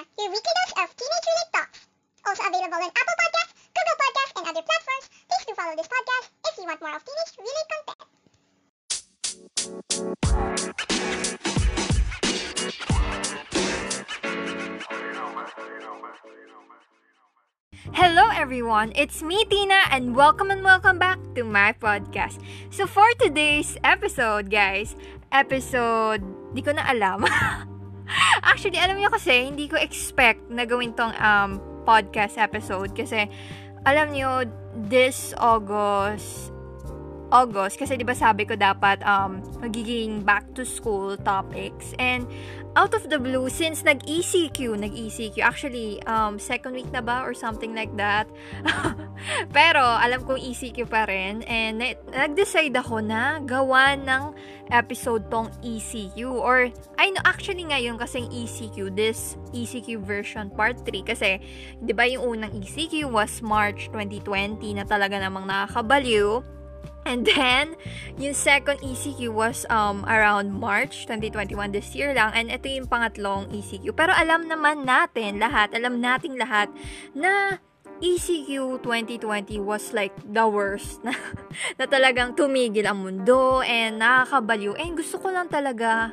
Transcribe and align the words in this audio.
Tina, 0.00 0.08
your 0.18 0.30
weekly 0.32 0.52
dose 0.56 0.72
of 0.80 0.88
teenage-related 0.96 1.52
talks. 1.52 1.84
Also 2.26 2.42
available 2.48 2.80
on 2.80 2.88
Apple 2.88 3.16
Podcasts, 3.20 3.52
Google 3.76 3.96
Podcasts, 4.00 4.32
and 4.36 4.48
other 4.48 4.64
platforms. 4.64 5.06
Please 5.28 5.44
do 5.46 5.52
follow 5.54 5.76
this 5.76 5.88
podcast 5.88 6.32
if 6.48 6.56
you 6.56 6.64
want 6.64 6.80
more 6.80 6.96
of 6.96 7.04
teenage-related 7.04 7.66
content. 7.68 8.08
Hello 17.92 18.28
everyone, 18.32 18.92
it's 18.94 19.22
me 19.22 19.44
Tina 19.50 19.82
and 19.90 20.16
welcome 20.16 20.50
and 20.50 20.62
welcome 20.64 20.98
back 20.98 21.18
to 21.34 21.44
my 21.44 21.72
podcast. 21.72 22.40
So 22.70 22.86
for 22.86 23.06
today's 23.18 23.76
episode, 23.84 24.50
guys, 24.50 24.96
episode, 25.32 26.24
di 26.54 26.62
ko 26.62 26.72
na 26.72 26.88
alam. 26.88 27.26
Actually, 28.40 28.80
alam 28.80 28.96
niyo 28.96 29.12
kasi, 29.12 29.48
hindi 29.48 29.68
ko 29.68 29.76
expect 29.76 30.48
na 30.48 30.64
gawin 30.64 30.96
tong 30.96 31.12
um, 31.16 31.60
podcast 31.84 32.36
episode 32.40 32.92
kasi 32.92 33.28
alam 33.84 34.12
niyo, 34.12 34.44
this 34.88 35.32
August, 35.40 36.52
August, 37.32 37.78
kasi 37.78 37.96
di 37.96 38.04
ba 38.04 38.12
sabi 38.12 38.44
ko 38.44 38.58
dapat 38.58 39.00
um, 39.06 39.40
magiging 39.62 40.20
back 40.26 40.44
to 40.52 40.66
school 40.66 41.16
topics. 41.16 41.96
And 41.96 42.28
out 42.76 42.94
of 42.94 43.10
the 43.10 43.18
blue, 43.18 43.48
since 43.50 43.82
nag-ECQ, 43.82 44.78
nag-ECQ, 44.78 45.38
actually, 45.42 46.02
um, 46.06 46.38
second 46.38 46.74
week 46.74 46.90
na 46.92 47.00
ba 47.00 47.22
or 47.26 47.34
something 47.34 47.74
like 47.74 47.90
that. 47.96 48.30
Pero, 49.56 49.82
alam 49.82 50.22
kong 50.22 50.38
ECQ 50.38 50.86
pa 50.86 51.04
rin. 51.10 51.42
And 51.50 51.82
nag-decide 52.14 52.74
ako 52.78 53.02
na 53.02 53.42
gawa 53.42 53.98
ng 53.98 54.34
episode 54.70 55.26
tong 55.28 55.50
ECQ. 55.60 56.30
Or, 56.30 56.70
I 56.96 57.10
know, 57.10 57.22
actually 57.26 57.66
ngayon 57.66 57.98
kasing 57.98 58.30
ECQ, 58.30 58.94
this 58.94 59.36
ECQ 59.50 60.06
version 60.06 60.48
part 60.54 60.78
3. 60.86 61.02
Kasi, 61.02 61.42
di 61.82 61.92
ba 61.92 62.06
yung 62.06 62.38
unang 62.38 62.54
ECQ 62.54 63.10
was 63.10 63.42
March 63.42 63.90
2020 63.90 64.78
na 64.78 64.84
talaga 64.86 65.18
namang 65.18 65.50
nakakabaliw. 65.50 66.59
And 67.08 67.24
then, 67.24 67.74
yung 68.20 68.36
second 68.36 68.84
ECQ 68.84 69.32
was 69.32 69.64
um, 69.72 70.04
around 70.04 70.52
March 70.52 71.08
2021 71.08 71.72
this 71.72 71.96
year 71.96 72.12
lang. 72.12 72.30
And 72.36 72.52
ito 72.52 72.68
yung 72.68 72.86
pangatlong 72.86 73.48
ECQ. 73.50 73.96
Pero 73.96 74.12
alam 74.12 74.46
naman 74.46 74.84
natin 74.84 75.40
lahat, 75.40 75.72
alam 75.72 75.98
nating 75.98 76.36
lahat 76.36 76.68
na 77.16 77.58
ECQ 78.00 78.80
2020 78.80 79.60
was 79.60 79.92
like 79.92 80.12
the 80.24 80.44
worst 80.48 81.04
na, 81.04 81.12
na 81.78 81.84
talagang 81.84 82.32
tumigil 82.32 82.88
ang 82.88 83.04
mundo 83.04 83.60
and 83.64 84.00
nakakabaliw. 84.00 84.76
And 84.80 84.96
gusto 84.96 85.20
ko 85.20 85.28
lang 85.32 85.52
talaga 85.52 86.12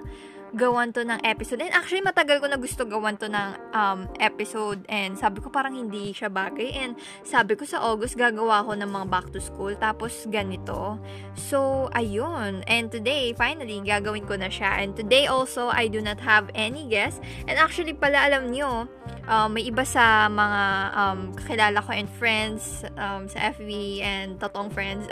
gawan 0.56 0.96
to 0.96 1.04
ng 1.04 1.20
episode. 1.28 1.60
And 1.60 1.74
actually, 1.76 2.06
matagal 2.06 2.40
ko 2.40 2.48
na 2.48 2.56
gusto 2.56 2.88
gawan 2.88 3.20
to 3.20 3.28
ng 3.28 3.50
um, 3.76 4.08
episode. 4.24 4.86
And 4.88 5.20
sabi 5.20 5.44
ko 5.44 5.52
parang 5.52 5.76
hindi 5.76 6.16
siya 6.16 6.32
bagay. 6.32 6.72
And 6.78 6.96
sabi 7.28 7.60
ko 7.60 7.68
sa 7.68 7.84
August, 7.84 8.16
gagawa 8.16 8.64
ako 8.64 8.80
ng 8.80 8.88
mga 8.88 9.08
back 9.12 9.28
to 9.36 9.42
school. 9.44 9.74
Tapos 9.76 10.24
ganito. 10.32 11.02
So, 11.36 11.92
ayun. 11.92 12.64
And 12.70 12.88
today, 12.88 13.36
finally, 13.36 13.84
gagawin 13.84 14.24
ko 14.24 14.40
na 14.40 14.48
siya. 14.48 14.80
And 14.80 14.96
today 14.96 15.28
also, 15.28 15.68
I 15.68 15.92
do 15.92 16.00
not 16.00 16.22
have 16.24 16.48
any 16.56 16.88
guests. 16.88 17.20
And 17.50 17.60
actually, 17.60 17.98
pala 17.98 18.24
alam 18.24 18.56
nyo, 18.56 18.88
um, 19.28 19.48
may 19.52 19.68
iba 19.68 19.84
sa 19.84 20.32
mga 20.32 20.64
um, 20.96 21.20
kakilala 21.36 21.84
ko 21.84 21.92
and 21.92 22.10
friends 22.16 22.88
um, 22.96 23.28
sa 23.28 23.52
FB 23.52 24.00
and 24.00 24.40
totoong 24.40 24.72
friends. 24.72 25.08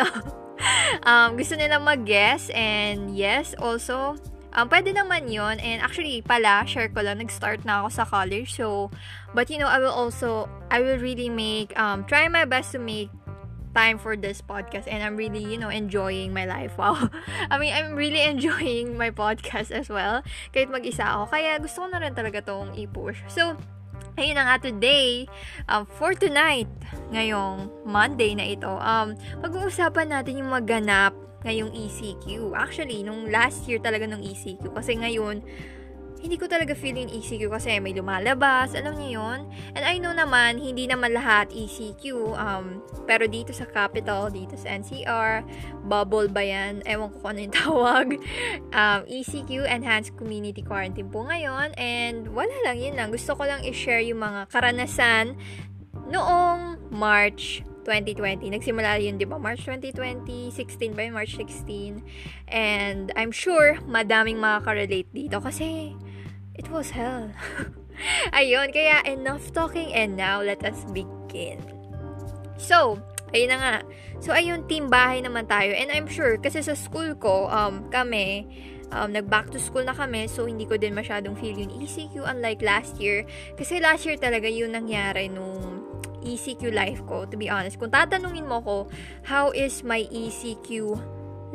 um, 1.10 1.36
gusto 1.36 1.60
nila 1.60 1.80
mag-guest. 1.80 2.52
And 2.56 3.12
yes, 3.12 3.52
also, 3.60 4.16
Um, 4.56 4.72
pwede 4.72 4.96
naman 4.96 5.28
yon 5.28 5.60
And 5.60 5.84
actually, 5.84 6.24
pala, 6.24 6.64
share 6.64 6.88
ko 6.88 7.04
lang, 7.04 7.20
nag-start 7.20 7.68
na 7.68 7.84
ako 7.84 7.90
sa 7.92 8.04
college. 8.08 8.56
So, 8.56 8.90
but 9.36 9.52
you 9.52 9.60
know, 9.60 9.68
I 9.68 9.84
will 9.84 9.92
also, 9.92 10.48
I 10.72 10.80
will 10.80 10.98
really 10.98 11.28
make, 11.28 11.76
um, 11.76 12.08
try 12.08 12.32
my 12.32 12.48
best 12.48 12.72
to 12.72 12.80
make 12.80 13.12
time 13.76 14.00
for 14.00 14.16
this 14.16 14.40
podcast 14.40 14.88
and 14.88 15.04
I'm 15.04 15.20
really, 15.20 15.44
you 15.44 15.60
know, 15.60 15.68
enjoying 15.68 16.32
my 16.32 16.48
life. 16.48 16.72
Wow. 16.80 17.12
I 17.52 17.60
mean, 17.60 17.76
I'm 17.76 18.00
really 18.00 18.24
enjoying 18.32 18.96
my 18.96 19.12
podcast 19.12 19.76
as 19.76 19.92
well. 19.92 20.24
Kahit 20.56 20.72
mag-isa 20.72 21.04
ako. 21.04 21.36
Kaya 21.36 21.60
gusto 21.60 21.84
ko 21.84 21.88
na 21.92 22.00
rin 22.00 22.16
talaga 22.16 22.40
tong 22.40 22.72
i-push. 22.80 23.20
So, 23.28 23.60
ayun 24.16 24.40
na 24.40 24.48
nga 24.48 24.58
today, 24.64 25.28
um, 25.68 25.84
for 25.84 26.16
tonight, 26.16 26.72
ngayong 27.12 27.68
Monday 27.84 28.32
na 28.38 28.48
ito, 28.48 28.72
um, 28.72 29.20
pag-uusapan 29.44 30.16
natin 30.16 30.40
yung 30.40 30.52
maganap 30.52 31.25
ngayong 31.46 31.72
ECQ. 31.72 32.58
Actually, 32.58 33.06
nung 33.06 33.30
last 33.30 33.70
year 33.70 33.78
talaga 33.78 34.10
nung 34.10 34.26
ECQ. 34.26 34.74
Kasi 34.74 34.98
ngayon, 34.98 35.46
hindi 36.26 36.42
ko 36.42 36.50
talaga 36.50 36.74
feeling 36.74 37.06
ECQ 37.06 37.54
kasi 37.54 37.78
may 37.78 37.94
lumalabas, 37.94 38.74
alam 38.74 38.98
niyo 38.98 39.22
yun? 39.22 39.46
And 39.78 39.86
I 39.86 40.02
know 40.02 40.10
naman, 40.10 40.58
hindi 40.58 40.90
naman 40.90 41.14
lahat 41.14 41.54
ECQ, 41.54 42.34
um, 42.34 42.82
pero 43.06 43.30
dito 43.30 43.54
sa 43.54 43.70
capital, 43.70 44.34
dito 44.34 44.58
sa 44.58 44.74
NCR, 44.74 45.46
bubble 45.86 46.26
ba 46.26 46.42
yan? 46.42 46.82
Ewan 46.90 47.14
ko 47.14 47.22
kung 47.22 47.38
ano 47.38 47.42
yung 47.46 47.56
tawag. 47.62 48.08
Um, 48.74 49.00
ECQ, 49.06 49.70
Enhanced 49.70 50.18
Community 50.18 50.66
Quarantine 50.66 51.14
po 51.14 51.30
ngayon, 51.30 51.78
and 51.78 52.34
wala 52.34 52.58
lang, 52.66 52.82
yun 52.82 52.98
lang. 52.98 53.14
Gusto 53.14 53.38
ko 53.38 53.46
lang 53.46 53.62
i-share 53.62 54.02
yung 54.02 54.26
mga 54.26 54.50
karanasan 54.50 55.38
noong 56.10 56.82
March 56.90 57.62
2020. 57.86 58.50
Nagsimula 58.50 58.98
yun, 58.98 59.22
di 59.22 59.30
ba? 59.30 59.38
March 59.38 59.64
2020, 59.64 60.50
16 60.52 60.98
ba 60.98 61.08
March 61.14 61.38
16. 61.38 62.02
And 62.50 63.14
I'm 63.14 63.30
sure, 63.30 63.78
madaming 63.86 64.42
makaka-relate 64.42 65.08
dito 65.14 65.38
kasi 65.40 65.94
it 66.58 66.68
was 66.74 66.92
hell. 66.92 67.30
ayun, 68.38 68.74
kaya 68.74 69.06
enough 69.06 69.54
talking 69.54 69.94
and 69.94 70.18
now 70.18 70.42
let 70.42 70.66
us 70.66 70.84
begin. 70.92 71.62
So, 72.58 72.98
ayun 73.32 73.54
na 73.54 73.58
nga. 73.62 73.76
So, 74.20 74.34
ayun, 74.34 74.66
team 74.66 74.90
bahay 74.90 75.22
naman 75.22 75.46
tayo. 75.46 75.72
And 75.78 75.94
I'm 75.94 76.10
sure, 76.10 76.42
kasi 76.42 76.66
sa 76.66 76.74
school 76.74 77.14
ko, 77.16 77.48
um, 77.54 77.88
kami, 77.94 78.48
um, 78.96 79.12
nag-back 79.12 79.52
to 79.52 79.60
school 79.60 79.84
na 79.84 79.94
kami, 79.94 80.26
so 80.32 80.48
hindi 80.48 80.64
ko 80.64 80.80
din 80.80 80.96
masyadong 80.96 81.36
feel 81.38 81.56
yung 81.56 81.72
ECQ 81.84 82.24
unlike 82.24 82.64
last 82.64 82.98
year. 82.98 83.28
Kasi 83.60 83.84
last 83.84 84.08
year 84.08 84.18
talaga 84.18 84.48
yun 84.48 84.72
nangyari 84.74 85.28
nung 85.28 85.84
ECQ 86.26 86.74
life 86.74 87.06
ko, 87.06 87.30
to 87.30 87.38
be 87.38 87.48
honest. 87.48 87.78
Kung 87.78 87.94
tatanungin 87.94 88.50
mo 88.50 88.60
ko, 88.66 88.78
how 89.24 89.54
is 89.54 89.86
my 89.86 90.10
ECQ 90.10 90.98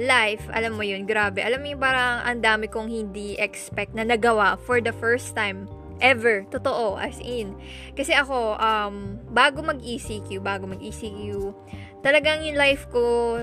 life, 0.00 0.46
alam 0.54 0.78
mo 0.78 0.86
yun, 0.86 1.04
grabe. 1.04 1.44
Alam 1.44 1.60
mo 1.60 1.66
yung 1.76 1.82
parang 1.82 2.24
ang 2.24 2.38
dami 2.40 2.70
kong 2.70 2.88
hindi 2.88 3.36
expect 3.36 3.92
na 3.92 4.06
nagawa 4.06 4.56
for 4.64 4.80
the 4.80 4.94
first 4.96 5.36
time 5.36 5.68
ever. 6.00 6.48
Totoo, 6.48 6.96
as 6.96 7.20
in. 7.20 7.52
Kasi 7.92 8.16
ako, 8.16 8.56
um, 8.56 9.20
bago 9.30 9.60
mag-ECQ, 9.60 10.40
bago 10.40 10.64
mag-ECQ, 10.64 11.52
talagang 12.00 12.42
yung 12.48 12.56
life 12.56 12.88
ko, 12.88 13.36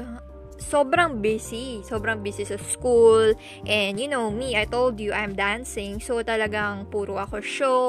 sobrang 0.58 1.22
busy. 1.22 1.82
Sobrang 1.86 2.22
busy 2.22 2.44
sa 2.44 2.58
school. 2.60 3.34
And 3.66 3.98
you 3.98 4.10
know, 4.10 4.30
me, 4.30 4.58
I 4.58 4.66
told 4.66 5.00
you, 5.00 5.14
I'm 5.14 5.38
dancing. 5.38 6.02
So 6.04 6.22
talagang 6.22 6.90
puro 6.92 7.18
ako 7.22 7.42
show, 7.42 7.88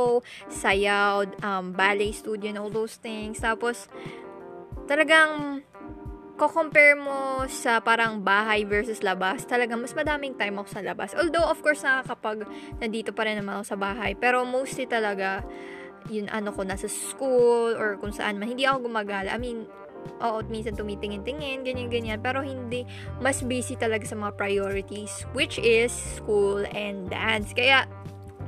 sayaw, 0.49 1.29
um, 1.43 1.73
ballet 1.73 2.13
studio, 2.13 2.53
and 2.53 2.59
all 2.61 2.73
those 2.73 3.01
things. 3.01 3.41
Tapos, 3.41 3.89
talagang 4.89 5.65
ko-compare 6.39 6.95
mo 6.95 7.51
sa 7.51 7.83
parang 7.83 8.23
bahay 8.23 8.63
versus 8.63 9.03
labas, 9.03 9.43
talagang 9.43 9.83
mas 9.83 9.91
madaming 9.91 10.39
time 10.39 10.55
ako 10.63 10.79
sa 10.79 10.81
labas. 10.87 11.11
Although, 11.19 11.51
of 11.51 11.59
course, 11.67 11.83
nakakapag 11.83 12.47
nandito 12.79 13.11
pa 13.11 13.27
rin 13.27 13.43
naman 13.43 13.59
ako 13.59 13.75
sa 13.75 13.79
bahay. 13.79 14.15
Pero 14.15 14.47
mostly 14.47 14.87
talaga, 14.87 15.43
yun 16.07 16.31
ano 16.31 16.55
ko, 16.55 16.63
nasa 16.63 16.87
school 16.87 17.75
or 17.75 17.99
kung 17.99 18.15
saan 18.15 18.39
man. 18.39 18.55
Hindi 18.55 18.71
ako 18.71 18.87
gumagala. 18.87 19.35
I 19.35 19.39
mean, 19.43 19.67
oo, 20.19 20.39
minsan 20.51 20.75
tumitingin-tingin, 20.75 21.63
ganyan-ganyan. 21.63 22.19
Pero 22.19 22.43
hindi, 22.43 22.83
mas 23.23 23.43
busy 23.43 23.79
talaga 23.79 24.05
sa 24.07 24.19
mga 24.19 24.35
priorities, 24.35 25.23
which 25.33 25.59
is 25.63 25.95
school 26.19 26.63
and 26.75 27.11
dance. 27.11 27.55
Kaya, 27.55 27.87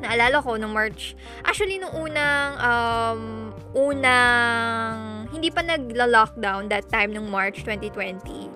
naalala 0.00 0.40
ko 0.40 0.56
nung 0.56 0.72
March, 0.72 1.14
actually 1.44 1.76
nung 1.76 1.92
unang, 1.92 2.50
um, 2.58 3.22
unang, 3.76 5.28
hindi 5.30 5.52
pa 5.52 5.62
nagla-lockdown 5.62 6.72
that 6.72 6.88
time 6.88 7.12
nung 7.12 7.28
March 7.28 7.62
2020. 7.62 8.50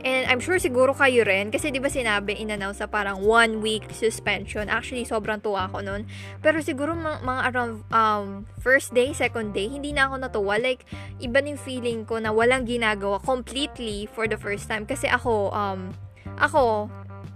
And 0.00 0.24
I'm 0.32 0.40
sure 0.40 0.56
siguro 0.56 0.96
kayo 0.96 1.28
rin, 1.28 1.52
kasi 1.52 1.68
di 1.68 1.76
ba 1.76 1.92
sinabi, 1.92 2.40
in-announce 2.40 2.80
sa 2.80 2.88
parang 2.88 3.20
one 3.20 3.60
week 3.60 3.84
suspension. 3.92 4.72
Actually, 4.72 5.04
sobrang 5.04 5.44
tuwa 5.44 5.68
ako 5.68 5.84
nun. 5.84 6.08
Pero 6.40 6.64
siguro 6.64 6.96
mga, 6.96 7.20
mga 7.20 7.40
around 7.52 7.72
um, 7.92 8.26
first 8.64 8.96
day, 8.96 9.12
second 9.12 9.52
day, 9.52 9.68
hindi 9.68 9.92
na 9.92 10.08
ako 10.08 10.14
natuwa. 10.24 10.56
Like, 10.56 10.88
iba 11.20 11.44
yung 11.44 11.60
feeling 11.60 12.08
ko 12.08 12.16
na 12.16 12.32
walang 12.32 12.64
ginagawa 12.64 13.20
completely 13.20 14.08
for 14.08 14.24
the 14.24 14.40
first 14.40 14.72
time. 14.72 14.88
Kasi 14.88 15.04
ako, 15.04 15.52
um, 15.52 15.92
ako, 16.40 16.88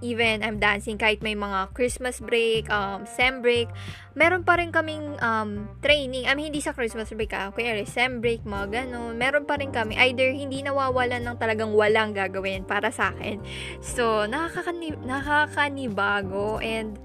even 0.05 0.45
I'm 0.45 0.61
dancing 0.61 1.01
kahit 1.01 1.25
may 1.25 1.33
mga 1.33 1.73
Christmas 1.73 2.21
break, 2.21 2.69
um, 2.69 3.09
SEM 3.09 3.41
break, 3.41 3.73
meron 4.13 4.45
pa 4.45 4.61
rin 4.61 4.69
kaming 4.69 5.17
um, 5.25 5.73
training. 5.81 6.29
I 6.29 6.37
mean, 6.37 6.53
hindi 6.53 6.61
sa 6.61 6.77
Christmas 6.77 7.09
break, 7.09 7.33
ah, 7.33 7.49
kaya 7.49 7.81
SEM 7.89 8.21
break, 8.21 8.45
mga 8.45 8.85
ganun. 8.85 9.17
Meron 9.17 9.49
pa 9.49 9.57
rin 9.57 9.73
kami. 9.73 9.97
Either 9.97 10.29
hindi 10.29 10.61
nawawalan 10.61 11.25
ng 11.25 11.37
talagang 11.41 11.73
walang 11.73 12.13
gagawin 12.13 12.69
para 12.69 12.93
sa 12.93 13.17
akin. 13.17 13.41
So, 13.81 14.29
nakakani- 14.29 15.01
nakakanibago. 15.09 16.61
And, 16.61 17.01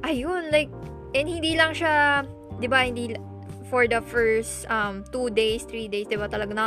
ayun, 0.00 0.48
like, 0.48 0.72
and 1.12 1.28
hindi 1.28 1.52
lang 1.54 1.76
siya 1.76 2.24
'di 2.62 2.68
ba, 2.70 2.86
hindi 2.86 3.18
for 3.66 3.88
the 3.88 3.98
first 4.04 4.68
um, 4.68 5.02
two 5.10 5.32
days, 5.32 5.64
three 5.64 5.90
days, 5.90 6.06
'di 6.06 6.20
ba, 6.20 6.30
talaga 6.30 6.52
na 6.52 6.66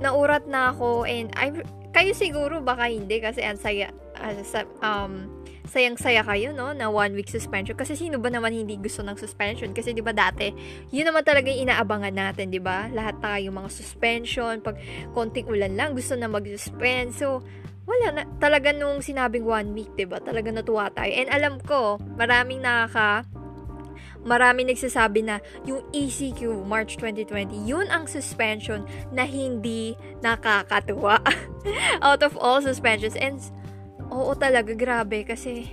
naurat 0.00 0.48
na 0.48 0.72
ako 0.72 1.04
and 1.04 1.28
I 1.36 1.52
kayo 1.94 2.10
siguro 2.16 2.58
baka 2.64 2.90
hindi 2.90 3.22
kasi 3.22 3.44
ang 3.44 3.60
saya 3.60 3.92
uh, 4.24 4.64
um 4.80 5.44
sayang-saya 5.64 6.20
kayo, 6.28 6.52
no, 6.52 6.76
na 6.76 6.92
one 6.92 7.16
week 7.16 7.28
suspension. 7.32 7.72
Kasi 7.72 7.96
sino 7.96 8.20
ba 8.20 8.28
naman 8.28 8.52
hindi 8.52 8.76
gusto 8.76 9.00
ng 9.00 9.16
suspension? 9.16 9.72
Kasi 9.72 9.96
'di 9.96 10.04
ba 10.04 10.12
dati, 10.12 10.52
yun 10.92 11.08
naman 11.08 11.24
talaga 11.24 11.48
yung 11.48 11.68
inaabangan 11.68 12.12
natin, 12.12 12.52
'di 12.52 12.60
ba? 12.60 12.92
Lahat 12.92 13.16
tayo 13.24 13.48
mga 13.48 13.70
suspension, 13.72 14.60
pag 14.60 14.76
konting 15.16 15.48
ulan 15.48 15.72
lang 15.72 15.96
gusto 15.96 16.14
na 16.14 16.28
mag-suspend. 16.28 17.16
So, 17.16 17.40
wala 17.88 18.06
na 18.12 18.22
talaga 18.40 18.72
nung 18.76 19.00
sinabing 19.00 19.48
one 19.48 19.72
week, 19.72 19.90
'di 19.96 20.04
ba? 20.04 20.20
Talaga 20.20 20.52
natuwa 20.52 20.92
tayo. 20.92 21.10
And 21.10 21.32
alam 21.32 21.56
ko, 21.64 21.96
maraming 22.20 22.60
nakaka 22.60 23.24
marami 24.24 24.64
nagsasabi 24.64 25.20
na 25.20 25.36
yung 25.68 25.84
ECQ 25.92 26.64
March 26.64 26.96
2020, 26.96 27.52
yun 27.68 27.84
ang 27.92 28.08
suspension 28.08 28.88
na 29.12 29.28
hindi 29.28 29.92
nakakatuwa 30.24 31.20
out 32.06 32.24
of 32.24 32.32
all 32.40 32.64
suspensions. 32.64 33.20
And 33.20 33.36
oo 34.14 34.32
talaga, 34.38 34.70
grabe 34.78 35.26
kasi 35.26 35.66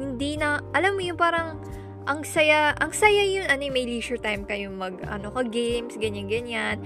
hindi 0.00 0.40
na, 0.40 0.64
alam 0.72 0.96
mo 0.96 1.04
yung 1.04 1.20
parang 1.20 1.60
ang 2.08 2.24
saya, 2.26 2.74
ang 2.80 2.90
saya 2.90 3.22
yun, 3.22 3.46
ano, 3.46 3.62
may 3.70 3.86
leisure 3.86 4.18
time 4.18 4.42
kayo 4.42 4.72
mag, 4.72 4.98
ano, 5.06 5.30
ka 5.30 5.44
games, 5.46 5.94
ganyan, 6.00 6.26
ganyan. 6.26 6.82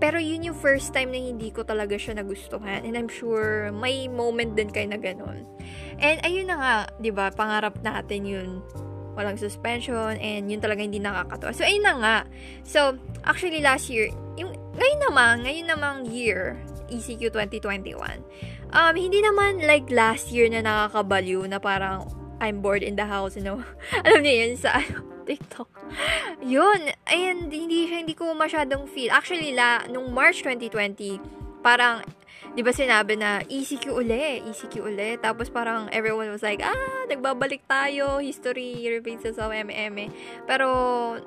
Pero 0.00 0.16
yun 0.16 0.40
yung 0.40 0.56
first 0.56 0.96
time 0.96 1.12
na 1.12 1.20
hindi 1.20 1.52
ko 1.52 1.60
talaga 1.60 1.92
siya 2.00 2.16
nagustuhan. 2.16 2.88
And 2.88 2.96
I'm 2.96 3.10
sure 3.10 3.68
may 3.68 4.08
moment 4.08 4.56
din 4.56 4.72
kayo 4.72 4.88
na 4.88 4.96
ganun. 4.96 5.44
And 6.00 6.24
ayun 6.24 6.48
na 6.48 6.56
nga, 6.56 6.74
'di 6.96 7.12
ba? 7.12 7.28
Pangarap 7.36 7.84
natin 7.84 8.24
yun 8.24 8.64
walang 9.20 9.36
suspension, 9.36 10.16
and 10.16 10.48
yun 10.48 10.64
talaga 10.64 10.80
hindi 10.80 10.96
nakakatawa. 10.96 11.52
So, 11.52 11.66
ayun 11.66 11.84
na 11.84 11.94
nga. 12.00 12.16
So, 12.64 12.96
actually 13.26 13.60
last 13.60 13.90
year, 13.92 14.08
yung, 14.40 14.54
ngayon 14.80 15.00
naman, 15.10 15.34
ngayon 15.44 15.66
namang 15.68 15.98
year, 16.08 16.56
ECQ 16.88 17.28
2021, 17.34 18.00
um, 18.72 18.94
hindi 18.94 19.22
naman 19.22 19.62
like 19.66 19.90
last 19.90 20.30
year 20.34 20.46
na 20.50 20.62
nakakabaliw 20.62 21.46
na 21.46 21.58
parang 21.58 22.06
I'm 22.40 22.64
bored 22.64 22.82
in 22.82 22.96
the 22.96 23.04
house, 23.04 23.36
you 23.36 23.44
know. 23.44 23.60
Alam 24.06 24.24
niyo 24.24 24.34
yun 24.48 24.54
sa 24.56 24.80
TikTok. 25.28 25.68
Yun. 26.40 26.96
And 27.06 27.52
hindi 27.52 27.86
hindi 27.86 28.16
ko 28.16 28.32
masyadong 28.32 28.88
feel. 28.88 29.12
Actually, 29.12 29.52
la, 29.52 29.84
nung 29.92 30.10
March 30.16 30.40
2020, 30.42 31.20
parang 31.60 32.00
di 32.50 32.66
ba 32.66 32.74
sinabi 32.74 33.14
na 33.14 33.40
ECQ 33.46 33.94
uli, 33.94 34.42
ECQ 34.42 34.74
uli. 34.82 35.14
Tapos 35.22 35.46
parang 35.50 35.86
everyone 35.94 36.30
was 36.34 36.42
like, 36.42 36.58
ah, 36.62 37.06
nagbabalik 37.06 37.62
tayo, 37.70 38.18
history 38.18 38.82
repeats 38.90 39.26
sa 39.30 39.46
MM. 39.50 40.10
Pero 40.50 40.66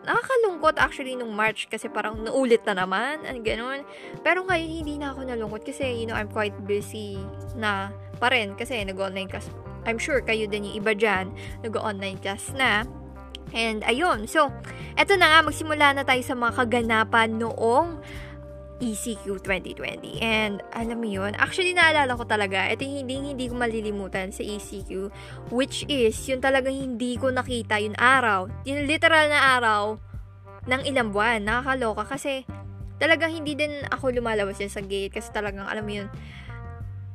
nakakalungkot 0.04 0.76
actually 0.80 1.16
nung 1.16 1.32
March 1.32 1.72
kasi 1.72 1.88
parang 1.88 2.20
naulit 2.20 2.64
na 2.68 2.84
naman, 2.84 3.24
and 3.24 3.44
ganun. 3.48 3.88
Pero 4.22 4.44
ngayon 4.44 4.84
hindi 4.84 4.96
na 5.00 5.16
ako 5.16 5.24
nalungkot 5.24 5.64
kasi, 5.64 6.04
you 6.04 6.06
know, 6.08 6.16
I'm 6.16 6.32
quite 6.32 6.56
busy 6.68 7.20
na 7.56 7.92
pa 8.20 8.28
rin 8.32 8.56
kasi 8.60 8.84
nag-online 8.84 9.32
class. 9.32 9.48
I'm 9.84 10.00
sure 10.00 10.24
kayo 10.24 10.48
din 10.48 10.68
yung 10.68 10.84
iba 10.84 10.96
dyan, 10.96 11.32
nag-online 11.64 12.20
class 12.24 12.52
na. 12.56 12.88
And 13.54 13.86
ayun, 13.86 14.26
so, 14.26 14.50
eto 14.98 15.14
na 15.14 15.30
nga, 15.30 15.40
magsimula 15.46 15.94
na 15.94 16.04
tayo 16.08 16.24
sa 16.26 16.34
mga 16.34 16.58
kaganapan 16.58 17.38
noong 17.38 18.02
ECQ 18.84 19.40
2020. 19.40 20.20
And 20.20 20.60
alam 20.76 21.00
mo 21.00 21.08
yun, 21.08 21.32
actually 21.40 21.72
naalala 21.72 22.20
ko 22.20 22.28
talaga, 22.28 22.68
ito 22.68 22.84
yung 22.84 23.08
hindi, 23.08 23.32
hindi 23.32 23.46
ko 23.48 23.56
malilimutan 23.56 24.36
sa 24.36 24.44
ECQ, 24.44 25.08
which 25.56 25.88
is, 25.88 26.20
yun 26.28 26.44
talagang 26.44 26.76
hindi 26.76 27.16
ko 27.16 27.32
nakita 27.32 27.80
yung 27.80 27.96
araw. 27.96 28.52
Yung 28.68 28.84
literal 28.84 29.32
na 29.32 29.56
araw 29.56 29.96
ng 30.68 30.82
ilang 30.84 31.16
buwan. 31.16 31.44
Nakakaloka 31.44 32.04
kasi 32.04 32.44
talagang 33.00 33.32
hindi 33.32 33.56
din 33.56 33.72
ako 33.92 34.16
lumalabas 34.16 34.60
yun 34.60 34.72
sa 34.72 34.84
gate 34.84 35.12
kasi 35.12 35.32
talagang 35.32 35.68
alam 35.68 35.84
mo 35.84 35.92
yun, 36.04 36.08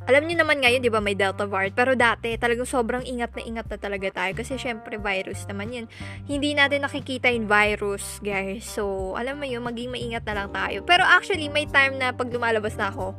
alam 0.08 0.24
niyo 0.24 0.40
naman 0.40 0.64
ngayon, 0.64 0.80
di 0.80 0.88
ba, 0.88 1.04
may 1.04 1.12
Delta 1.12 1.44
variant. 1.44 1.76
Pero 1.76 1.92
dati, 1.92 2.32
talagang 2.40 2.64
sobrang 2.64 3.04
ingat 3.04 3.36
na 3.36 3.42
ingat 3.44 3.68
na 3.68 3.76
talaga 3.76 4.08
tayo. 4.08 4.32
Kasi 4.32 4.56
syempre, 4.56 4.96
virus 4.96 5.44
naman 5.44 5.68
yun. 5.68 5.86
Hindi 6.24 6.56
natin 6.56 6.88
nakikita 6.88 7.28
yung 7.28 7.44
virus, 7.44 8.16
guys. 8.24 8.64
So, 8.64 9.12
alam 9.20 9.36
mo 9.36 9.44
yun, 9.44 9.60
maging 9.60 9.92
maingat 9.92 10.24
na 10.24 10.42
lang 10.42 10.48
tayo. 10.48 10.80
Pero 10.88 11.04
actually, 11.04 11.52
may 11.52 11.68
time 11.68 12.00
na 12.00 12.16
pag 12.16 12.32
lumalabas 12.32 12.72
na 12.80 12.88
ako, 12.88 13.12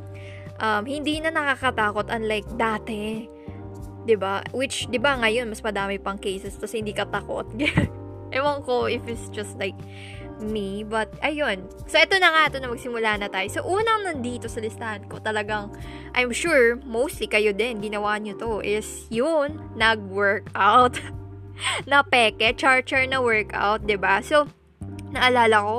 um, 0.58 0.84
hindi 0.90 1.22
na 1.22 1.30
nakakatakot 1.30 2.10
unlike 2.10 2.50
dati. 2.58 3.30
'di 4.10 4.16
ba? 4.18 4.42
Which 4.58 4.90
'di 4.90 4.98
ba 4.98 5.22
ngayon 5.22 5.54
mas 5.54 5.62
madami 5.62 6.02
pang 6.02 6.18
cases 6.18 6.58
tapos 6.58 6.74
hindi 6.74 6.98
ka 6.98 7.06
takot. 7.06 7.46
Ewan 8.36 8.66
ko 8.66 8.90
if 8.90 9.06
it's 9.06 9.30
just 9.30 9.54
like 9.62 9.78
me. 10.42 10.82
But, 10.88 11.14
ayun. 11.22 11.68
So, 11.86 12.00
ito 12.00 12.18
na 12.18 12.32
nga, 12.32 12.42
ito 12.50 12.58
na 12.64 12.72
magsimula 12.72 13.20
na 13.20 13.28
tayo. 13.28 13.48
So, 13.52 13.62
unang 13.68 14.08
nandito 14.08 14.48
sa 14.48 14.64
listahan 14.64 15.08
ko, 15.12 15.20
talagang, 15.20 15.76
I'm 16.16 16.34
sure, 16.34 16.80
mostly 16.84 17.28
kayo 17.28 17.54
din, 17.54 17.84
ginawa 17.84 18.18
nyo 18.18 18.36
to, 18.40 18.64
is 18.64 19.06
yun, 19.12 19.60
nag-workout. 19.76 20.98
na 21.90 22.02
peke, 22.02 22.56
char-char 22.56 23.04
na 23.06 23.20
workout, 23.20 23.84
ba 23.84 23.88
diba? 23.88 24.16
So, 24.24 24.48
naalala 25.12 25.58
ko, 25.60 25.78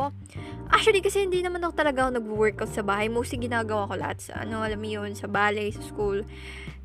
Actually, 0.70 1.02
kasi 1.02 1.26
hindi 1.26 1.42
naman 1.42 1.66
ako 1.66 1.74
talaga 1.74 2.06
ako 2.06 2.10
nag-workout 2.22 2.70
sa 2.70 2.86
bahay. 2.86 3.10
Mostly 3.10 3.42
ginagawa 3.42 3.90
ko 3.90 3.94
lahat 3.98 4.22
sa, 4.22 4.46
ano, 4.46 4.62
alam 4.62 4.78
mo 4.78 4.86
yun, 4.86 5.18
sa 5.18 5.26
ballet, 5.26 5.74
sa 5.74 5.82
school. 5.82 6.22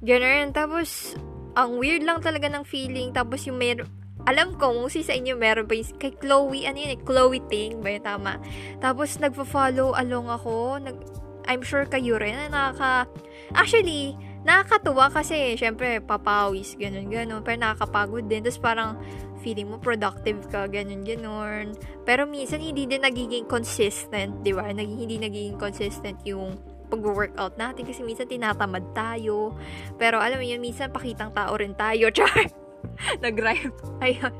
Ganun. 0.02 0.50
Tapos, 0.58 1.14
ang 1.54 1.78
weird 1.78 2.02
lang 2.02 2.18
talaga 2.18 2.50
ng 2.50 2.66
feeling. 2.66 3.14
Tapos, 3.14 3.46
yung 3.46 3.62
may, 3.62 3.78
alam 4.26 4.58
ko, 4.58 4.74
musi 4.74 5.06
sa 5.06 5.14
inyo 5.14 5.38
meron 5.38 5.70
pa 5.70 5.78
yung, 5.78 5.90
kay 6.02 6.14
Chloe, 6.18 6.66
ano 6.66 6.78
yun, 6.82 6.92
eh, 6.98 7.02
Chloe 7.06 7.42
Ting, 7.46 7.80
ba 7.86 7.94
yun, 7.94 8.02
tama? 8.02 8.42
Tapos, 8.82 9.22
nagpa-follow 9.22 9.94
along 9.94 10.28
ako, 10.34 10.82
nag, 10.82 10.98
I'm 11.46 11.62
sure 11.62 11.86
kayo 11.86 12.18
rin, 12.18 12.34
na 12.34 12.50
nakaka, 12.50 13.06
actually, 13.54 14.18
nakakatuwa 14.42 15.14
kasi, 15.14 15.54
syempre, 15.54 16.02
papawis, 16.02 16.74
ganun, 16.74 17.06
ganun, 17.14 17.46
pero 17.46 17.62
nakakapagod 17.62 18.26
din, 18.26 18.42
tapos 18.42 18.62
parang, 18.62 18.98
feeling 19.46 19.70
mo 19.70 19.78
productive 19.78 20.42
ka, 20.50 20.66
ganun, 20.66 21.06
ganun. 21.06 21.78
Pero 22.02 22.26
minsan, 22.26 22.66
hindi 22.66 22.90
din 22.90 23.06
nagiging 23.06 23.46
consistent, 23.46 24.42
di 24.42 24.50
ba? 24.50 24.66
Naging, 24.74 25.06
hindi 25.06 25.22
nagiging 25.22 25.62
consistent 25.62 26.18
yung 26.26 26.58
pag-workout 26.90 27.54
natin 27.54 27.86
kasi 27.86 28.02
minsan 28.02 28.26
tinatamad 28.26 28.82
tayo. 28.98 29.54
Pero 30.02 30.18
alam 30.18 30.42
mo 30.42 30.46
yun, 30.46 30.58
minsan 30.58 30.90
pakitang 30.90 31.30
tao 31.30 31.54
rin 31.54 31.78
tayo, 31.78 32.10
char. 32.18 32.65
Nag-rhyme. 33.26 33.74
Ayun. 34.02 34.34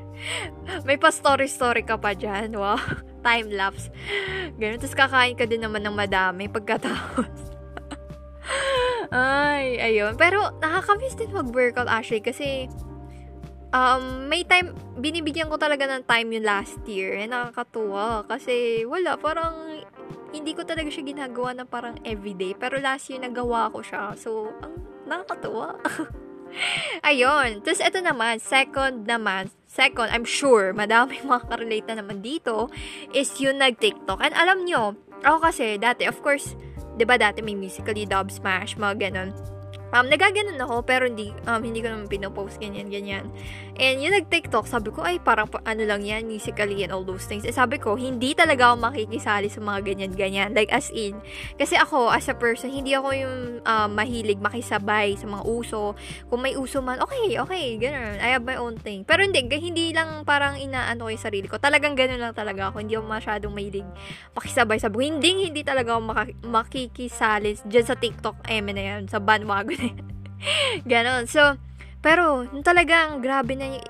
May 0.84 0.96
pa-story-story 0.96 1.84
ka 1.84 1.96
pa 2.00 2.12
dyan. 2.16 2.56
Wow. 2.56 2.80
Time-lapse. 3.26 3.90
Ganun. 4.56 4.78
Tapos 4.80 4.96
kakain 4.96 5.36
ka 5.36 5.44
din 5.44 5.62
naman 5.62 5.82
ng 5.84 5.96
madami 5.96 6.46
pagkatapos. 6.48 7.30
Ay, 9.12 9.78
ayun. 9.78 10.14
Pero 10.18 10.54
nakakamiss 10.62 11.18
din 11.18 11.34
mag-workout 11.34 11.90
actually 11.90 12.22
kasi 12.22 12.70
um, 13.74 14.26
may 14.30 14.42
time, 14.46 14.74
binibigyan 14.98 15.50
ko 15.50 15.58
talaga 15.58 15.86
ng 15.86 16.02
time 16.06 16.28
yung 16.38 16.46
last 16.46 16.78
year. 16.86 17.14
Eh, 17.18 17.28
nakakatuwa. 17.28 18.26
Kasi 18.26 18.86
wala, 18.86 19.18
parang 19.18 19.82
hindi 20.34 20.52
ko 20.52 20.66
talaga 20.66 20.90
siya 20.92 21.06
ginagawa 21.06 21.56
na 21.56 21.64
parang 21.64 21.96
everyday. 22.02 22.52
Pero 22.56 22.78
last 22.78 23.08
year 23.08 23.22
nagawa 23.22 23.72
ko 23.72 23.80
siya. 23.80 24.14
So, 24.18 24.52
ang 24.62 24.82
nakakatuwa. 25.06 25.78
Ayun. 27.04 27.60
Tapos, 27.60 27.82
ito 27.82 27.98
naman, 28.00 28.40
second 28.40 29.04
naman, 29.04 29.52
second, 29.68 30.08
I'm 30.08 30.24
sure, 30.24 30.72
madami 30.72 31.20
makaka-relate 31.28 31.86
na 31.92 32.00
naman 32.02 32.24
dito, 32.24 32.72
is 33.12 33.30
yung 33.42 33.60
nag-TikTok. 33.60 34.20
And 34.22 34.34
alam 34.34 34.64
nyo, 34.64 34.96
ako 35.22 35.38
kasi, 35.50 35.76
dati, 35.76 36.08
of 36.08 36.20
course, 36.20 36.56
'di 36.96 37.04
ba 37.04 37.20
dati 37.20 37.44
may 37.44 37.54
musically 37.54 38.08
dub 38.08 38.32
smash 38.32 38.74
mga 38.80 39.08
ganun 39.08 39.30
Um, 39.94 40.10
nagaganon 40.10 40.58
ako, 40.58 40.82
pero 40.82 41.06
hindi, 41.06 41.30
um, 41.46 41.62
hindi 41.62 41.78
ko 41.78 41.94
naman 41.94 42.10
pinopost, 42.10 42.58
ganyan, 42.58 42.90
ganyan. 42.90 43.30
And 43.78 44.02
yung 44.02 44.18
nag-TikTok, 44.18 44.66
sabi 44.66 44.90
ko, 44.90 45.06
ay, 45.06 45.22
parang 45.22 45.46
ano 45.62 45.82
lang 45.86 46.02
yan, 46.02 46.26
musically 46.26 46.82
and 46.82 46.90
all 46.90 47.06
those 47.06 47.28
things. 47.28 47.46
Eh, 47.46 47.54
sabi 47.54 47.78
ko, 47.78 47.94
hindi 47.94 48.34
talaga 48.34 48.72
ako 48.72 48.82
makikisali 48.82 49.46
sa 49.46 49.60
mga 49.62 49.78
ganyan, 49.86 50.12
ganyan. 50.16 50.50
Like, 50.56 50.74
as 50.74 50.90
in. 50.90 51.14
Kasi 51.54 51.78
ako, 51.78 52.10
as 52.10 52.26
a 52.26 52.34
person, 52.34 52.72
hindi 52.72 52.98
ako 52.98 53.14
yung 53.14 53.36
um, 53.62 53.90
mahilig 53.94 54.42
makisabay 54.42 55.14
sa 55.14 55.30
mga 55.30 55.44
uso. 55.46 55.94
Kung 56.26 56.42
may 56.42 56.58
uso 56.58 56.82
man, 56.82 56.98
okay, 56.98 57.38
okay, 57.38 57.78
ganun. 57.78 58.18
I 58.18 58.34
have 58.34 58.42
my 58.42 58.58
own 58.58 58.80
thing. 58.80 59.06
Pero 59.06 59.22
hindi, 59.22 59.44
hindi 59.46 59.94
lang 59.94 60.26
parang 60.26 60.58
inaano 60.58 61.06
ko 61.06 61.10
yung 61.14 61.22
sarili 61.22 61.46
ko. 61.46 61.62
Talagang 61.62 61.94
ganun 61.94 62.18
lang 62.18 62.34
talaga 62.34 62.74
ako. 62.74 62.82
Hindi 62.82 62.98
ako 62.98 63.06
masyadong 63.06 63.52
mahilig 63.54 63.86
makisabay 64.34 64.82
sa 64.82 64.90
buhay. 64.90 65.14
Hindi, 65.14 65.52
hindi 65.52 65.62
talaga 65.62 65.94
ako 65.94 66.02
makikisali 66.42 67.60
dyan 67.70 67.86
sa 67.86 67.94
TikTok, 67.94 68.50
eh, 68.50 68.58
na 68.64 68.82
yan, 68.82 69.06
sa 69.06 69.22
bandwagon 69.22 69.75
Ganon. 70.90 71.26
So, 71.26 71.56
pero, 72.04 72.46
talagang 72.62 73.18
grabe 73.18 73.58
na 73.58 73.82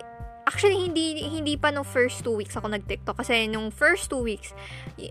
actually, 0.47 0.78
hindi, 0.78 1.26
hindi 1.26 1.59
pa 1.59 1.75
nung 1.75 1.85
first 1.85 2.23
two 2.23 2.33
weeks 2.38 2.55
ako 2.55 2.71
nag-TikTok. 2.71 3.19
Kasi 3.19 3.50
nung 3.50 3.75
first 3.75 4.07
two 4.07 4.23
weeks, 4.23 4.55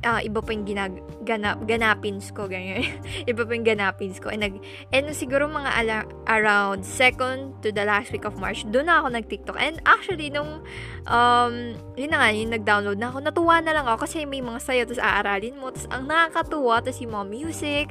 uh, 0.07 0.23
iba 0.23 0.39
pa 0.39 0.49
yung 0.55 0.63
ginag, 0.63 0.95
ganap, 1.27 1.59
ganapins 1.67 2.31
ko, 2.31 2.47
ganyan. 2.47 2.87
iba 3.29 3.43
pa 3.43 3.51
yung 3.51 3.67
ganapins 3.67 4.17
ko. 4.23 4.31
And, 4.31 4.47
nag, 4.47 4.55
and 4.95 5.11
siguro 5.11 5.51
mga 5.51 5.71
ala, 5.75 5.97
around 6.31 6.87
second 6.87 7.51
to 7.61 7.75
the 7.75 7.83
last 7.83 8.15
week 8.15 8.23
of 8.23 8.39
March, 8.39 8.63
doon 8.71 8.87
na 8.87 9.03
ako 9.03 9.11
nag-TikTok. 9.11 9.59
And 9.59 9.83
actually, 9.83 10.31
nung, 10.31 10.63
um, 11.03 11.53
yun 11.99 12.09
na 12.15 12.17
nga, 12.23 12.29
yung 12.31 12.51
nag-download 12.55 12.97
na 12.97 13.11
ako, 13.11 13.17
natuwa 13.19 13.59
na 13.59 13.75
lang 13.75 13.85
ako 13.91 14.07
kasi 14.07 14.23
may 14.23 14.39
mga 14.39 14.63
sayo, 14.63 14.87
tapos 14.87 15.03
aaralin 15.03 15.59
mo, 15.59 15.67
tapos 15.75 15.87
ang 15.91 16.07
nakakatuwa, 16.07 16.79
tapos 16.79 16.99
yung 17.03 17.13
mga 17.13 17.27
music, 17.27 17.85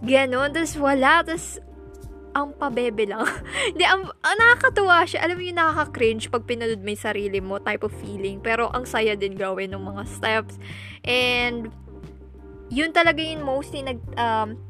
gano'n, 0.00 0.48
tapos 0.56 0.74
wala, 0.80 1.20
tapos 1.20 1.60
ang 2.36 2.52
pabebe 2.52 3.08
lang. 3.08 3.24
Hindi, 3.72 3.88
ang, 3.88 4.12
ang 4.20 4.36
nakakatuwa 4.36 5.08
siya. 5.08 5.24
Alam 5.24 5.40
mo 5.40 5.42
yung 5.48 5.56
nakaka-cringe 5.56 6.28
pag 6.28 6.44
pinanood 6.44 6.84
mo 6.84 6.92
yung 6.92 7.00
sarili 7.00 7.40
mo 7.40 7.56
type 7.56 7.80
of 7.80 7.96
feeling. 8.04 8.44
Pero 8.44 8.68
ang 8.76 8.84
saya 8.84 9.16
din 9.16 9.32
gawin 9.32 9.72
ng 9.72 9.80
mga 9.80 10.02
steps. 10.04 10.60
And, 11.00 11.72
yun 12.68 12.92
talaga 12.92 13.24
yung 13.24 13.40
mostly 13.40 13.80
nag, 13.80 14.04
um, 14.20 14.60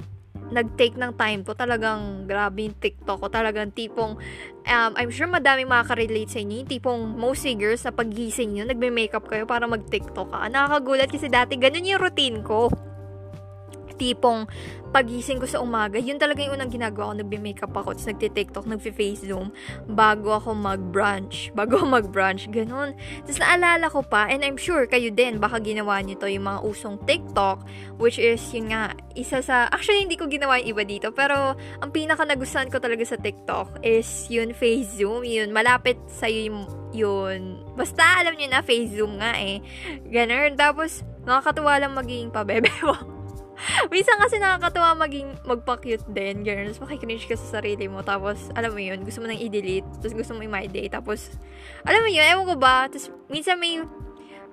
nag-take 0.54 0.94
ng 0.94 1.10
time 1.18 1.42
ko. 1.42 1.58
Talagang 1.58 2.30
grabe 2.30 2.70
yung 2.70 2.78
TikTok 2.78 3.18
ko. 3.18 3.26
Talagang 3.26 3.74
tipong, 3.74 4.14
um, 4.62 4.90
I'm 4.94 5.10
sure 5.10 5.26
madaming 5.26 5.66
makaka-relate 5.66 6.30
sa 6.30 6.38
inyo. 6.38 6.62
Yung 6.62 6.70
tipong 6.70 7.02
mostly 7.18 7.58
girls 7.58 7.82
na 7.82 7.90
paggising 7.90 8.54
nyo, 8.54 8.62
nagme-makeup 8.62 9.26
kayo 9.26 9.42
para 9.42 9.66
mag-TikTok 9.66 10.30
ka. 10.30 10.46
Nakakagulat 10.46 11.10
kasi 11.10 11.26
dati 11.26 11.58
ganun 11.58 11.82
yung 11.82 11.98
routine 11.98 12.46
ko 12.46 12.70
tipong 13.96 14.46
pagising 14.96 15.36
ko 15.36 15.44
sa 15.44 15.60
umaga, 15.60 16.00
yun 16.00 16.16
talaga 16.16 16.40
yung 16.40 16.56
unang 16.56 16.72
ginagawa 16.72 17.12
ko, 17.12 17.20
nagbe-makeup 17.20 17.72
ako, 17.74 17.92
tapos 17.92 18.08
nagti-tiktok, 18.08 18.64
nagfi-face 18.64 19.28
zoom, 19.28 19.52
bago 19.92 20.32
ako 20.32 20.56
mag-brunch, 20.56 21.48
bago 21.58 21.76
ako 21.76 21.86
mag-brunch, 22.00 22.48
ganun. 22.48 22.96
Tapos 23.28 23.36
naalala 23.36 23.86
ko 23.92 24.00
pa, 24.00 24.24
and 24.32 24.40
I'm 24.40 24.56
sure 24.56 24.88
kayo 24.88 25.12
din, 25.12 25.36
baka 25.36 25.60
ginawa 25.60 26.00
niyo 26.00 26.16
to 26.16 26.32
yung 26.32 26.48
mga 26.48 26.64
usong 26.64 26.96
TikTok, 27.04 27.68
which 28.00 28.16
is 28.16 28.40
yun 28.56 28.72
nga, 28.72 28.96
isa 29.12 29.44
sa, 29.44 29.68
actually 29.68 30.00
hindi 30.00 30.16
ko 30.16 30.30
ginawa 30.32 30.56
yung 30.64 30.72
iba 30.72 30.82
dito, 30.88 31.12
pero 31.12 31.52
ang 31.84 31.90
pinaka 31.92 32.24
nagustuhan 32.24 32.72
ko 32.72 32.80
talaga 32.80 33.04
sa 33.04 33.20
TikTok 33.20 33.84
is 33.84 34.30
yun 34.32 34.56
face 34.56 34.96
zoom, 34.96 35.28
yun, 35.28 35.52
malapit 35.52 36.00
sa'yo 36.08 36.48
yung, 36.48 36.60
yun, 36.96 37.40
basta 37.76 38.00
alam 38.24 38.32
niyo 38.40 38.48
na 38.48 38.64
face 38.64 38.96
zoom 38.96 39.20
nga 39.20 39.36
eh, 39.36 39.60
ganun. 40.08 40.56
Tapos, 40.56 41.04
nakakatuwa 41.28 41.76
lang 41.76 41.92
maging 41.92 42.32
pabebe 42.32 42.72
Minsan 43.92 44.16
kasi 44.20 44.36
nakakatuwa 44.36 45.06
maging 45.08 45.28
magpa-cute 45.48 46.06
din, 46.12 46.44
girl. 46.44 46.68
Tapos 46.70 46.82
makikringe 46.88 47.24
ka 47.24 47.36
sa 47.36 47.60
sarili 47.60 47.88
mo. 47.88 48.04
Tapos, 48.04 48.52
alam 48.52 48.72
mo 48.72 48.80
yun, 48.80 49.00
gusto 49.02 49.24
mo 49.24 49.26
nang 49.28 49.40
i-delete. 49.40 49.88
Tapos 50.00 50.14
gusto 50.14 50.32
mo 50.36 50.44
i-my-day. 50.44 50.86
Tapos, 50.92 51.34
alam 51.84 52.00
mo 52.04 52.08
yun, 52.10 52.24
ewan 52.24 52.46
ko 52.46 52.54
ba. 52.60 52.86
Tapos, 52.88 53.08
minsan 53.32 53.56
may 53.56 53.80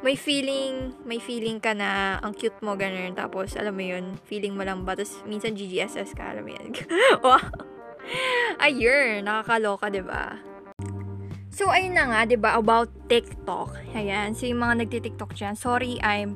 may 0.03 0.19
feeling, 0.19 0.91
may 1.07 1.15
feeling 1.15 1.63
ka 1.63 1.71
na 1.71 2.19
ang 2.19 2.35
cute 2.35 2.59
mo, 2.59 2.75
ganun. 2.75 3.15
Tapos, 3.15 3.55
alam 3.55 3.71
mo 3.71 3.83
yun, 3.87 4.19
feeling 4.27 4.51
mo 4.51 4.67
lang 4.67 4.83
ba. 4.83 4.99
Tapos, 4.99 5.23
minsan 5.23 5.55
GGSS 5.55 6.11
ka, 6.11 6.35
alam 6.35 6.43
mo 6.43 6.51
yun. 6.51 6.75
wow. 7.23 7.39
Ayun, 8.59 9.23
nakakaloka, 9.23 9.87
ba 9.87 9.95
diba? 9.95 10.25
So, 11.55 11.71
ayun 11.71 11.95
na 11.95 12.11
nga, 12.11 12.27
ba 12.27 12.31
diba, 12.35 12.51
about 12.59 12.91
TikTok. 13.07 13.95
Ayan, 13.95 14.35
so 14.35 14.43
yung 14.43 14.59
mga 14.59 14.83
nagtitiktok 14.83 15.31
dyan, 15.39 15.55
sorry, 15.55 15.95
I'm, 16.03 16.35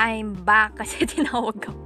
I'm 0.00 0.32
back 0.48 0.74
kasi 0.80 1.04
tinawag 1.04 1.60
ko. 1.60 1.76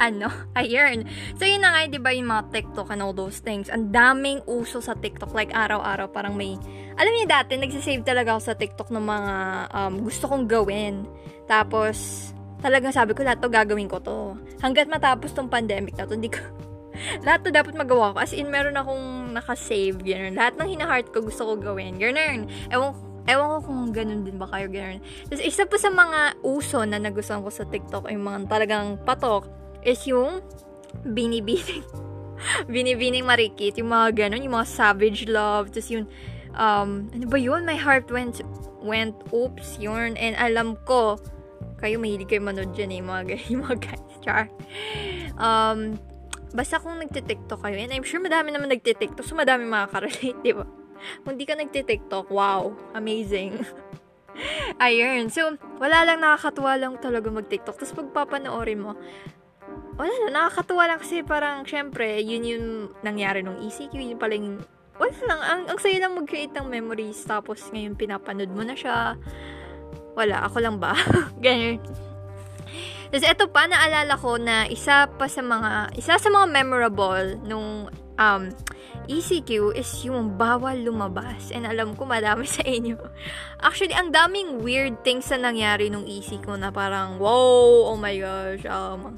ano, 0.00 0.32
ayun. 0.56 1.04
So, 1.36 1.44
yun 1.44 1.60
na 1.60 1.74
nga, 1.74 1.90
di 1.90 2.00
ba, 2.00 2.14
yung 2.14 2.30
mga 2.30 2.54
TikTok 2.54 2.88
and 2.88 3.04
all 3.04 3.12
those 3.12 3.42
things. 3.44 3.68
Ang 3.68 3.92
daming 3.92 4.40
uso 4.48 4.80
sa 4.80 4.96
TikTok. 4.96 5.34
Like, 5.36 5.52
araw-araw, 5.52 6.08
parang 6.08 6.38
may... 6.38 6.56
Alam 6.96 7.12
niyo 7.12 7.26
dati, 7.28 7.60
nagsisave 7.60 8.00
talaga 8.06 8.32
ako 8.32 8.40
sa 8.40 8.54
TikTok 8.56 8.88
ng 8.88 9.04
mga 9.04 9.34
um, 9.76 9.94
gusto 10.08 10.24
kong 10.24 10.48
gawin. 10.48 11.04
Tapos, 11.44 12.30
talagang 12.64 12.96
sabi 12.96 13.12
ko, 13.12 13.20
lahat 13.20 13.44
to 13.44 13.52
gagawin 13.52 13.92
ko 13.92 14.00
to. 14.00 14.40
Hanggat 14.64 14.88
matapos 14.88 15.36
tong 15.36 15.52
pandemic 15.52 15.98
na 15.98 16.08
to, 16.08 16.16
hindi 16.16 16.32
ko... 16.32 16.40
lahat 17.26 17.44
to 17.44 17.50
dapat 17.52 17.76
magawa 17.76 18.16
ko. 18.16 18.24
As 18.24 18.32
in, 18.32 18.48
meron 18.48 18.78
akong 18.78 19.36
nakasave, 19.36 20.00
gano'n. 20.00 20.34
Lahat 20.34 20.56
ng 20.56 20.68
hinaheart 20.78 21.12
ko 21.12 21.20
gusto 21.20 21.44
ko 21.44 21.52
gawin. 21.60 22.00
Gano'n. 22.00 22.72
Ewan 22.72 23.07
Ewan 23.26 23.46
ko 23.48 23.58
kung 23.66 23.80
ganun 23.90 24.22
din 24.22 24.36
ba 24.38 24.46
kayo 24.46 24.70
ganun. 24.70 25.02
Tapos 25.26 25.42
isa 25.42 25.66
pa 25.66 25.76
sa 25.80 25.90
mga 25.90 26.20
uso 26.44 26.84
na 26.86 27.00
nagustuhan 27.02 27.42
ko 27.42 27.50
sa 27.50 27.66
TikTok, 27.66 28.08
yung 28.12 28.24
mga 28.24 28.46
talagang 28.46 29.00
patok, 29.02 29.50
is 29.82 30.00
yung 30.06 30.44
binibining 31.02 31.84
binibining 32.72 33.26
marikit, 33.26 33.74
yung 33.78 33.90
mga 33.90 34.26
ganun, 34.26 34.42
yung 34.46 34.54
mga 34.54 34.68
savage 34.70 35.26
love, 35.26 35.70
tapos 35.74 35.90
yung, 35.90 36.06
um, 36.54 37.10
ano 37.10 37.24
ba 37.26 37.38
yun? 37.38 37.66
My 37.66 37.74
heart 37.74 38.08
went, 38.14 38.42
went, 38.82 39.14
oops, 39.34 39.78
yun, 39.78 40.14
and 40.16 40.38
alam 40.38 40.78
ko, 40.86 41.18
kayo 41.78 41.98
mahilig 41.98 42.30
kayo 42.30 42.42
manood 42.42 42.74
dyan 42.74 42.94
eh, 42.94 43.02
mga, 43.02 43.22
yung 43.50 43.62
mga 43.66 43.78
guys, 43.82 44.14
char. 44.22 44.44
Um, 45.38 45.98
basta 46.54 46.78
kung 46.78 46.98
nagtitiktok 46.98 47.62
kayo, 47.62 47.76
and 47.78 47.92
I'm 47.92 48.06
sure 48.06 48.22
madami 48.22 48.54
naman 48.54 48.70
nagtitiktok, 48.70 49.26
so 49.26 49.34
madami 49.34 49.66
makaka-relate, 49.66 50.38
di 50.46 50.54
ba? 50.54 50.66
Kung 51.22 51.38
di 51.38 51.44
ka 51.48 51.54
nagtitiktok, 51.54 52.30
wow, 52.30 52.72
amazing. 52.94 53.58
Ayun. 54.84 55.30
So, 55.32 55.58
wala 55.82 56.06
lang 56.06 56.22
nakakatuwa 56.22 56.78
lang 56.78 56.94
talaga 57.02 57.28
mag-TikTok. 57.30 57.74
Tapos 57.74 57.94
pagpapanoorin 57.94 58.80
mo, 58.80 58.94
wala 59.98 60.14
lang, 60.22 60.32
nakakatuwa 60.34 60.84
lang 60.86 60.98
kasi 61.02 61.26
parang, 61.26 61.66
syempre, 61.66 62.22
yun 62.22 62.46
yung 62.46 62.66
nangyari 63.02 63.42
nung 63.42 63.58
ECQ, 63.58 63.98
yun 63.98 64.20
pala 64.20 64.38
yung, 64.38 64.62
wala 64.98 65.18
lang, 65.26 65.40
ang, 65.42 65.62
ang 65.74 65.78
saya 65.82 66.06
lang 66.06 66.14
mag-create 66.14 66.54
ng 66.54 66.66
memories, 66.70 67.18
tapos 67.26 67.66
ngayon 67.74 67.98
pinapanood 67.98 68.50
mo 68.50 68.62
na 68.62 68.78
siya. 68.78 69.18
Wala, 70.14 70.46
ako 70.46 70.56
lang 70.62 70.78
ba? 70.78 70.94
Ganyan. 71.44 71.82
Tapos 73.08 73.24
ito 73.24 73.44
pa, 73.50 73.66
naalala 73.66 74.14
ko 74.20 74.36
na 74.36 74.68
isa 74.70 75.08
pa 75.08 75.26
sa 75.26 75.40
mga, 75.40 75.96
isa 75.96 76.14
sa 76.20 76.28
mga 76.28 76.46
memorable 76.46 77.40
nung 77.42 77.88
um, 78.18 78.52
ECQ 79.08 79.72
is 79.72 79.88
yung 80.04 80.36
bawal 80.36 80.76
lumabas. 80.76 81.48
And 81.54 81.64
alam 81.64 81.96
ko 81.96 82.04
madami 82.04 82.44
sa 82.44 82.60
inyo. 82.66 82.98
Actually, 83.64 83.96
ang 83.96 84.12
daming 84.12 84.60
weird 84.60 85.00
things 85.06 85.30
na 85.32 85.48
nangyari 85.48 85.88
nung 85.88 86.04
ECQ 86.04 86.58
na 86.60 86.68
parang, 86.68 87.16
wow, 87.16 87.88
oh 87.88 87.96
my 87.96 88.12
gosh, 88.20 88.68
um, 88.68 89.16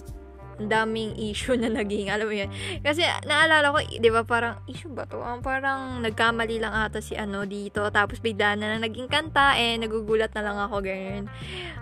ang 0.61 0.69
daming 0.69 1.17
issue 1.17 1.57
na 1.57 1.73
naging, 1.73 2.13
alam 2.13 2.29
mo 2.29 2.37
yun. 2.37 2.53
Kasi, 2.85 3.01
naalala 3.25 3.73
ko, 3.73 3.81
di 3.81 4.11
ba, 4.13 4.23
parang, 4.29 4.61
issue 4.69 4.93
ba 4.93 5.09
to? 5.09 5.17
Um, 5.17 5.41
parang, 5.41 6.05
nagkamali 6.05 6.61
lang 6.61 6.77
ata 6.77 7.01
si 7.01 7.17
ano 7.17 7.49
dito, 7.49 7.89
tapos 7.89 8.21
bigla 8.21 8.61
na, 8.61 8.77
na 8.77 8.85
naging 8.85 9.09
kanta, 9.09 9.57
eh, 9.57 9.81
nagugulat 9.81 10.31
na 10.37 10.45
lang 10.45 10.61
ako, 10.61 10.85
ganyan. 10.85 11.25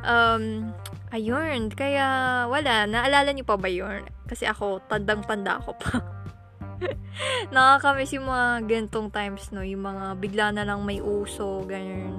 Um, 0.07 0.71
ayun, 1.11 1.75
kaya, 1.75 2.47
wala, 2.47 2.87
naalala 2.87 3.35
niyo 3.35 3.43
pa 3.43 3.59
ba 3.59 3.67
yun? 3.67 4.07
Kasi 4.31 4.47
ako, 4.47 4.79
tandang-tanda 4.87 5.59
ako 5.59 5.75
pa. 5.75 5.99
Nakakamiss 7.55 8.15
yung 8.15 8.29
mga 8.29 8.67
gantong 8.67 9.09
times, 9.11 9.51
no? 9.51 9.63
Yung 9.65 9.83
mga 9.83 10.05
bigla 10.19 10.47
na 10.55 10.63
lang 10.65 10.83
may 10.87 11.03
uso, 11.03 11.65
ganyan. 11.67 12.19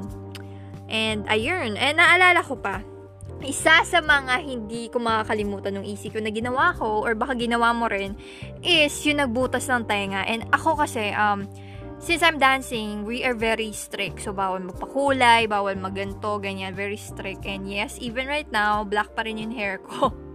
And, 0.89 1.23
ayun. 1.29 1.77
And, 1.77 2.01
naalala 2.01 2.41
ko 2.41 2.57
pa, 2.57 2.81
isa 3.39 3.87
sa 3.87 3.99
mga 4.03 4.43
hindi 4.43 4.91
ko 4.91 4.99
makakalimutan 4.99 5.79
ng 5.79 5.85
ECQ 5.95 6.19
na 6.19 6.31
ginawa 6.33 6.75
ko, 6.75 7.05
or 7.05 7.15
baka 7.15 7.39
ginawa 7.39 7.71
mo 7.71 7.87
rin, 7.87 8.17
is 8.59 8.91
yung 9.07 9.23
nagbutas 9.23 9.69
ng 9.71 9.87
tenga. 9.87 10.27
And 10.27 10.43
ako 10.51 10.83
kasi, 10.83 11.15
um, 11.15 11.47
since 12.03 12.19
I'm 12.19 12.35
dancing, 12.35 13.07
we 13.07 13.23
are 13.23 13.35
very 13.35 13.71
strict. 13.71 14.23
So, 14.23 14.35
bawal 14.35 14.59
magpakulay, 14.67 15.47
bawal 15.47 15.79
maganto, 15.79 16.39
ganyan, 16.43 16.75
very 16.75 16.99
strict. 16.99 17.47
And 17.47 17.63
yes, 17.67 17.95
even 18.03 18.27
right 18.27 18.49
now, 18.51 18.83
black 18.83 19.15
pa 19.15 19.23
rin 19.23 19.39
yung 19.39 19.55
hair 19.55 19.79
ko. 19.79 20.11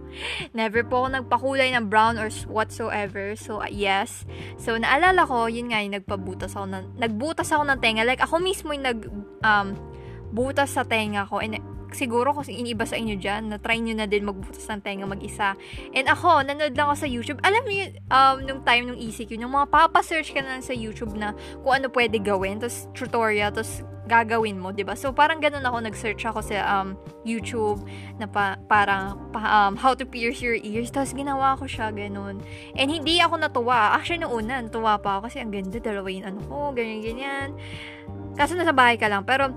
Never 0.55 0.83
po 0.83 1.05
ako 1.05 1.07
nagpakulay 1.21 1.75
ng 1.75 1.91
brown 1.91 2.15
or 2.15 2.31
whatsoever. 2.47 3.35
So, 3.35 3.59
uh, 3.59 3.71
yes. 3.71 4.23
So, 4.55 4.79
naalala 4.79 5.27
ko, 5.27 5.51
yun 5.51 5.71
nga, 5.71 5.83
yung 5.83 5.99
nagpabutas 5.99 6.55
ako 6.55 6.65
ng, 6.71 6.85
nagbutas 6.99 7.51
ako 7.51 7.63
ng 7.67 7.79
tenga. 7.83 8.07
Like, 8.07 8.23
ako 8.23 8.39
mismo 8.39 8.71
yung 8.71 8.85
nag, 8.85 8.99
um, 9.43 9.67
butas 10.31 10.75
sa 10.75 10.83
tenga 10.83 11.27
ko. 11.27 11.39
And 11.39 11.59
siguro 11.95 12.35
kung 12.35 12.43
iniba 12.51 12.83
sa 12.83 12.99
inyo 12.99 13.15
dyan, 13.15 13.47
na-try 13.49 13.79
nyo 13.79 13.95
na 13.95 14.05
din 14.05 14.27
magbutas 14.27 14.67
ng 14.67 14.83
tenga 14.83 15.07
mag-isa. 15.07 15.55
And 15.95 16.11
ako, 16.11 16.43
nanood 16.43 16.75
lang 16.75 16.91
ako 16.91 17.07
sa 17.07 17.09
YouTube. 17.09 17.39
Alam 17.41 17.63
mo 17.63 17.71
um, 18.11 18.35
nung 18.43 18.61
time 18.67 18.83
nung 18.91 18.99
ECQ, 18.99 19.39
yung 19.39 19.55
mga 19.55 19.71
papasearch 19.71 20.35
ka 20.35 20.43
na 20.43 20.59
sa 20.59 20.75
YouTube 20.75 21.15
na 21.15 21.31
kung 21.63 21.79
ano 21.79 21.87
pwede 21.95 22.19
gawin, 22.19 22.59
tapos 22.59 22.91
tutorial, 22.91 23.55
tapos 23.55 23.87
gagawin 24.05 24.57
mo, 24.61 24.69
'di 24.71 24.85
ba? 24.85 24.93
So 24.93 25.11
parang 25.11 25.41
ganun 25.41 25.65
ako 25.65 25.77
nag-search 25.85 26.23
ako 26.29 26.39
sa 26.45 26.81
um 26.81 26.97
YouTube 27.25 27.81
na 28.21 28.29
pa, 28.29 28.57
parang 28.69 29.17
pa, 29.33 29.67
um, 29.67 29.73
how 29.73 29.97
to 29.97 30.05
pierce 30.05 30.39
your 30.39 30.57
ears. 30.61 30.93
Tapos 30.93 31.11
ginawa 31.11 31.57
ko 31.57 31.65
siya 31.65 31.89
ganun. 31.89 32.39
And 32.77 32.87
hindi 32.89 33.17
ako 33.19 33.41
natuwa. 33.41 33.97
Actually 33.97 34.23
nung 34.23 34.33
una, 34.33 34.61
natuwa 34.61 35.01
pa 35.01 35.17
ako 35.17 35.29
kasi 35.29 35.41
ang 35.41 35.49
ganda 35.49 35.81
dalawa 35.81 36.07
yung 36.07 36.25
ano 36.25 36.39
ko, 36.45 36.71
ganyan 36.71 37.01
ganyan. 37.01 37.47
Kaso 38.37 38.53
nasa 38.53 38.71
bahay 38.71 38.95
ka 38.95 39.09
lang, 39.09 39.25
pero 39.25 39.51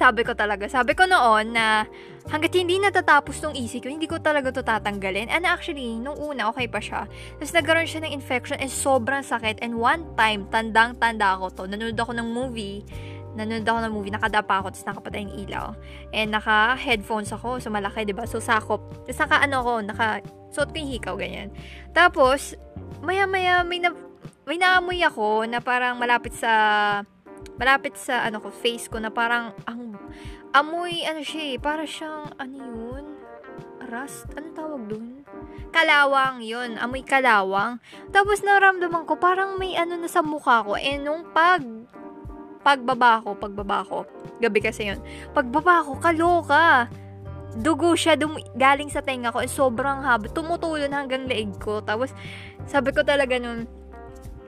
sabi 0.00 0.22
ko 0.22 0.32
talaga, 0.32 0.64
sabi 0.70 0.96
ko 0.96 1.04
noon 1.04 1.52
na 1.52 1.84
hanggat 2.30 2.56
hindi 2.56 2.78
natatapos 2.80 3.42
tong 3.42 3.52
easy 3.58 3.82
ko, 3.82 3.90
hindi 3.90 4.06
ko 4.06 4.22
talaga 4.22 4.48
to 4.54 4.62
tatanggalin. 4.62 5.28
And 5.28 5.44
actually, 5.44 5.98
nung 5.98 6.16
una, 6.16 6.48
okay 6.48 6.70
pa 6.70 6.80
siya. 6.80 7.04
Tapos 7.36 7.52
nagkaroon 7.52 7.84
siya 7.84 8.08
ng 8.08 8.12
infection 8.14 8.56
and 8.62 8.72
sobrang 8.72 9.20
sakit. 9.20 9.60
And 9.60 9.76
one 9.76 10.08
time, 10.14 10.46
tandang-tanda 10.48 11.36
ako 11.36 11.46
to. 11.52 11.62
Nanood 11.68 11.98
ako 12.00 12.16
ng 12.16 12.28
movie 12.32 12.86
nanonood 13.34 13.66
ako 13.66 13.78
ng 13.86 13.92
movie, 13.94 14.12
nakadapa 14.14 14.62
ako, 14.62 14.74
tapos 14.74 14.86
nakapatay 14.90 15.20
yung 15.26 15.36
ilaw. 15.46 15.66
And 16.10 16.34
naka-headphones 16.34 17.30
ako, 17.30 17.62
so 17.62 17.70
malaki, 17.70 18.02
di 18.08 18.14
ba? 18.14 18.26
So, 18.26 18.42
sakop. 18.42 18.82
Tapos 19.06 19.18
naka, 19.18 19.36
ano 19.42 19.56
ako, 19.62 19.72
naka, 19.86 20.06
suot 20.50 20.74
ko 20.74 20.76
yung 20.82 20.92
hikaw, 20.98 21.14
ganyan. 21.14 21.48
Tapos, 21.94 22.58
maya-maya, 23.02 23.62
may 23.62 23.78
na, 23.78 23.94
may 24.44 24.58
naamoy 24.58 25.00
ako 25.06 25.46
na 25.46 25.62
parang 25.62 25.96
malapit 25.96 26.34
sa, 26.34 26.50
malapit 27.54 27.94
sa, 27.94 28.26
ano 28.26 28.42
ko, 28.42 28.50
face 28.50 28.90
ko, 28.90 28.98
na 28.98 29.14
parang, 29.14 29.54
ang, 29.70 29.94
amoy, 30.50 31.06
ano 31.06 31.22
siya 31.22 31.54
eh, 31.54 31.58
para 31.62 31.86
siyang, 31.86 32.34
ano 32.34 32.56
yun? 32.58 33.04
Rust? 33.90 34.30
Ano 34.38 34.46
tawag 34.54 34.82
dun? 34.86 35.26
Kalawang, 35.70 36.42
yun. 36.42 36.78
Amoy 36.78 37.02
kalawang. 37.02 37.82
Tapos 38.14 38.42
naramdaman 38.42 39.06
ko, 39.06 39.18
parang 39.18 39.58
may 39.58 39.74
ano 39.74 39.98
na 39.98 40.10
sa 40.10 40.22
mukha 40.22 40.62
ko. 40.62 40.74
Eh, 40.78 40.98
nung 40.98 41.30
pag 41.30 41.62
pagbaba 42.60 43.24
ko, 43.24 43.36
pagbaba 43.36 43.84
ko, 43.88 44.04
gabi 44.38 44.60
kasi 44.60 44.92
yun, 44.92 45.00
pagbaba 45.32 45.84
ko, 45.84 45.96
kaloka. 45.96 46.88
Dugo 47.50 47.98
siya 47.98 48.14
dum- 48.14 48.38
galing 48.54 48.94
sa 48.94 49.02
tenga 49.02 49.34
ko, 49.34 49.42
and 49.42 49.50
sobrang 49.50 50.06
haba, 50.06 50.30
tumutulo 50.30 50.86
na 50.86 51.02
hanggang 51.02 51.26
leeg 51.26 51.50
ko. 51.58 51.82
Tapos, 51.82 52.14
sabi 52.70 52.94
ko 52.94 53.02
talaga 53.02 53.42
nun, 53.42 53.66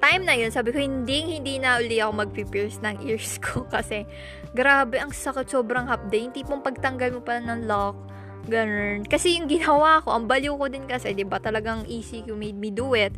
time 0.02 0.22
na 0.22 0.34
yun, 0.38 0.54
sabi 0.54 0.70
ko, 0.70 0.78
hindi, 0.78 1.38
hindi 1.38 1.58
na 1.58 1.82
uli 1.82 1.98
ako 1.98 2.26
mag-pierce 2.26 2.78
ng 2.82 3.02
ears 3.06 3.42
ko. 3.42 3.62
Kasi, 3.74 4.06
grabe, 4.54 5.02
ang 5.02 5.10
sakit, 5.10 5.50
sobrang 5.50 5.86
hapde. 5.86 6.18
Yung 6.18 6.34
tipong 6.34 6.62
pagtanggal 6.62 7.10
mo 7.14 7.20
pa 7.22 7.38
ng 7.38 7.66
lock, 7.66 7.98
ganun. 8.46 9.06
Kasi 9.06 9.38
yung 9.38 9.46
ginawa 9.50 10.02
ko, 10.02 10.14
ang 10.14 10.26
baliw 10.26 10.54
ko 10.54 10.66
din 10.70 10.86
kasi, 10.86 11.14
di 11.14 11.26
ba, 11.26 11.38
talagang 11.38 11.86
easy 11.86 12.24
you 12.26 12.34
made 12.34 12.56
me 12.56 12.70
do 12.70 12.94
it 12.94 13.14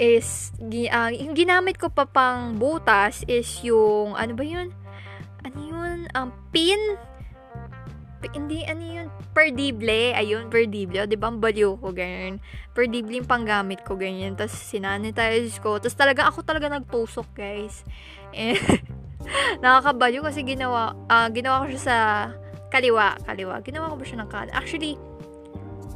is, 0.00 0.52
uh, 0.60 1.12
yung 1.12 1.36
ginamit 1.36 1.76
ko 1.76 1.92
pa 1.92 2.08
pang 2.08 2.56
butas 2.56 3.24
is 3.28 3.48
yung, 3.64 4.16
ano 4.16 4.32
ba 4.32 4.44
yun? 4.44 4.72
Ano 5.44 5.58
yun? 5.58 5.98
Um, 6.16 6.32
pin? 6.50 6.80
Hindi, 8.22 8.62
ano 8.70 8.82
yun? 8.86 9.06
Perdible. 9.34 10.14
Ayun, 10.14 10.46
perdible. 10.46 11.02
O, 11.02 11.08
di 11.10 11.18
ba, 11.18 11.26
ang 11.28 11.42
baliw 11.42 11.74
ko, 11.82 11.90
ganyan. 11.90 12.38
Perdible 12.70 13.18
yung 13.18 13.26
panggamit 13.26 13.82
ko, 13.82 13.98
ganyan. 13.98 14.38
Tapos, 14.38 14.54
sinanitize 14.54 15.58
ko. 15.58 15.82
Tapos, 15.82 15.98
talaga, 15.98 16.30
ako 16.30 16.46
talaga 16.46 16.70
nagtusok, 16.70 17.26
guys. 17.34 17.82
And, 18.30 18.58
nakakabaliw 19.62 20.22
kasi 20.22 20.46
ginawa, 20.46 20.94
uh, 21.10 21.26
ginawa 21.34 21.66
ko 21.66 21.74
siya 21.74 21.82
sa 21.82 21.96
kaliwa, 22.72 23.20
kaliwa. 23.28 23.60
Ginawa 23.60 23.92
ko 23.92 24.00
ba 24.00 24.04
siya 24.08 24.18
ng 24.24 24.30
kanan? 24.32 24.56
Actually, 24.56 24.96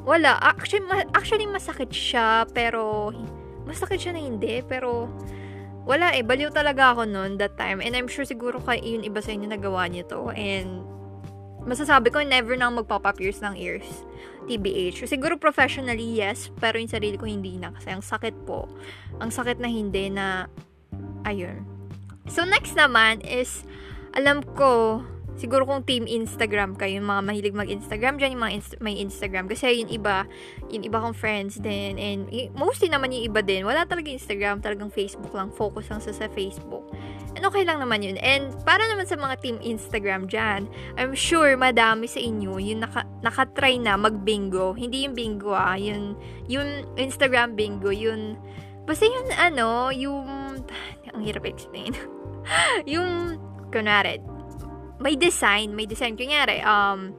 wala. 0.04 0.36
Actually, 0.44 0.84
ma- 0.84 1.10
actually 1.16 1.48
masakit 1.48 1.88
siya, 1.88 2.44
pero 2.52 3.10
masakit 3.64 3.96
siya 3.96 4.12
na 4.12 4.20
hindi, 4.20 4.60
pero 4.60 5.08
wala 5.88 6.12
eh, 6.12 6.20
baliw 6.20 6.52
talaga 6.52 6.92
ako 6.92 7.08
noon 7.08 7.40
that 7.40 7.56
time. 7.56 7.80
And 7.80 7.96
I'm 7.96 8.06
sure 8.06 8.28
siguro 8.28 8.60
kay 8.60 8.84
yun 8.84 9.08
iba 9.08 9.24
sa 9.24 9.32
inyo 9.32 9.48
nagawa 9.48 9.88
niyo 9.88 10.04
to. 10.12 10.22
And 10.36 10.84
masasabi 11.66 12.14
ko, 12.14 12.22
never 12.22 12.54
nang 12.54 12.78
magpapapierce 12.78 13.42
ng 13.42 13.56
ears. 13.58 14.06
TBH. 14.46 15.10
Siguro 15.10 15.34
professionally, 15.34 16.22
yes. 16.22 16.54
Pero 16.62 16.78
yung 16.78 16.90
sarili 16.90 17.18
ko, 17.18 17.26
hindi 17.26 17.58
na. 17.58 17.74
Kasi 17.74 17.90
ang 17.90 18.02
sakit 18.02 18.46
po. 18.46 18.70
Ang 19.18 19.34
sakit 19.34 19.58
na 19.58 19.66
hindi 19.66 20.06
na, 20.06 20.46
ayun. 21.26 21.66
So, 22.30 22.46
next 22.46 22.78
naman 22.78 23.26
is, 23.26 23.66
alam 24.14 24.46
ko, 24.54 25.02
siguro 25.36 25.68
kung 25.68 25.84
team 25.84 26.08
Instagram 26.08 26.74
kayo, 26.74 27.00
yung 27.00 27.08
mga 27.08 27.22
mahilig 27.22 27.56
mag-Instagram 27.56 28.16
dyan, 28.16 28.36
yung 28.36 28.42
mga 28.42 28.54
inst- 28.56 28.80
may 28.80 28.96
Instagram. 29.00 29.46
Kasi 29.46 29.84
yung 29.84 29.90
iba, 29.92 30.24
yung 30.72 30.82
iba 30.82 30.98
kong 30.98 31.16
friends 31.16 31.60
din, 31.60 32.00
and 32.00 32.28
mostly 32.56 32.88
naman 32.88 33.12
yung 33.12 33.28
iba 33.30 33.40
din, 33.44 33.68
wala 33.68 33.84
talaga 33.84 34.08
Instagram, 34.08 34.64
talagang 34.64 34.88
Facebook 34.88 35.30
lang, 35.36 35.52
focus 35.52 35.92
lang 35.92 36.00
sa, 36.00 36.10
sa 36.10 36.26
Facebook. 36.32 36.88
And 37.36 37.44
okay 37.44 37.68
lang 37.68 37.84
naman 37.84 38.00
yun. 38.00 38.16
And 38.24 38.48
para 38.64 38.80
naman 38.88 39.04
sa 39.04 39.20
mga 39.20 39.36
team 39.44 39.56
Instagram 39.60 40.24
dyan, 40.32 40.72
I'm 40.96 41.12
sure 41.12 41.52
madami 41.60 42.08
sa 42.08 42.16
inyo 42.16 42.56
yung 42.56 42.80
naka, 42.80 43.04
nakatry 43.20 43.76
na 43.76 44.00
mag-bingo. 44.00 44.72
Hindi 44.72 45.04
yung 45.04 45.12
bingo 45.12 45.52
ah, 45.52 45.76
yun, 45.76 46.16
yung 46.48 46.88
Instagram 46.96 47.52
bingo, 47.52 47.92
yun, 47.92 48.40
basta 48.88 49.04
yun 49.04 49.28
ano, 49.36 49.92
yung, 49.92 50.24
ang 51.12 51.20
hirap 51.20 51.44
explain. 51.44 51.92
yung, 52.88 53.36
kunwari, 53.68 54.16
may 55.00 55.14
design, 55.16 55.76
may 55.76 55.84
design. 55.84 56.16
Kunyari, 56.16 56.64
um, 56.64 57.12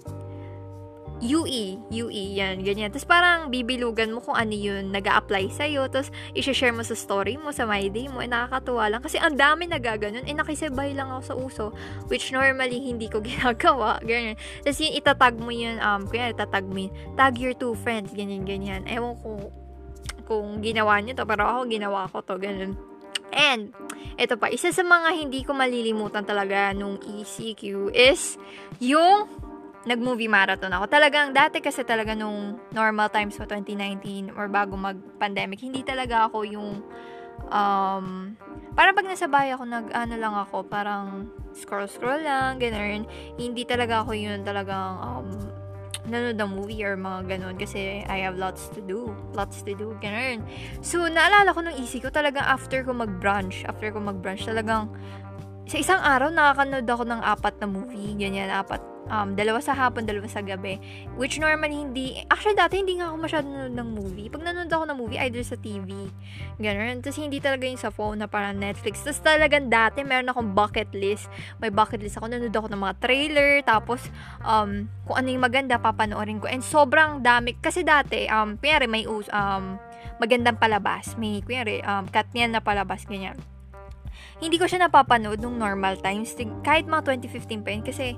UE, 1.17 1.81
UE, 1.89 2.37
yan, 2.37 2.61
ganyan. 2.61 2.93
Tapos 2.93 3.09
parang 3.09 3.49
bibilugan 3.49 4.13
mo 4.13 4.21
kung 4.21 4.37
ano 4.37 4.53
yun 4.53 4.93
nag 4.93 5.01
apply 5.09 5.49
sa'yo. 5.49 5.89
Tapos, 5.89 6.13
i-share 6.37 6.69
mo 6.69 6.85
sa 6.85 6.93
story 6.93 7.41
mo, 7.41 7.49
sa 7.49 7.65
my 7.65 7.89
day 7.89 8.05
mo. 8.05 8.21
Eh, 8.21 8.29
nakakatuwa 8.29 8.85
lang. 8.85 9.01
Kasi 9.01 9.17
ang 9.17 9.33
dami 9.33 9.65
nagaganon. 9.65 10.29
Eh, 10.29 10.35
nakisabay 10.37 10.93
lang 10.93 11.09
ako 11.09 11.21
sa 11.25 11.35
uso. 11.35 11.65
Which 12.05 12.29
normally, 12.29 12.77
hindi 12.77 13.09
ko 13.09 13.21
ginagawa. 13.25 13.97
Ganyan. 14.05 14.37
Tapos, 14.61 14.77
yun, 14.77 14.93
itatag 14.93 15.35
mo 15.41 15.49
yun. 15.49 15.81
Um, 15.81 16.05
kaya 16.05 16.37
itatag 16.37 16.69
mo 16.69 16.85
yun. 16.85 16.93
Tag 17.17 17.33
your 17.41 17.57
two 17.57 17.73
friends. 17.73 18.13
Ganyan, 18.13 18.45
ganyan. 18.45 18.85
Ewan 18.85 19.17
ko 19.17 19.49
kung 20.29 20.61
ginawa 20.61 21.01
niyo 21.01 21.17
to. 21.17 21.25
Pero 21.25 21.49
ako, 21.49 21.65
ginawa 21.65 22.05
ko 22.13 22.21
to. 22.21 22.37
Ganyan. 22.37 22.77
And, 23.37 23.69
ito 24.17 24.33
pa, 24.33 24.49
isa 24.49 24.73
sa 24.73 24.81
mga 24.81 25.13
hindi 25.13 25.45
ko 25.45 25.53
malilimutan 25.53 26.25
talaga 26.25 26.73
nung 26.73 26.97
ECQ 26.97 27.93
is 27.93 28.41
yung 28.81 29.29
nag-movie 29.85 30.27
marathon 30.27 30.73
ako. 30.73 30.89
Talagang, 30.89 31.31
dati 31.31 31.61
kasi 31.61 31.85
talaga 31.85 32.17
nung 32.17 32.59
normal 32.73 33.13
times 33.13 33.37
mo, 33.39 33.45
2019, 33.45 34.33
or 34.35 34.49
bago 34.49 34.73
mag-pandemic, 34.75 35.61
hindi 35.61 35.85
talaga 35.85 36.27
ako 36.27 36.43
yung, 36.43 36.83
um, 37.47 38.35
parang 38.75 38.97
pag 38.97 39.07
nasa 39.07 39.29
bahay 39.29 39.53
ako, 39.53 39.63
nag, 39.63 39.87
ano 39.93 40.15
lang 40.17 40.35
ako, 40.35 40.65
parang 40.67 41.31
scroll-scroll 41.55 42.25
lang, 42.25 42.59
ganun. 42.59 43.07
Hindi 43.37 43.63
talaga 43.63 44.03
ako 44.03 44.11
yun 44.17 44.43
talagang, 44.43 44.93
um, 44.99 45.29
nanonood 46.07 46.39
ng 46.39 46.51
movie 46.55 46.81
or 46.81 46.95
mga 46.95 47.37
ganun 47.37 47.55
kasi 47.59 48.01
I 48.07 48.23
have 48.23 48.39
lots 48.39 48.71
to 48.73 48.81
do. 48.81 49.11
Lots 49.35 49.61
to 49.67 49.75
do. 49.75 49.93
Ganun. 49.99 50.43
So, 50.81 51.05
naalala 51.05 51.51
ko 51.53 51.61
nung 51.61 51.77
easy 51.77 51.99
ko 51.99 52.09
talagang 52.09 52.47
after 52.47 52.81
ko 52.81 52.95
mag-brunch, 52.95 53.67
after 53.67 53.91
ko 53.91 53.99
mag-brunch, 53.99 54.47
talagang 54.47 54.89
sa 55.67 55.77
isang 55.77 55.99
araw 55.99 56.31
nakakanood 56.31 56.87
ako 56.87 57.03
ng 57.03 57.21
apat 57.21 57.53
na 57.59 57.67
movie. 57.67 58.15
Ganyan, 58.15 58.47
apat 58.47 58.96
um, 59.09 59.33
dalawa 59.33 59.59
sa 59.59 59.73
hapon, 59.75 60.07
dalawa 60.07 60.27
sa 60.29 60.43
gabi. 60.43 60.79
Which 61.15 61.39
normally 61.39 61.75
hindi, 61.75 62.05
actually 62.27 62.55
dati 62.55 62.79
hindi 62.79 62.99
nga 62.99 63.11
ako 63.11 63.15
masyado 63.17 63.45
nanonood 63.47 63.75
ng 63.75 63.89
movie. 63.95 64.27
Pag 64.31 64.43
nanonood 64.43 64.71
ako 64.71 64.85
ng 64.87 64.97
movie, 64.97 65.19
either 65.19 65.43
sa 65.43 65.57
TV, 65.59 66.11
ganun. 66.59 66.99
Tapos 67.01 67.17
hindi 67.19 67.39
talaga 67.41 67.63
yung 67.67 67.81
sa 67.81 67.91
phone 67.91 68.23
na 68.23 68.27
parang 68.27 68.55
Netflix. 68.55 69.03
Tapos 69.03 69.19
talagang 69.23 69.71
dati, 69.71 70.03
meron 70.03 70.31
akong 70.31 70.51
bucket 70.53 70.91
list. 70.95 71.27
May 71.59 71.71
bucket 71.71 72.03
list 72.03 72.19
ako, 72.19 72.31
nanonood 72.31 72.55
ako 72.55 72.67
ng 72.71 72.81
mga 72.81 72.95
trailer, 73.01 73.51
tapos 73.63 73.99
um, 74.43 74.87
kung 75.07 75.15
ano 75.17 75.27
yung 75.31 75.43
maganda, 75.43 75.79
papanoorin 75.79 76.39
ko. 76.43 76.47
And 76.51 76.63
sobrang 76.63 77.23
dami, 77.23 77.55
kasi 77.59 77.83
dati, 77.83 78.27
um, 78.27 78.59
kunyari 78.59 78.85
may 78.85 79.07
um, 79.07 79.63
magandang 80.17 80.59
palabas. 80.59 81.15
May, 81.15 81.39
kunyari, 81.43 81.79
um, 81.83 82.07
Katniel 82.09 82.51
na 82.51 82.59
palabas, 82.59 83.07
ganyan 83.07 83.37
hindi 84.37 84.61
ko 84.61 84.69
siya 84.69 84.85
napapanood 84.85 85.41
nung 85.41 85.57
normal 85.57 85.97
times. 85.97 86.37
Kahit 86.61 86.85
mga 86.85 87.17
2015 87.17 87.65
pa 87.65 87.69
yun. 87.73 87.81
Kasi, 87.81 88.13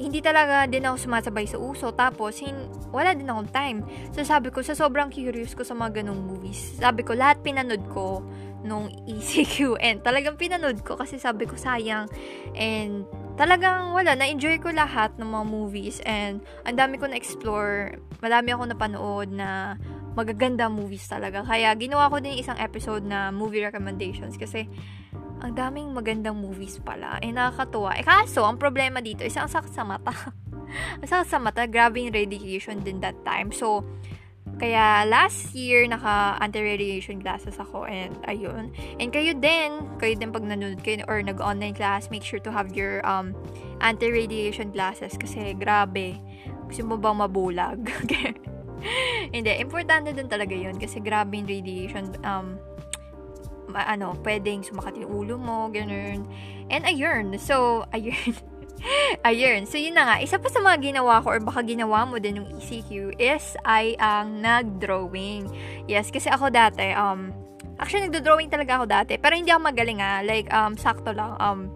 hindi 0.00 0.24
talaga 0.24 0.64
din 0.64 0.88
ako 0.88 0.96
sumasabay 0.96 1.44
sa 1.44 1.60
uso. 1.60 1.92
Tapos, 1.92 2.40
hin- 2.40 2.72
wala 2.88 3.12
din 3.12 3.28
akong 3.28 3.52
time. 3.52 3.78
So, 4.16 4.24
sabi 4.24 4.48
ko, 4.48 4.64
sa 4.64 4.72
sobrang 4.72 5.12
curious 5.12 5.52
ko 5.52 5.60
sa 5.60 5.76
mga 5.76 6.00
ganong 6.00 6.24
movies, 6.24 6.80
sabi 6.80 7.04
ko, 7.04 7.12
lahat 7.12 7.44
pinanood 7.44 7.84
ko 7.92 8.24
nung 8.64 8.88
ECQ. 9.04 9.76
And 9.84 10.00
talagang 10.00 10.40
pinanood 10.40 10.80
ko 10.80 10.96
kasi 10.96 11.20
sabi 11.20 11.44
ko, 11.44 11.60
sayang. 11.60 12.08
And 12.56 13.04
talagang 13.36 13.92
wala, 13.92 14.16
na-enjoy 14.16 14.64
ko 14.64 14.72
lahat 14.72 15.12
ng 15.20 15.28
mga 15.28 15.44
movies. 15.44 16.00
And 16.08 16.40
ang 16.64 16.80
dami 16.80 16.96
ko 16.96 17.04
na-explore. 17.04 18.00
Madami 18.24 18.56
ako 18.56 18.62
napanood 18.72 19.28
na 19.32 19.76
magaganda 20.14 20.66
movies 20.66 21.06
talaga. 21.06 21.46
Kaya, 21.46 21.74
ginawa 21.78 22.10
ko 22.10 22.18
din 22.18 22.38
isang 22.38 22.58
episode 22.58 23.06
na 23.06 23.30
movie 23.30 23.62
recommendations 23.62 24.34
kasi 24.34 24.66
ang 25.40 25.56
daming 25.56 25.90
magandang 25.96 26.36
movies 26.36 26.78
pala. 26.82 27.16
Eh, 27.24 27.32
nakakatuwa. 27.32 27.96
Eh, 27.96 28.04
kaso, 28.04 28.44
ang 28.44 28.60
problema 28.60 29.00
dito, 29.00 29.24
isang 29.24 29.48
sakit 29.48 29.72
sa 29.72 29.84
mata. 29.86 30.12
ang 31.00 31.08
sakit 31.08 31.28
sa 31.28 31.38
mata, 31.40 31.64
grabe 31.64 32.04
yung 32.04 32.14
radiation 32.14 32.84
din 32.84 33.00
that 33.00 33.16
time. 33.24 33.48
So, 33.48 33.82
kaya 34.60 35.08
last 35.08 35.56
year, 35.56 35.88
naka 35.88 36.36
anti-radiation 36.44 37.24
glasses 37.24 37.56
ako 37.56 37.88
and 37.88 38.12
ayun. 38.28 38.68
And 39.00 39.08
kayo 39.08 39.32
din, 39.32 39.88
kayo 39.96 40.12
din 40.20 40.28
pag 40.36 40.44
nanonood 40.44 40.84
kayo 40.84 41.00
or 41.08 41.24
nag-online 41.24 41.72
class, 41.72 42.12
make 42.12 42.20
sure 42.20 42.42
to 42.44 42.52
have 42.52 42.76
your 42.76 43.00
um, 43.08 43.32
anti-radiation 43.80 44.68
glasses 44.68 45.16
kasi 45.16 45.56
grabe. 45.56 46.20
Gusto 46.68 46.84
mo 46.84 47.00
bang 47.00 47.16
mabulag? 47.16 47.80
Hindi, 49.34 49.52
importante 49.60 50.12
din 50.12 50.28
talaga 50.28 50.52
yun 50.56 50.76
kasi 50.76 51.00
grabe 51.00 51.36
yung 51.40 51.48
radiation 51.48 52.14
um, 52.24 52.58
ano, 53.74 54.18
pwedeng 54.26 54.66
sumakat 54.66 54.98
yung 54.98 55.10
ulo 55.10 55.34
mo, 55.38 55.70
ganun. 55.70 56.26
And 56.70 56.82
ayun, 56.86 57.38
so, 57.38 57.86
ayun. 57.94 58.34
ayun, 59.22 59.66
so 59.70 59.78
yun 59.78 59.94
na 59.94 60.10
nga, 60.10 60.16
isa 60.18 60.42
pa 60.42 60.50
sa 60.50 60.58
mga 60.58 60.90
ginawa 60.90 61.22
ko 61.22 61.38
or 61.38 61.40
baka 61.42 61.62
ginawa 61.62 62.02
mo 62.02 62.18
din 62.18 62.42
ng 62.42 62.50
ECQ 62.58 63.14
is 63.20 63.54
ay 63.62 63.94
ang 64.02 64.42
nag-drawing. 64.42 65.46
Yes, 65.86 66.10
kasi 66.10 66.26
ako 66.26 66.50
dati, 66.50 66.90
um, 66.98 67.30
actually 67.78 68.10
nagdo-drawing 68.10 68.50
talaga 68.50 68.82
ako 68.82 68.86
dati, 68.90 69.14
pero 69.20 69.38
hindi 69.38 69.54
ako 69.54 69.62
magaling 69.70 70.02
ah, 70.02 70.22
like, 70.26 70.50
um, 70.50 70.74
sakto 70.74 71.14
lang, 71.14 71.38
um, 71.38 71.70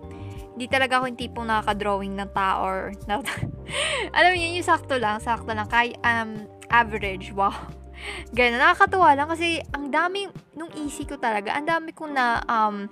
Hindi 0.54 0.66
talaga 0.70 1.02
ako 1.02 1.10
yung 1.10 1.20
tipong 1.20 1.46
nakaka-drawing 1.50 2.14
ng 2.14 2.30
tao 2.30 2.58
or, 2.62 2.78
na, 3.10 3.18
alam 4.16 4.30
niyo, 4.38 4.62
yung 4.62 4.66
sakto 4.66 4.94
lang, 5.02 5.18
sakto 5.18 5.50
lang, 5.50 5.66
kay, 5.66 5.98
um, 6.06 6.46
average, 6.70 7.34
wow. 7.34 7.54
Ganun, 8.36 8.62
nakakatuwa 8.62 9.18
lang 9.18 9.28
kasi 9.30 9.58
ang 9.74 9.90
daming, 9.90 10.30
nung 10.54 10.70
easy 10.78 11.02
ko 11.02 11.18
talaga, 11.18 11.58
ang 11.58 11.66
dami 11.66 11.90
kong 11.90 12.14
na, 12.14 12.38
um, 12.46 12.86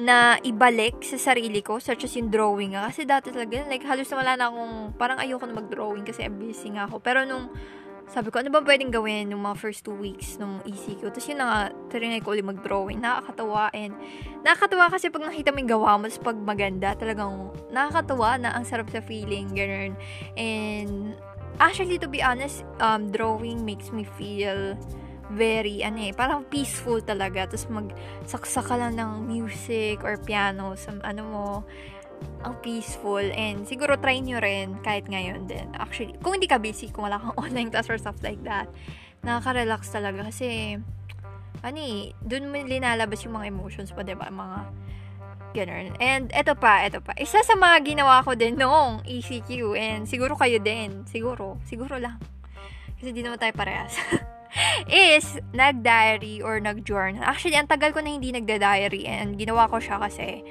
na 0.00 0.40
ibalik 0.40 1.04
sa 1.04 1.20
sarili 1.20 1.60
ko, 1.60 1.76
such 1.76 2.08
as 2.08 2.16
yung 2.16 2.32
drawing. 2.32 2.72
Kasi 2.72 3.04
dati 3.04 3.28
talaga, 3.28 3.68
like, 3.68 3.84
halos 3.84 4.08
wala 4.08 4.32
na 4.32 4.48
akong, 4.48 4.96
parang 4.96 5.20
ayoko 5.20 5.44
na 5.44 5.60
mag-drawing 5.60 6.08
kasi 6.08 6.24
busy 6.32 6.72
nga 6.72 6.88
ako. 6.88 7.04
Pero 7.04 7.28
nung, 7.28 7.52
sabi 8.10 8.34
ko, 8.34 8.42
ano 8.42 8.50
ba 8.50 8.58
pwedeng 8.66 8.90
gawin 8.90 9.30
nung 9.30 9.46
mga 9.46 9.54
first 9.54 9.86
two 9.86 9.94
weeks 9.94 10.34
nung 10.42 10.58
ECQ? 10.66 11.14
Tapos 11.14 11.30
yun 11.30 11.38
na 11.38 11.46
nga, 11.46 11.60
trinay 11.94 12.18
ko 12.18 12.34
ulit 12.34 12.42
mag-drawing. 12.42 12.98
Nakakatawa 12.98 13.70
and 13.70 13.94
nakakatawa 14.42 14.90
kasi 14.90 15.14
pag 15.14 15.22
nakita 15.22 15.54
mo 15.54 15.62
yung 15.62 15.70
gawa 15.70 15.90
mo, 15.94 16.10
pag 16.10 16.38
maganda, 16.42 16.98
talagang 16.98 17.54
nakakatawa 17.70 18.34
na 18.42 18.50
ang 18.50 18.66
sarap 18.66 18.90
sa 18.90 18.98
feeling, 18.98 19.54
ganun. 19.54 19.94
And 20.34 21.14
actually, 21.62 22.02
to 22.02 22.10
be 22.10 22.18
honest, 22.18 22.66
um, 22.82 23.14
drawing 23.14 23.62
makes 23.62 23.94
me 23.94 24.02
feel 24.18 24.74
very, 25.30 25.86
ano 25.86 26.10
eh, 26.10 26.12
parang 26.12 26.42
peaceful 26.50 26.98
talaga. 26.98 27.46
Tapos 27.46 27.70
magsaksa 27.70 28.66
ka 28.66 28.74
lang 28.74 28.98
ng 28.98 29.30
music 29.30 30.02
or 30.02 30.18
piano 30.18 30.74
sa 30.74 30.90
ano 31.06 31.22
mo, 31.22 31.46
ang 32.40 32.56
peaceful 32.64 33.20
and 33.20 33.68
siguro 33.68 34.00
try 34.00 34.16
nyo 34.20 34.40
rin 34.40 34.80
kahit 34.80 35.04
ngayon 35.06 35.44
din. 35.44 35.68
Actually, 35.76 36.16
kung 36.24 36.40
hindi 36.40 36.48
ka 36.48 36.56
busy, 36.56 36.88
kung 36.88 37.04
wala 37.08 37.20
kang 37.20 37.36
online 37.44 37.68
class 37.68 37.88
or 37.92 38.00
stuff 38.00 38.16
like 38.24 38.40
that, 38.44 38.68
nakaka-relax 39.20 39.92
talaga 39.92 40.24
kasi 40.28 40.80
ano 41.60 41.78
eh, 41.78 42.16
dun 42.24 42.48
mo 42.48 42.56
linalabas 42.56 43.20
yung 43.28 43.36
mga 43.36 43.52
emotions 43.52 43.92
pa, 43.92 44.00
diba? 44.00 44.28
Mga 44.32 44.58
ganun. 45.52 45.86
And 46.00 46.32
eto 46.32 46.56
pa, 46.56 46.86
eto 46.86 47.04
pa. 47.04 47.12
Isa 47.20 47.44
sa 47.44 47.54
mga 47.58 47.84
ginawa 47.84 48.24
ko 48.24 48.32
din 48.32 48.56
noong 48.56 49.04
ECQ 49.04 49.76
and 49.76 50.08
siguro 50.08 50.38
kayo 50.38 50.56
din. 50.62 51.04
Siguro. 51.04 51.60
Siguro 51.68 52.00
lang. 52.00 52.16
Kasi 52.96 53.12
di 53.12 53.20
naman 53.20 53.36
tayo 53.36 53.52
parehas. 53.52 53.96
is 54.90 55.38
nag-diary 55.54 56.42
or 56.42 56.58
nag-journal. 56.58 57.22
Actually, 57.22 57.54
ang 57.58 57.70
tagal 57.70 57.94
ko 57.94 58.02
na 58.02 58.10
hindi 58.10 58.34
nagda-diary 58.34 59.06
and 59.06 59.38
ginawa 59.38 59.70
ko 59.70 59.78
siya 59.78 60.00
kasi 60.02 60.42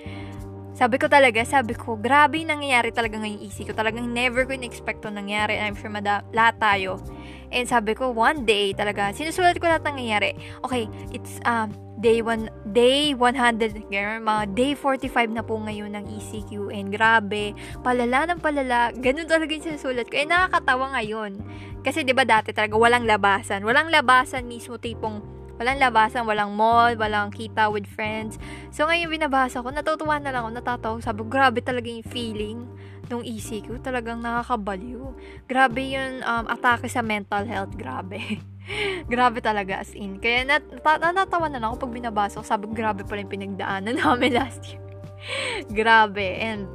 sabi 0.79 0.95
ko 0.95 1.11
talaga, 1.11 1.43
sabi 1.43 1.75
ko, 1.75 1.99
grabe 1.99 2.39
nangyayari 2.47 2.95
talaga 2.95 3.19
ngayong 3.19 3.43
easy 3.43 3.67
ko. 3.67 3.75
Talagang 3.75 4.07
never 4.15 4.47
ko 4.47 4.55
in-expect 4.55 5.03
to 5.03 5.11
nangyari. 5.11 5.59
I'm 5.59 5.75
sure 5.75 5.91
mada- 5.91 6.23
lahat 6.31 6.55
tayo. 6.55 7.03
And 7.51 7.67
sabi 7.67 7.99
ko, 7.99 8.15
one 8.15 8.47
day 8.47 8.71
talaga, 8.71 9.11
sinusulat 9.11 9.59
ko 9.59 9.67
lahat 9.67 9.83
ng 9.83 9.99
nangyayari. 9.99 10.39
Okay, 10.63 10.87
it's 11.11 11.43
um, 11.43 11.75
day 11.99 12.23
1, 12.23 12.71
day 12.71 13.11
100, 13.11 13.91
ganun, 13.91 14.23
mga 14.23 14.43
day 14.55 14.71
45 14.71 15.35
na 15.35 15.43
po 15.43 15.59
ngayon 15.59 15.99
ng 15.99 16.05
ECQ. 16.15 16.71
And 16.71 16.95
grabe, 16.95 17.51
palala 17.83 18.31
ng 18.31 18.39
palala. 18.39 18.95
Ganun 18.95 19.27
talaga 19.27 19.51
yung 19.51 19.65
sinusulat 19.75 20.07
ko. 20.07 20.15
Eh, 20.15 20.29
nakakatawa 20.31 20.95
ngayon. 20.95 21.43
Kasi 21.83 22.03
'di 22.03 22.11
ba 22.11 22.27
dati 22.27 22.51
talaga 22.51 22.75
walang 22.75 23.07
labasan. 23.07 23.63
Walang 23.63 23.87
labasan 23.87 24.47
mismo 24.47 24.75
tipong 24.75 25.38
Walang 25.59 25.77
labasan, 25.83 26.23
walang 26.23 26.55
mall, 26.55 26.95
walang 26.95 27.35
kita 27.35 27.67
with 27.67 27.83
friends. 27.83 28.39
So, 28.71 28.87
ngayon 28.87 29.11
binabasa 29.11 29.59
ko, 29.59 29.69
natutuwa 29.69 30.15
na 30.17 30.31
lang 30.31 30.47
ako, 30.47 30.51
natatawa. 30.55 30.95
Sabi, 31.03 31.27
grabe 31.27 31.59
talaga 31.59 31.91
yung 31.91 32.07
feeling 32.07 32.63
nung 33.11 33.27
ECQ. 33.27 33.83
Talagang 33.83 34.23
nakakabaliw. 34.23 35.03
Grabe 35.51 35.99
yung 35.99 36.23
um, 36.23 36.45
atake 36.47 36.87
sa 36.87 37.03
mental 37.03 37.43
health. 37.43 37.75
Grabe. 37.75 38.39
grabe 39.11 39.43
talaga 39.43 39.81
as 39.83 39.91
in. 39.97 40.21
Kaya 40.21 40.47
nat 40.47 40.63
natatawa 40.79 41.51
na 41.51 41.59
lang 41.59 41.75
ako 41.75 41.89
pag 41.89 41.95
binabasa 41.99 42.39
ko. 42.39 42.45
Sabi, 42.45 42.71
grabe 42.71 43.03
pala 43.03 43.19
yung 43.19 43.33
pinagdaanan 43.33 43.99
namin 44.01 44.39
last 44.39 44.63
year. 44.71 44.79
grabe. 45.79 46.39
And 46.39 46.69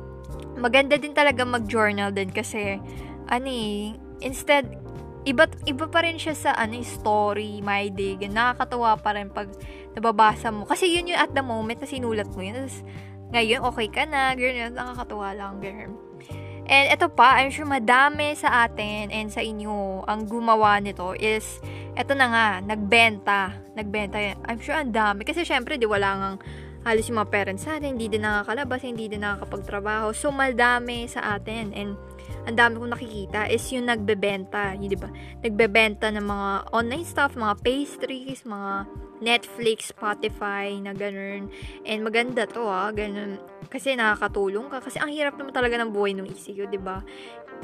maganda 0.59 1.01
din 1.01 1.17
talaga 1.17 1.43
mag-journal 1.47 2.13
din 2.13 2.31
kasi 2.31 2.79
ani 3.33 3.57
eh, 3.97 4.29
instead 4.29 4.84
iba, 5.25 5.49
iba 5.65 5.87
pa 5.89 6.05
rin 6.05 6.21
siya 6.21 6.37
sa 6.37 6.51
ano, 6.57 6.81
story, 6.85 7.65
my 7.65 7.89
day. 7.93 8.17
Nakakatawa 8.21 9.01
pa 9.01 9.17
rin 9.17 9.33
pag 9.33 9.49
nababasa 9.97 10.53
mo. 10.53 10.69
Kasi 10.69 10.93
yun 10.93 11.13
yung 11.13 11.21
at 11.21 11.33
the 11.33 11.45
moment 11.45 11.81
na 11.81 11.89
sinulat 11.89 12.29
mo 12.33 12.41
yun. 12.45 12.57
Tapos, 12.61 12.85
ngayon, 13.35 13.61
okay 13.67 13.89
ka 13.91 14.03
na, 14.05 14.37
ganyan, 14.37 14.77
nakakatawa 14.77 15.35
lang, 15.35 15.59
ganyan. 15.59 15.97
And 16.65 16.89
ito 16.89 17.13
pa, 17.13 17.45
I'm 17.45 17.53
sure 17.53 17.69
madami 17.69 18.33
sa 18.41 18.65
atin 18.65 19.13
and 19.13 19.29
sa 19.29 19.45
inyo 19.45 20.01
ang 20.09 20.25
gumawa 20.25 20.81
nito 20.81 21.13
is, 21.13 21.61
ito 21.93 22.17
na 22.17 22.27
nga, 22.33 22.49
nagbenta. 22.65 23.53
Nagbenta. 23.77 24.17
I'm 24.49 24.61
sure 24.65 24.77
ang 24.77 24.89
dami. 24.89 25.29
Kasi 25.29 25.45
syempre, 25.45 25.77
di 25.77 25.85
wala 25.85 26.11
nga 26.17 26.29
halos 26.85 27.09
yung 27.09 27.21
mga 27.21 27.33
parents 27.33 27.65
natin, 27.65 27.97
hindi 27.97 28.13
din 28.13 28.25
nakakalabas, 28.25 28.81
hindi 28.85 29.09
din 29.09 29.25
nakakapagtrabaho. 29.25 30.13
So, 30.13 30.29
madami 30.33 31.09
sa 31.09 31.37
atin. 31.37 31.73
And 31.73 31.97
ang 32.45 32.57
dami 32.57 32.77
kong 32.77 32.93
nakikita 32.93 33.49
is 33.49 33.65
yung 33.73 33.89
nagbebenta, 33.89 34.77
yun, 34.77 34.93
di 34.93 35.01
ba? 35.01 35.09
Nagbebenta 35.41 36.13
ng 36.13 36.25
mga 36.25 36.49
online 36.77 37.07
stuff, 37.09 37.41
mga 37.41 37.57
pastries, 37.65 38.45
mga 38.45 38.85
Netflix, 39.25 39.89
Spotify, 39.89 40.77
na 40.77 40.93
ganun. 40.93 41.49
And 41.89 42.05
maganda 42.05 42.45
to 42.45 42.69
ah, 42.69 42.93
ganun. 42.93 43.41
Kasi 43.73 43.97
nakakatulong 43.97 44.69
ka. 44.69 44.85
Kasi 44.85 45.01
ang 45.01 45.09
hirap 45.09 45.41
naman 45.41 45.57
talaga 45.57 45.81
ng 45.81 45.91
buhay 45.91 46.13
ng 46.13 46.29
ECQ, 46.29 46.69
di 46.69 46.77
ba? 46.77 47.01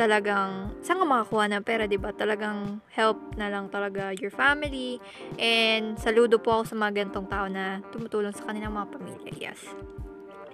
Talagang, 0.01 0.81
saan 0.81 0.97
ka 0.97 1.05
makakuha 1.05 1.45
ng 1.53 1.65
pera, 1.67 1.85
di 1.85 2.01
ba? 2.01 2.17
Talagang 2.17 2.81
help 2.97 3.21
na 3.37 3.53
lang 3.53 3.69
talaga 3.69 4.17
your 4.17 4.33
family. 4.33 4.97
And 5.37 6.01
saludo 6.01 6.41
po 6.41 6.61
ako 6.61 6.73
sa 6.73 6.77
mga 6.81 6.93
gantong 7.05 7.29
tao 7.29 7.47
na 7.53 7.85
tumutulong 7.93 8.33
sa 8.33 8.49
kanilang 8.49 8.73
mga 8.73 8.97
pamilya. 8.97 9.33
Yes. 9.37 9.61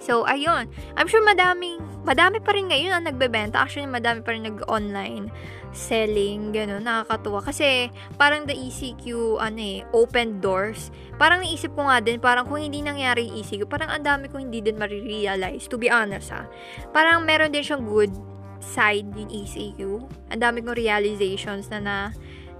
So, 0.01 0.29
ayun. 0.29 0.69
I'm 0.95 1.09
sure 1.09 1.25
madaming, 1.25 1.81
madami 2.05 2.39
pa 2.39 2.53
rin 2.53 2.69
ngayon 2.69 2.93
ang 2.93 3.05
nagbebenta. 3.09 3.59
Actually, 3.59 3.89
madami 3.89 4.21
pa 4.21 4.37
rin 4.37 4.45
nag-online 4.45 5.33
selling, 5.77 6.57
gano'n, 6.57 6.85
nakakatuwa. 6.85 7.45
Kasi, 7.45 7.93
parang 8.17 8.49
the 8.49 8.57
ECQ, 8.57 9.37
ano 9.37 9.61
eh, 9.61 9.85
open 9.93 10.41
doors. 10.41 10.89
Parang 11.21 11.45
naisip 11.45 11.77
ko 11.77 11.85
nga 11.89 12.01
din, 12.01 12.17
parang 12.17 12.49
kung 12.49 12.61
hindi 12.61 12.81
nangyari 12.81 13.29
yung 13.29 13.45
ECQ, 13.45 13.69
parang 13.69 13.93
ang 13.93 14.05
dami 14.05 14.33
ko 14.33 14.41
hindi 14.41 14.65
din 14.65 14.81
marirealize, 14.81 15.69
to 15.69 15.77
be 15.77 15.93
honest 15.93 16.33
ha. 16.33 16.49
Parang 16.97 17.29
meron 17.29 17.53
din 17.53 17.61
siyang 17.61 17.85
good 17.85 18.13
side 18.61 19.09
yung 19.17 19.29
ECQ. 19.29 19.81
Ang 20.33 20.41
dami 20.41 20.65
kong 20.65 20.81
realizations 20.81 21.69
na 21.69 21.79
na 21.81 21.97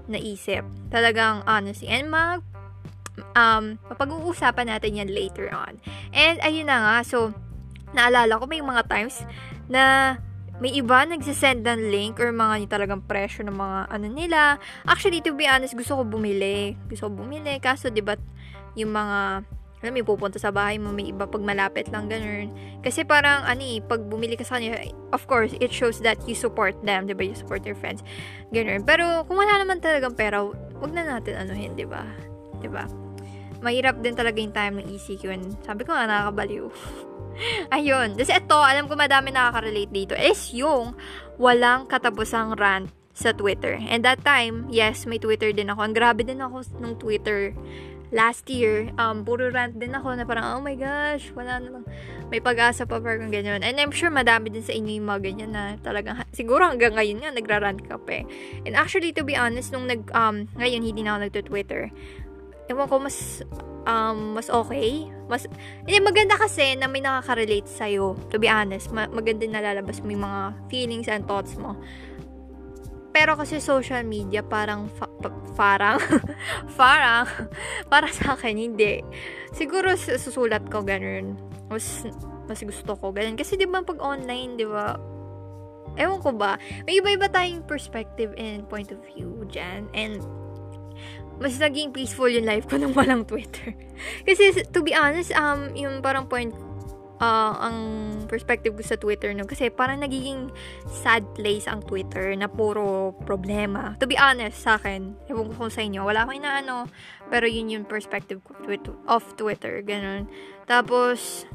naisip. 0.07 0.63
Talagang 0.93 1.43
honestly. 1.49 1.89
And 1.91 2.07
mag 2.07 2.41
um, 3.35 3.77
mapag-uusapan 3.91 4.69
natin 4.69 4.99
yan 4.99 5.09
later 5.11 5.49
on. 5.53 5.77
And, 6.13 6.41
ayun 6.41 6.69
na 6.69 6.77
nga, 6.81 6.95
so, 7.05 7.33
naalala 7.95 8.39
ko 8.39 8.45
may 8.45 8.59
mga 8.59 8.83
times 8.91 9.23
na 9.71 10.15
may 10.57 10.73
iba 10.73 11.05
nagsisend 11.05 11.61
ng 11.61 11.93
link 11.93 12.17
or 12.17 12.33
mga 12.33 12.65
yung 12.65 12.71
talagang 12.71 13.01
presyo 13.05 13.45
ng 13.45 13.53
mga 13.53 13.79
ano 13.93 14.07
nila. 14.09 14.57
Actually, 14.89 15.21
to 15.21 15.37
be 15.37 15.45
honest, 15.45 15.77
gusto 15.77 16.01
ko 16.01 16.03
bumili. 16.03 16.73
Gusto 16.89 17.09
ko 17.09 17.21
bumili. 17.21 17.61
Kaso, 17.61 17.93
di 17.93 18.01
ba, 18.01 18.17
yung 18.73 18.89
mga 18.89 19.45
alam 19.77 19.93
mo, 19.93 20.09
pupunta 20.09 20.41
sa 20.41 20.49
bahay 20.49 20.81
mo, 20.81 20.89
may 20.89 21.13
iba 21.13 21.29
pag 21.29 21.45
malapit 21.45 21.85
lang, 21.93 22.09
ganun. 22.09 22.49
Kasi 22.81 23.05
parang, 23.05 23.45
ani, 23.45 23.77
pag 23.77 24.01
bumili 24.09 24.33
ka 24.33 24.41
sa 24.41 24.57
kanila, 24.57 24.81
of 25.13 25.21
course, 25.29 25.53
it 25.61 25.69
shows 25.69 26.01
that 26.01 26.17
you 26.25 26.33
support 26.33 26.73
them, 26.81 27.05
di 27.05 27.13
ba? 27.13 27.21
You 27.21 27.37
support 27.37 27.61
your 27.61 27.77
friends, 27.77 28.01
ganun. 28.49 28.81
Pero, 28.89 29.21
kung 29.29 29.37
wala 29.37 29.61
naman 29.61 29.77
talagang 29.77 30.17
pera, 30.17 30.41
wag 30.81 30.91
na 30.97 31.05
natin 31.05 31.37
anuhin, 31.37 31.77
di 31.77 31.85
ba? 31.85 32.01
Di 32.57 32.65
ba? 32.65 32.89
Mahirap 33.61 33.99
din 34.01 34.13
talaga 34.13 34.37
yung 34.41 34.55
time 34.55 34.81
ng 34.81 34.87
ECQ 34.95 35.23
and 35.33 35.45
sabi 35.65 35.83
ko 35.83 35.93
nga 35.93 36.07
nakakabaliw. 36.07 36.67
Ayun. 37.77 38.17
Kasi 38.17 38.33
ito, 38.33 38.57
alam 38.57 38.89
ko 38.89 38.97
madami 38.97 39.29
nakaka-relate 39.29 39.93
dito, 39.93 40.13
is 40.17 40.51
yung 40.53 40.97
walang 41.37 41.85
katapusang 41.85 42.57
rant 42.57 42.89
sa 43.17 43.33
Twitter. 43.33 43.81
And 43.89 44.05
that 44.05 44.21
time, 44.21 44.69
yes, 44.69 45.09
may 45.09 45.17
Twitter 45.17 45.49
din 45.49 45.73
ako. 45.73 45.89
Ang 45.89 45.95
grabe 45.97 46.21
din 46.21 46.37
ako 46.37 46.61
nung 46.77 47.01
Twitter 47.01 47.53
last 48.13 48.47
year. 48.47 48.93
Um, 48.95 49.25
puro 49.25 49.51
rant 49.51 49.75
din 49.75 49.91
ako 49.91 50.15
na 50.15 50.23
parang, 50.23 50.57
oh 50.57 50.61
my 50.61 50.77
gosh, 50.77 51.33
wala 51.33 51.59
na 51.59 51.67
lang. 51.79 51.83
May 52.29 52.39
pag-asa 52.39 52.85
pa 52.85 53.01
parang 53.01 53.33
ganyan. 53.33 53.65
And 53.65 53.75
I'm 53.81 53.91
sure 53.91 54.13
madami 54.13 54.53
din 54.53 54.63
sa 54.63 54.71
inyo 54.71 55.01
yung 55.01 55.07
mga 55.09 55.21
ganyan 55.33 55.51
na 55.51 55.75
talagang, 55.81 56.23
siguro 56.37 56.63
hanggang 56.63 56.95
ngayon 56.95 57.25
nga, 57.25 57.31
nagra-rant 57.33 57.81
ka 57.83 57.97
pa 57.99 58.21
eh. 58.21 58.25
And 58.63 58.77
actually, 58.77 59.11
to 59.17 59.25
be 59.25 59.35
honest, 59.35 59.73
nung 59.73 59.89
nag, 59.89 60.07
um, 60.13 60.47
ngayon 60.55 60.85
hindi 60.85 61.01
na 61.03 61.17
ako 61.17 61.19
nagto-Twitter 61.27 61.91
ewan 62.67 62.87
ko, 62.87 62.99
mas, 62.99 63.43
um, 63.87 64.35
mas 64.35 64.51
okay. 64.51 65.07
Mas, 65.27 65.47
hindi, 65.83 65.99
maganda 66.03 66.35
kasi 66.35 66.75
na 66.75 66.87
may 66.87 67.03
nakaka-relate 67.03 67.67
sa'yo. 67.67 68.15
To 68.31 68.39
be 68.39 68.47
honest, 68.47 68.91
ma- 68.91 69.11
maganda 69.11 69.47
na 69.47 69.63
lalabas 69.63 70.03
mo 70.03 70.11
yung 70.11 70.23
mga 70.23 70.41
feelings 70.71 71.07
and 71.07 71.23
thoughts 71.27 71.55
mo. 71.55 71.75
Pero 73.15 73.33
kasi 73.33 73.57
social 73.57 74.05
media, 74.05 74.45
parang, 74.45 74.91
fa- 74.93 75.11
pa- 75.23 75.41
parang, 75.57 75.97
parang, 76.79 77.25
para 77.91 78.07
sa 78.11 78.37
akin, 78.37 78.55
hindi. 78.55 79.01
Siguro 79.55 79.95
susulat 79.97 80.67
ko 80.69 80.83
ganun. 80.83 81.39
Mas, 81.71 82.05
mas 82.45 82.59
gusto 82.61 82.93
ko 82.93 83.09
ganun. 83.15 83.35
Kasi 83.39 83.57
di 83.57 83.65
ba 83.65 83.81
pag 83.81 83.99
online, 83.99 84.59
di 84.59 84.67
ba, 84.67 84.95
ewan 85.97 86.21
ko 86.21 86.29
ba, 86.35 86.61
may 86.85 87.01
iba-iba 87.01 87.27
tayong 87.27 87.65
perspective 87.65 88.31
and 88.37 88.69
point 88.69 88.93
of 88.93 89.01
view 89.11 89.43
dyan. 89.49 89.89
And, 89.97 90.21
mas 91.37 91.57
naging 91.61 91.93
peaceful 91.93 92.29
yung 92.29 92.45
life 92.45 92.65
ko 92.65 92.81
nung 92.81 92.93
walang 92.97 93.25
Twitter. 93.25 93.73
Kasi, 94.27 94.65
to 94.73 94.81
be 94.81 94.93
honest, 94.93 95.33
um, 95.37 95.73
yung 95.77 96.01
parang 96.01 96.25
point 96.25 96.53
uh, 97.21 97.53
ang 97.61 97.77
perspective 98.29 98.73
ko 98.73 98.83
sa 98.83 98.97
Twitter 98.97 99.33
no 99.33 99.45
kasi 99.45 99.69
parang 99.73 100.01
nagiging 100.01 100.53
sad 100.85 101.25
place 101.33 101.65
ang 101.65 101.81
Twitter 101.85 102.33
na 102.37 102.45
puro 102.49 103.13
problema. 103.25 103.97
To 104.01 104.07
be 104.09 104.17
honest 104.17 104.61
sa 104.61 104.77
akin, 104.77 105.17
ewan 105.29 105.49
ko 105.53 105.65
kung 105.65 105.73
sa 105.73 105.81
inyo, 105.81 106.05
wala 106.05 106.25
akong 106.25 106.37
inaano, 106.41 106.89
pero 107.29 107.45
yun 107.49 107.73
yung 107.73 107.85
perspective 107.85 108.41
ko 108.45 108.53
of 109.07 109.23
Twitter, 109.39 109.81
ganun. 109.81 110.29
Tapos, 110.67 111.47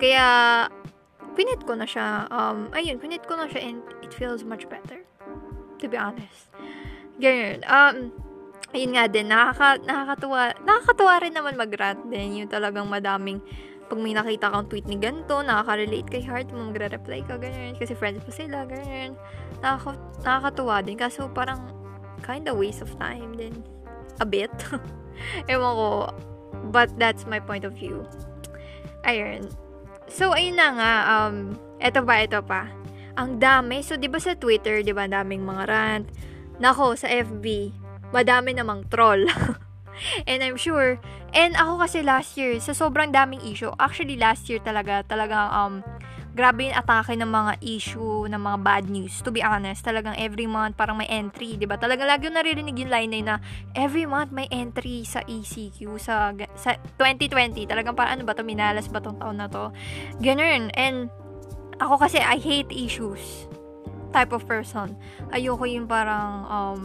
kaya, 0.00 0.66
pinit 1.36 1.62
ko 1.68 1.76
na 1.76 1.86
siya, 1.86 2.26
um, 2.32 2.72
ayun, 2.72 2.96
pinit 2.96 3.24
ko 3.28 3.36
na 3.36 3.46
siya 3.46 3.72
and 3.72 3.80
it 4.00 4.10
feels 4.16 4.42
much 4.42 4.66
better. 4.66 5.04
To 5.80 5.88
be 5.88 5.96
honest. 5.96 6.52
Ganun. 7.20 7.64
Um, 7.68 8.12
ayun 8.70 8.94
nga 8.94 9.04
din, 9.10 9.26
nakaka, 9.30 9.82
nakakatuwa, 9.82 10.54
nakakatuwa 10.62 11.14
rin 11.22 11.34
naman 11.34 11.54
mag-rant 11.58 12.02
din, 12.06 12.44
yung 12.44 12.50
talagang 12.50 12.86
madaming 12.86 13.42
pag 13.90 13.98
may 13.98 14.14
nakita 14.14 14.54
kang 14.54 14.70
tweet 14.70 14.86
ni 14.86 14.94
ganito, 15.02 15.42
nakaka-relate 15.42 16.06
kay 16.06 16.22
heart 16.22 16.46
mo, 16.54 16.70
magre-reply 16.70 17.26
ka, 17.26 17.34
ganyan. 17.42 17.74
Kasi 17.74 17.98
friends 17.98 18.22
mo 18.22 18.30
sila, 18.30 18.62
ganyan. 18.62 19.18
Nakaka- 19.58 19.98
nakakatuwa 20.22 20.78
din. 20.86 20.94
Kaso 20.94 21.26
parang 21.34 21.74
kind 22.22 22.46
of 22.46 22.54
waste 22.54 22.86
of 22.86 22.94
time 23.02 23.34
din. 23.34 23.66
A 24.22 24.26
bit. 24.26 24.54
Ewan 25.50 25.74
ko. 25.74 25.90
But 26.70 26.94
that's 27.02 27.26
my 27.26 27.42
point 27.42 27.66
of 27.66 27.74
view. 27.74 28.06
Ayun. 29.02 29.50
So, 30.06 30.38
ayun 30.38 30.54
na 30.54 30.68
nga. 30.78 30.92
Um, 31.10 31.58
eto 31.82 32.06
pa, 32.06 32.22
eto 32.22 32.46
pa. 32.46 32.70
Ang 33.18 33.42
dami. 33.42 33.82
So, 33.82 33.98
di 33.98 34.06
ba 34.06 34.22
sa 34.22 34.38
Twitter, 34.38 34.86
di 34.86 34.94
ba, 34.94 35.10
daming 35.10 35.42
mga 35.42 35.64
rant. 35.66 36.06
Nako, 36.62 36.94
sa 36.94 37.10
FB, 37.10 37.74
madami 38.10 38.54
namang 38.54 38.86
troll. 38.90 39.26
And 40.30 40.40
I'm 40.40 40.56
sure, 40.56 40.96
and 41.36 41.52
ako 41.60 41.84
kasi 41.84 42.00
last 42.00 42.32
year, 42.40 42.56
sa 42.56 42.72
sobrang 42.72 43.12
daming 43.12 43.44
issue, 43.44 43.68
actually 43.76 44.16
last 44.16 44.48
year 44.48 44.56
talaga, 44.64 45.04
talagang, 45.04 45.48
um, 45.52 45.74
grabe 46.30 46.70
yung 46.70 46.76
atake 46.78 47.18
ng 47.18 47.28
mga 47.28 47.52
issue, 47.60 48.24
ng 48.24 48.38
mga 48.38 48.58
bad 48.62 48.84
news. 48.88 49.18
To 49.26 49.34
be 49.34 49.42
honest, 49.42 49.82
talagang 49.82 50.14
every 50.16 50.46
month 50.46 50.78
parang 50.78 50.96
may 50.96 51.08
entry, 51.10 51.58
'di 51.58 51.66
ba? 51.66 51.76
Talagang 51.76 52.06
lagi 52.06 52.30
yung 52.30 52.38
naririnig 52.38 52.76
yung 52.80 52.92
line 52.92 53.20
na 53.20 53.42
every 53.74 54.06
month 54.06 54.30
may 54.30 54.46
entry 54.48 55.02
sa 55.02 55.20
ECQ 55.26 55.98
sa 55.98 56.32
sa 56.54 56.78
2020. 56.96 57.66
Talagang 57.66 57.98
parang 57.98 58.20
ano 58.20 58.22
ba 58.24 58.32
to 58.32 58.46
minalas 58.46 58.86
ba 58.86 59.02
tong 59.02 59.18
taon 59.18 59.42
na 59.42 59.50
to? 59.50 59.74
Ganun. 60.22 60.70
And 60.78 61.10
ako 61.82 62.06
kasi 62.06 62.22
I 62.22 62.38
hate 62.38 62.70
issues 62.70 63.50
type 64.14 64.30
of 64.30 64.46
person. 64.46 64.94
Ayoko 65.34 65.66
yung 65.66 65.90
parang 65.90 66.46
um 66.46 66.80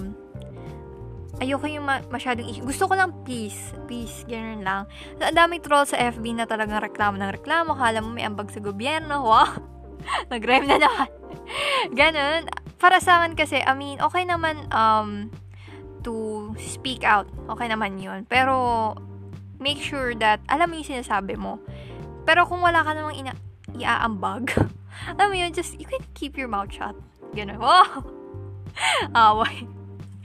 ayoko 1.44 1.68
yung 1.68 1.84
ma- 1.84 2.06
masyadong 2.08 2.48
issue. 2.48 2.64
Gusto 2.64 2.88
ko 2.88 2.94
lang 2.96 3.12
peace. 3.28 3.76
Peace. 3.90 4.24
Ganun 4.28 4.64
lang. 4.64 4.88
So, 5.20 5.28
ang 5.28 5.36
daming 5.36 5.64
troll 5.64 5.88
sa 5.88 6.00
FB 6.00 6.24
na 6.36 6.48
talagang 6.48 6.80
reklamo 6.80 7.20
ng 7.20 7.32
reklamo. 7.36 7.76
Kala 7.76 8.00
mo 8.00 8.16
may 8.16 8.24
ambag 8.24 8.52
sa 8.52 8.64
gobyerno. 8.64 9.26
Wow! 9.28 9.60
Nag-rhyme 10.32 10.68
na 10.70 10.78
naman. 10.80 11.10
Ganun. 12.00 12.48
Para 12.80 13.04
sa 13.04 13.24
akin 13.24 13.36
kasi, 13.36 13.60
I 13.60 13.74
mean, 13.76 14.00
okay 14.00 14.24
naman 14.24 14.70
um, 14.72 15.32
to 16.08 16.54
speak 16.62 17.04
out. 17.04 17.28
Okay 17.52 17.68
naman 17.68 18.00
yun. 18.00 18.24
Pero, 18.30 18.96
make 19.60 19.82
sure 19.82 20.16
that, 20.16 20.40
alam 20.48 20.72
mo 20.72 20.80
yung 20.80 20.88
sinasabi 20.88 21.36
mo. 21.36 21.60
Pero 22.24 22.48
kung 22.48 22.64
wala 22.64 22.82
ka 22.86 22.96
namang 22.96 23.18
ina- 23.20 23.44
iaambag, 23.76 24.56
alam 25.20 25.28
mo 25.28 25.36
yun, 25.36 25.52
just, 25.52 25.76
you 25.76 25.88
can 25.88 26.02
keep 26.16 26.40
your 26.40 26.48
mouth 26.48 26.72
shut. 26.72 26.96
Ganun. 27.36 27.60
Wow! 27.60 28.08
Away. 29.16 29.75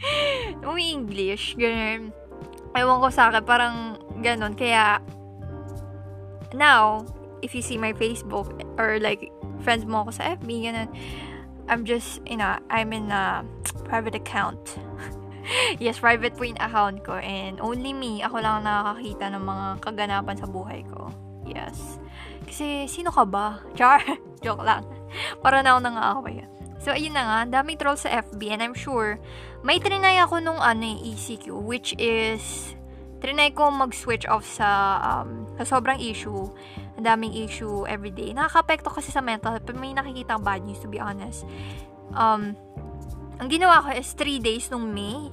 umi-English, 0.69 1.57
ganun. 1.57 2.13
Ewan 2.77 2.99
ko 3.03 3.09
sa 3.11 3.29
akin, 3.29 3.43
parang 3.45 3.77
ganun. 4.23 4.55
Kaya, 4.57 5.03
now, 6.55 7.05
if 7.43 7.55
you 7.55 7.63
see 7.63 7.77
my 7.77 7.93
Facebook, 7.93 8.51
or 8.79 8.99
like, 9.01 9.33
friends 9.61 9.85
mo 9.85 10.07
ako 10.07 10.11
sa 10.17 10.37
FB, 10.41 10.49
ganun, 10.71 10.89
I'm 11.71 11.87
just, 11.87 12.25
you 12.27 12.37
know, 12.37 12.59
I'm 12.73 12.93
in 12.93 13.13
a 13.13 13.45
private 13.87 14.19
account. 14.19 14.79
yes, 15.83 16.03
private 16.03 16.35
po 16.35 16.43
yung 16.43 16.59
account 16.59 17.05
ko. 17.07 17.21
And 17.21 17.61
only 17.63 17.95
me, 17.95 18.23
ako 18.27 18.43
lang 18.43 18.67
nakakakita 18.67 19.31
ng 19.37 19.45
mga 19.45 19.67
kaganapan 19.85 20.37
sa 20.39 20.47
buhay 20.51 20.83
ko. 20.91 21.15
Yes. 21.47 22.01
Kasi, 22.47 22.91
sino 22.91 23.15
ka 23.15 23.23
ba? 23.23 23.63
Char! 23.79 24.03
Joke 24.41 24.65
lang. 24.65 24.83
Para 25.45 25.63
na 25.63 25.77
ako 25.77 25.81
nang-aaway. 25.85 26.60
So, 26.81 26.97
ayun 26.97 27.13
na 27.13 27.25
nga, 27.29 27.61
daming 27.61 27.77
trolls 27.77 28.09
sa 28.09 28.25
FB 28.25 28.57
and 28.57 28.65
I'm 28.65 28.77
sure, 28.77 29.21
may 29.61 29.77
trinay 29.77 30.17
ako 30.25 30.41
nung 30.41 30.57
ano 30.57 30.81
ECQ, 30.81 31.53
which 31.61 31.93
is, 32.01 32.73
trinay 33.21 33.53
ko 33.53 33.69
mag-switch 33.69 34.25
off 34.25 34.49
sa, 34.49 34.97
um, 35.05 35.45
sa 35.61 35.77
sobrang 35.77 36.01
issue, 36.01 36.49
ang 36.97 37.05
daming 37.05 37.37
issue 37.37 37.85
everyday. 37.85 38.33
Nakaka-apekto 38.33 38.89
kasi 38.89 39.13
sa 39.13 39.21
mental 39.21 39.53
health, 39.53 39.69
may 39.77 39.93
nakikita 39.93 40.41
bad 40.41 40.65
news 40.65 40.81
to 40.81 40.89
be 40.89 40.97
honest. 40.97 41.45
Um, 42.17 42.57
ang 43.37 43.53
ginawa 43.53 43.85
ko 43.85 43.93
is 43.93 44.17
3 44.17 44.41
days 44.41 44.73
nung 44.73 44.89
May, 44.97 45.29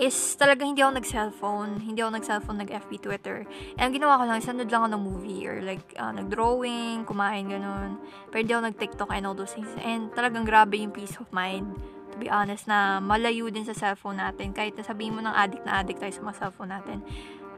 is 0.00 0.16
talaga 0.40 0.64
hindi 0.64 0.80
ako 0.80 0.96
nag-cellphone. 0.96 1.70
Hindi 1.84 2.00
ako 2.00 2.12
nag-cellphone, 2.16 2.58
nag-FB, 2.64 2.90
Twitter. 3.02 3.44
And 3.76 3.92
ang 3.92 3.94
ginawa 3.94 4.16
ko 4.20 4.24
lang, 4.24 4.38
is 4.40 4.48
nanood 4.48 4.70
lang 4.72 4.80
ako 4.84 4.90
ng 4.96 5.04
movie 5.04 5.42
or 5.44 5.60
like 5.60 5.84
uh, 6.00 6.12
nag-drawing, 6.12 7.04
kumain, 7.04 7.44
ganun. 7.52 8.00
Pero 8.32 8.38
hindi 8.40 8.52
ako 8.56 8.64
nag-TikTok 8.72 9.10
and 9.12 9.24
all 9.28 9.36
those 9.36 9.52
things. 9.52 9.68
And 9.84 10.08
talagang 10.16 10.48
grabe 10.48 10.80
yung 10.80 10.96
peace 10.96 11.16
of 11.20 11.28
mind. 11.28 11.76
To 12.12 12.16
be 12.16 12.28
honest, 12.32 12.68
na 12.68 13.00
malayo 13.04 13.52
din 13.52 13.68
sa 13.68 13.76
cellphone 13.76 14.20
natin. 14.20 14.56
Kahit 14.56 14.76
na 14.80 14.84
sabihin 14.84 15.12
mo 15.12 15.20
ng 15.20 15.32
addict 15.32 15.64
na 15.68 15.84
addict 15.84 16.00
tayo 16.00 16.12
sa 16.12 16.22
mga 16.24 16.36
cellphone 16.40 16.72
natin. 16.72 16.98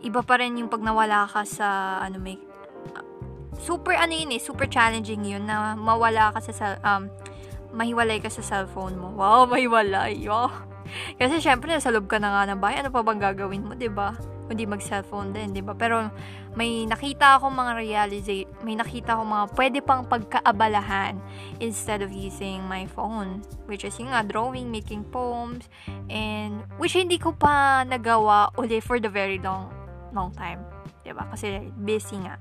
Iba 0.03 0.21
pa 0.27 0.39
rin 0.43 0.59
yung 0.59 0.71
pag 0.71 0.83
nawala 0.83 1.31
ka 1.31 1.47
sa, 1.47 1.99
ano 2.03 2.19
may, 2.19 2.35
uh, 2.99 3.07
super 3.63 3.95
ano 3.95 4.11
yun 4.11 4.35
eh, 4.35 4.43
super 4.43 4.67
challenging 4.67 5.23
yun 5.23 5.47
na 5.47 5.79
mawala 5.79 6.35
ka 6.35 6.43
sa, 6.43 6.77
um, 6.83 7.07
mahiwalay 7.75 8.19
ka 8.19 8.31
sa 8.31 8.43
cellphone 8.43 8.99
mo. 8.99 9.15
Wow, 9.15 9.47
mahiwalay. 9.47 10.19
Wow. 10.27 10.74
Kasi 11.17 11.41
syempre, 11.41 11.73
nasa 11.73 11.91
loob 11.91 12.07
ka 12.07 12.21
na 12.21 12.31
nga 12.31 12.53
ng 12.53 12.61
bahay. 12.61 12.81
Ano 12.81 12.93
pa 12.93 13.01
bang 13.01 13.21
gagawin 13.21 13.65
mo, 13.65 13.73
ba 13.73 13.79
diba? 13.79 14.09
Kundi 14.45 14.69
mag-cellphone 14.69 15.33
din, 15.33 15.51
ba 15.51 15.57
diba? 15.57 15.75
Pero 15.75 15.97
may 16.55 16.85
nakita 16.85 17.41
ako 17.41 17.51
mga 17.51 17.73
realize, 17.81 18.31
may 18.63 18.77
nakita 18.77 19.17
ako 19.17 19.23
mga 19.25 19.47
pwede 19.57 19.79
pang 19.81 20.03
pagkaabalahan 20.05 21.19
instead 21.59 22.05
of 22.05 22.13
using 22.13 22.63
my 22.69 22.85
phone. 22.85 23.41
Which 23.67 23.83
is 23.83 23.97
yung 23.97 24.13
nga, 24.13 24.23
drawing, 24.23 24.69
making 24.69 25.09
poems, 25.09 25.67
and 26.13 26.63
which 26.77 26.95
hindi 26.95 27.17
ko 27.17 27.33
pa 27.33 27.83
nagawa 27.89 28.53
uli 28.61 28.79
for 28.85 29.01
the 29.01 29.09
very 29.11 29.41
long, 29.41 29.73
long 30.13 30.31
time. 30.37 30.61
Diba? 31.05 31.25
Kasi 31.29 31.73
busy 31.85 32.21
nga. 32.25 32.41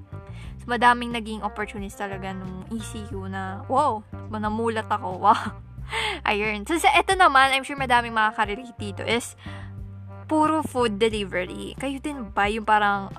So, 0.63 0.71
madaming 0.71 1.11
naging 1.11 1.43
opportunities 1.43 1.99
talaga 1.99 2.31
nung 2.31 2.63
ECQ 2.71 3.27
na, 3.27 3.67
wow, 3.67 3.99
namulat 4.31 4.87
ako, 4.87 5.19
wow 5.19 5.72
Ayun. 6.29 6.65
So, 6.65 6.77
sa 6.79 6.91
ito 6.95 7.13
naman, 7.13 7.53
I'm 7.53 7.65
sure 7.65 7.77
madaming 7.77 8.15
makaka-relate 8.15 8.77
dito 8.77 9.03
is 9.05 9.37
puro 10.25 10.63
food 10.65 10.97
delivery. 10.97 11.77
Kayo 11.77 11.99
din 12.01 12.31
ba 12.31 12.49
yung 12.49 12.65
parang 12.65 13.11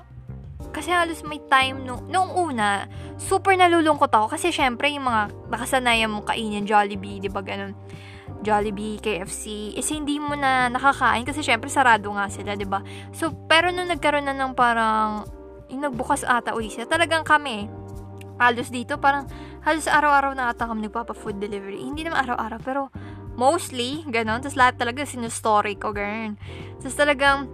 kasi 0.75 0.91
halos 0.91 1.23
may 1.23 1.39
time 1.47 1.87
nung, 1.87 2.03
nung 2.11 2.31
una, 2.35 2.91
super 3.15 3.55
nalulungkot 3.55 4.11
ako 4.11 4.27
kasi 4.35 4.51
syempre 4.51 4.91
yung 4.91 5.07
mga 5.07 5.31
nakasanayan 5.47 6.11
mong 6.11 6.27
kainin 6.27 6.67
Jollibee, 6.67 7.23
di 7.23 7.31
ba 7.31 7.39
ganun? 7.39 7.71
Jollibee, 8.43 8.99
KFC, 8.99 9.73
is 9.79 9.87
hindi 9.87 10.19
mo 10.19 10.35
na 10.35 10.67
nakakain 10.67 11.23
kasi 11.23 11.41
syempre 11.41 11.71
sarado 11.71 12.11
nga 12.13 12.27
sila, 12.27 12.59
di 12.59 12.67
ba? 12.67 12.83
So, 13.15 13.31
pero 13.47 13.71
nung 13.71 13.87
nagkaroon 13.87 14.27
na 14.27 14.35
ng 14.35 14.53
parang, 14.53 15.23
yung 15.71 15.81
nagbukas 15.81 16.27
ata 16.27 16.51
uli 16.53 16.67
sila, 16.67 16.85
talagang 16.85 17.23
kami, 17.23 17.71
halos 18.39 18.69
dito, 18.71 18.99
parang 18.99 19.27
halos 19.63 19.87
araw-araw 19.87 20.35
na 20.35 20.51
ata 20.51 20.67
kami 20.67 20.87
nagpapa-food 20.87 21.39
delivery. 21.39 21.79
Hindi 21.79 22.05
naman 22.05 22.25
araw-araw, 22.27 22.59
pero 22.61 22.81
mostly, 23.35 24.03
ganun. 24.07 24.43
Tapos 24.43 24.57
lahat 24.59 24.75
talaga 24.79 25.03
sinustory 25.07 25.75
ko, 25.75 25.91
ganun. 25.91 26.39
Tapos 26.79 26.95
talagang, 26.95 27.47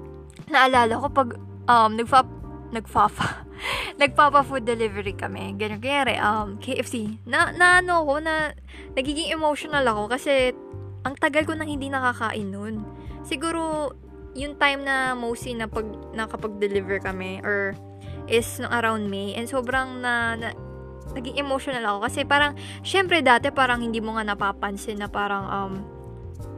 naalala 0.49 0.97
ko 0.97 1.07
pag 1.09 1.29
um, 1.69 1.91
nagpa, 1.97 2.25
nagpapa, 2.73 3.47
nagpapa-food 4.01 4.65
delivery 4.65 5.13
kami. 5.13 5.53
Ganun, 5.57 5.81
kaya 5.81 6.17
um, 6.21 6.57
KFC. 6.57 7.21
Na, 7.25 7.53
na 7.53 7.81
ano 7.81 8.05
ko, 8.05 8.21
na, 8.21 8.53
nagiging 8.97 9.33
emotional 9.33 9.85
ako 9.85 10.11
kasi 10.11 10.53
ang 11.01 11.17
tagal 11.17 11.45
ko 11.45 11.53
nang 11.57 11.69
hindi 11.69 11.89
nakakain 11.89 12.49
nun. 12.49 12.85
Siguro, 13.25 13.93
yung 14.33 14.55
time 14.55 14.87
na 14.87 15.11
mostly 15.11 15.51
na 15.57 15.67
pag 15.67 15.83
nakapag-deliver 16.15 17.03
kami 17.03 17.43
or 17.43 17.75
is 18.31 18.47
no 18.63 18.71
around 18.71 19.11
May 19.11 19.35
and 19.35 19.49
sobrang 19.49 19.99
na, 19.99 20.39
na 20.39 20.55
naging 21.13 21.39
emotional 21.39 21.83
ako 21.85 22.07
kasi 22.07 22.19
parang, 22.23 22.55
syempre 22.81 23.19
dati 23.23 23.51
parang 23.51 23.83
hindi 23.83 23.99
mo 23.99 24.15
nga 24.17 24.25
napapansin 24.25 24.99
na 24.99 25.07
parang, 25.11 25.45
um, 25.47 25.73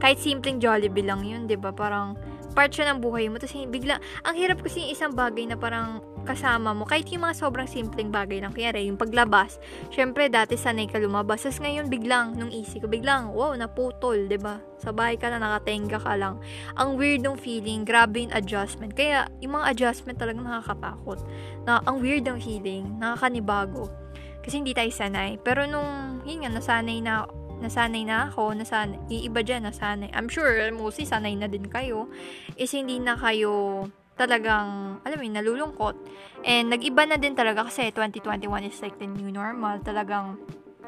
kahit 0.02 0.20
simpleng 0.20 0.60
Jollibee 0.60 1.06
lang 1.06 1.22
yun, 1.24 1.46
'di 1.48 1.56
ba 1.56 1.72
Parang, 1.72 2.18
part 2.54 2.70
siya 2.70 2.94
ng 2.94 3.02
buhay 3.02 3.26
mo. 3.28 3.36
Tapos 3.42 3.58
bigla, 3.66 3.98
ang 4.22 4.38
hirap 4.38 4.62
kasi 4.62 4.86
yung 4.86 4.92
isang 4.94 5.12
bagay 5.12 5.44
na 5.44 5.58
parang 5.58 6.00
kasama 6.24 6.72
mo. 6.72 6.86
Kahit 6.88 7.10
yung 7.10 7.26
mga 7.26 7.36
sobrang 7.36 7.68
simpleng 7.68 8.08
bagay 8.08 8.40
lang. 8.40 8.54
Kaya 8.54 8.72
yung 8.80 8.96
paglabas, 8.96 9.58
syempre 9.90 10.30
dati 10.30 10.54
sanay 10.54 10.88
ka 10.88 10.96
lumabas. 11.02 11.44
Tapos 11.44 11.60
ngayon 11.60 11.90
biglang, 11.90 12.38
nung 12.38 12.54
easy 12.54 12.80
ko, 12.80 12.86
biglang, 12.88 13.34
wow, 13.34 13.52
naputol, 13.52 14.16
ba 14.24 14.30
diba? 14.30 14.54
Sa 14.80 14.94
bahay 14.94 15.18
ka 15.18 15.28
na, 15.28 15.42
nakatenga 15.42 15.98
ka 16.00 16.14
lang. 16.16 16.40
Ang 16.78 16.96
weird 16.96 17.26
ng 17.26 17.36
feeling, 17.36 17.84
grabe 17.84 18.24
yung 18.24 18.32
adjustment. 18.32 18.94
Kaya 18.96 19.28
yung 19.42 19.58
mga 19.58 19.74
adjustment 19.74 20.16
talagang 20.16 20.46
nakakatakot. 20.46 21.20
Na, 21.68 21.82
ang 21.84 22.00
weird 22.00 22.24
ng 22.24 22.38
feeling, 22.40 22.88
nakakanibago. 23.02 24.03
Kasi 24.44 24.60
hindi 24.60 24.76
tayo 24.76 24.92
sanay. 24.92 25.40
Pero 25.40 25.64
nung, 25.64 26.20
yun 26.28 26.44
nga, 26.44 26.52
nasanay 26.52 27.00
na, 27.00 27.24
nasanay 27.64 28.04
na 28.04 28.28
ako, 28.28 28.52
nasanay, 28.52 29.00
yung 29.08 29.24
iba 29.32 29.40
dyan, 29.40 29.64
nasanay. 29.64 30.12
I'm 30.12 30.28
sure, 30.28 30.52
mostly 30.76 31.08
sanay 31.08 31.32
na 31.32 31.48
din 31.48 31.64
kayo. 31.64 32.12
Is 32.60 32.76
hindi 32.76 33.00
na 33.00 33.16
kayo 33.16 33.88
talagang, 34.20 35.00
alam 35.00 35.16
mo 35.16 35.24
yun, 35.24 35.34
nalulungkot. 35.40 35.96
And 36.44 36.68
nag-iba 36.68 37.08
na 37.08 37.16
din 37.16 37.32
talaga 37.32 37.64
kasi 37.64 37.88
2021 37.88 38.68
is 38.68 38.78
like 38.84 39.00
the 39.00 39.08
new 39.08 39.32
normal. 39.32 39.80
Talagang, 39.80 40.36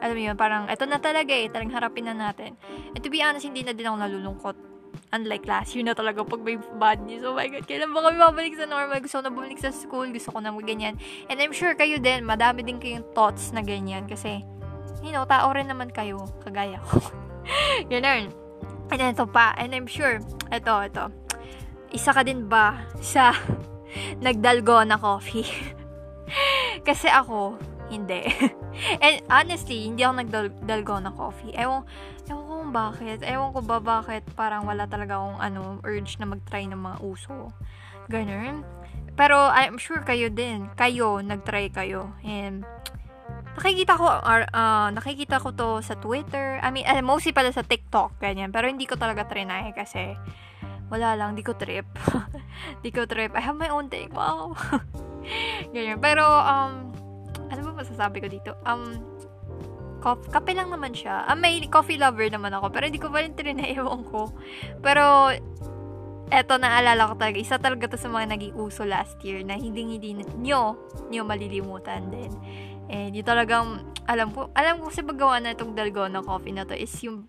alam 0.05 0.14
mo 0.14 0.21
yun, 0.21 0.37
parang, 0.37 0.69
eto 0.69 0.85
na 0.85 1.01
talaga 1.01 1.33
eh, 1.33 1.49
talagang 1.49 1.73
harapin 1.73 2.12
na 2.12 2.14
natin. 2.14 2.61
And 2.92 3.01
to 3.01 3.09
be 3.09 3.25
honest, 3.25 3.49
hindi 3.49 3.64
na 3.64 3.73
din 3.73 3.88
ako 3.88 3.97
nalulungkot 3.97 4.76
unlike 5.14 5.47
last 5.47 5.75
year 5.75 5.87
na 5.87 5.95
talaga 5.95 6.27
pag 6.27 6.42
may 6.42 6.59
bad 6.79 7.03
news, 7.07 7.23
oh 7.23 7.37
my 7.37 7.47
god, 7.47 7.66
kailan 7.66 7.95
ba 7.95 8.03
kami 8.03 8.19
babalik 8.19 8.55
sa 8.59 8.66
normal? 8.66 8.99
Gusto 8.99 9.21
ko 9.21 9.23
na 9.23 9.33
bumalik 9.33 9.61
sa 9.62 9.71
school, 9.71 10.09
gusto 10.11 10.35
ko 10.35 10.38
na 10.42 10.51
ganyan. 10.59 10.99
And 11.31 11.38
I'm 11.38 11.55
sure 11.55 11.75
kayo 11.79 12.03
din, 12.03 12.27
madami 12.27 12.66
din 12.66 12.83
kayong 12.83 13.07
thoughts 13.14 13.55
na 13.55 13.62
ganyan 13.62 14.11
kasi, 14.11 14.42
you 15.07 15.14
know, 15.14 15.27
tao 15.29 15.51
rin 15.55 15.71
naman 15.71 15.95
kayo, 15.95 16.27
kagaya 16.42 16.83
ko. 16.83 16.99
Ganun. 17.92 18.35
And 18.90 19.03
ito 19.03 19.27
pa, 19.27 19.55
and 19.59 19.75
I'm 19.75 19.87
sure, 19.87 20.23
ito, 20.51 20.75
ito, 20.83 21.05
isa 21.95 22.11
ka 22.11 22.23
din 22.23 22.47
ba 22.51 22.87
sa 22.99 23.35
nagdalgona 24.25 24.99
coffee? 24.99 25.47
kasi 26.88 27.07
ako, 27.07 27.59
hindi. 27.90 28.27
And 29.03 29.23
honestly, 29.31 29.87
hindi 29.87 30.03
ako 30.03 30.14
nagdalgona 30.23 31.11
coffee. 31.14 31.55
Ewan, 31.55 31.87
ewan 32.27 32.46
bakit. 32.77 33.25
Ewan 33.25 33.57
ko 33.57 33.65
ba 33.65 33.81
bakit 33.81 34.29
parang 34.37 34.69
wala 34.69 34.85
talaga 34.85 35.17
akong 35.17 35.41
ano, 35.41 35.61
urge 35.81 36.21
na 36.21 36.29
mag-try 36.29 36.69
ng 36.69 36.77
mga 36.77 36.99
uso. 37.01 37.49
Ganun. 38.12 38.61
Pero 39.17 39.49
I'm 39.49 39.81
sure 39.81 40.05
kayo 40.05 40.29
din. 40.29 40.69
Kayo, 40.77 41.25
nag-try 41.25 41.73
kayo. 41.73 42.12
And 42.21 42.69
nakikita 43.57 43.97
ko 43.97 44.05
uh, 44.05 44.89
nakikita 44.93 45.41
ko 45.41 45.49
to 45.57 45.81
sa 45.81 45.97
Twitter. 45.97 46.61
I 46.61 46.69
mean, 46.69 46.85
uh, 46.85 47.01
mostly 47.01 47.33
pala 47.33 47.49
sa 47.49 47.65
TikTok, 47.65 48.21
ganyan. 48.21 48.53
Pero 48.53 48.69
hindi 48.69 48.85
ko 48.85 49.01
talaga 49.01 49.25
trinay 49.25 49.73
kasi 49.73 50.12
wala 50.93 51.17
lang, 51.19 51.35
di 51.35 51.43
ko 51.43 51.57
trip. 51.57 51.89
di 52.85 52.93
ko 52.93 53.09
trip. 53.09 53.33
I 53.35 53.43
have 53.43 53.59
my 53.59 53.73
own 53.73 53.89
take. 53.89 54.12
Wow. 54.12 54.55
ganyan. 55.75 55.99
Pero, 55.99 56.23
um, 56.23 56.93
ano 57.49 57.61
ba 57.65 57.73
masasabi 57.83 58.23
ko 58.23 58.29
dito? 58.31 58.55
Um, 58.62 59.16
coffee, 60.07 60.31
kape 60.31 60.55
lang 60.55 60.71
naman 60.71 60.95
siya. 60.95 61.27
Ah, 61.27 61.35
may 61.35 61.59
coffee 61.66 61.99
lover 61.99 62.31
naman 62.31 62.55
ako, 62.55 62.71
pero 62.71 62.87
hindi 62.87 63.03
ko 63.03 63.11
pa 63.11 63.27
rin 63.27 63.35
ewan 63.75 64.07
ko. 64.07 64.31
Pero, 64.79 65.35
eto, 66.31 66.55
naalala 66.62 67.11
ko 67.11 67.14
talaga, 67.19 67.38
isa 67.42 67.59
talaga 67.59 67.90
to 67.90 67.99
sa 67.99 68.07
mga 68.07 68.38
naging 68.38 68.55
uso 68.55 68.87
last 68.87 69.19
year 69.27 69.42
na 69.42 69.59
hindi-hindi 69.59 70.14
nyo, 70.38 70.79
nyo 71.11 71.23
malilimutan 71.27 72.07
din. 72.14 72.31
And 72.87 73.19
yung 73.19 73.27
talagang, 73.27 73.83
alam 74.07 74.31
ko, 74.31 74.55
alam 74.55 74.79
ko 74.79 74.95
kasi 74.95 75.03
paggawa 75.03 75.42
na 75.42 75.59
itong 75.59 75.75
dalgona 75.75 76.23
coffee 76.23 76.55
na 76.55 76.62
to 76.62 76.79
is 76.79 76.95
yung 77.03 77.27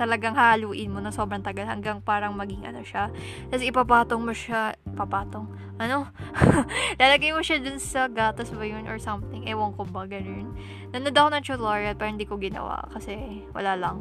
talagang 0.00 0.32
haluin 0.32 0.88
mo 0.88 1.04
na 1.04 1.12
sobrang 1.12 1.44
tagal 1.44 1.68
hanggang 1.68 2.00
parang 2.00 2.32
maging 2.32 2.64
ano 2.64 2.80
siya. 2.80 3.12
Tapos 3.52 3.60
ipapatong 3.60 4.24
mo 4.24 4.32
siya, 4.32 4.72
papatong, 4.96 5.44
ano? 5.76 6.08
Lalagay 7.00 7.36
mo 7.36 7.44
siya 7.44 7.60
dun 7.60 7.76
sa 7.76 8.08
gatas 8.08 8.48
ba 8.48 8.64
yun 8.64 8.88
or 8.88 8.96
something. 8.96 9.44
Ewan 9.44 9.76
ko 9.76 9.84
ba, 9.84 10.08
ganun. 10.08 10.56
Nanood 10.96 11.12
ako 11.12 11.28
ng 11.28 11.44
tutorial 11.44 11.94
pero 12.00 12.08
hindi 12.08 12.24
ko 12.24 12.40
ginawa 12.40 12.80
kasi 12.88 13.44
wala 13.52 13.76
lang. 13.76 14.00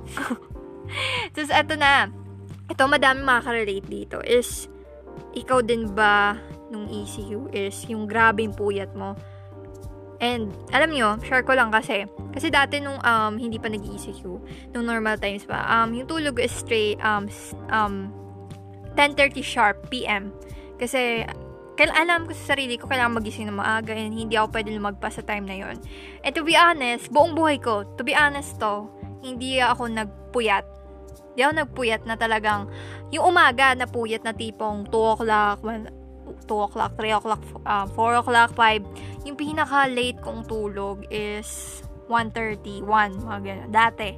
Tapos 1.35 1.51
eto 1.51 1.75
na. 1.75 2.07
Ito 2.71 2.87
madami 2.87 3.19
makaka-relate 3.19 3.89
dito 3.91 4.23
is 4.23 4.71
ikaw 5.35 5.59
din 5.59 5.91
ba 5.91 6.39
nung 6.69 6.87
ECU 6.87 7.49
is 7.51 7.75
yung 7.89 8.05
grabing 8.05 8.53
puyat 8.53 8.93
mo 8.93 9.17
And, 10.19 10.51
alam 10.75 10.91
nyo, 10.91 11.15
share 11.23 11.47
ko 11.47 11.55
lang 11.55 11.71
kasi, 11.71 12.03
kasi 12.35 12.51
dati 12.51 12.83
nung 12.83 12.99
um, 12.99 13.39
hindi 13.39 13.55
pa 13.55 13.71
nag-ECQ, 13.71 14.23
nung 14.75 14.83
normal 14.83 15.15
times 15.15 15.47
pa, 15.47 15.63
um, 15.63 15.95
yung 15.95 16.11
tulog 16.11 16.43
is 16.43 16.51
straight, 16.51 16.99
um, 16.99 17.31
um, 17.71 18.11
10.30 18.99 19.39
sharp 19.39 19.87
PM. 19.87 20.35
Kasi, 20.75 21.23
kaya 21.79 21.95
alam 21.95 22.27
ko 22.27 22.35
sa 22.35 22.51
sarili 22.55 22.75
ko, 22.75 22.91
kailangan 22.91 23.15
magising 23.15 23.47
na 23.47 23.55
maaga 23.55 23.95
and 23.95 24.11
hindi 24.11 24.35
ako 24.35 24.51
pwede 24.59 24.75
lumagpas 24.75 25.15
sa 25.15 25.23
time 25.23 25.47
na 25.47 25.55
yon. 25.55 25.79
And 26.27 26.35
to 26.35 26.43
be 26.43 26.59
honest, 26.59 27.07
buong 27.07 27.39
buhay 27.39 27.63
ko, 27.63 27.87
to 27.95 28.03
be 28.03 28.11
honest 28.11 28.59
to, 28.59 28.91
hindi 29.23 29.63
ako 29.63 29.87
nagpuyat. 29.87 30.67
Hindi 31.31 31.41
ako 31.47 31.53
nagpuyat 31.63 32.03
na 32.03 32.19
talagang, 32.19 32.67
yung 33.15 33.31
umaga 33.31 33.71
na 33.79 33.87
puyat 33.87 34.27
na 34.27 34.35
tipong 34.35 34.91
2 34.91 35.13
o'clock, 35.15 35.63
2 36.49 36.65
o'clock, 36.65 36.97
3 36.97 37.13
o'clock, 37.21 37.41
um, 37.61 37.85
4 37.93 38.21
o'clock, 38.25 38.49
5. 38.57 38.81
Yung 39.29 39.37
pinaka-late 39.37 40.17
kong 40.25 40.49
tulog 40.49 41.05
is 41.13 41.79
1.30, 42.09 42.81
1, 42.81 43.21
mga 43.29 43.39
ganun. 43.45 43.69
Dati. 43.69 44.09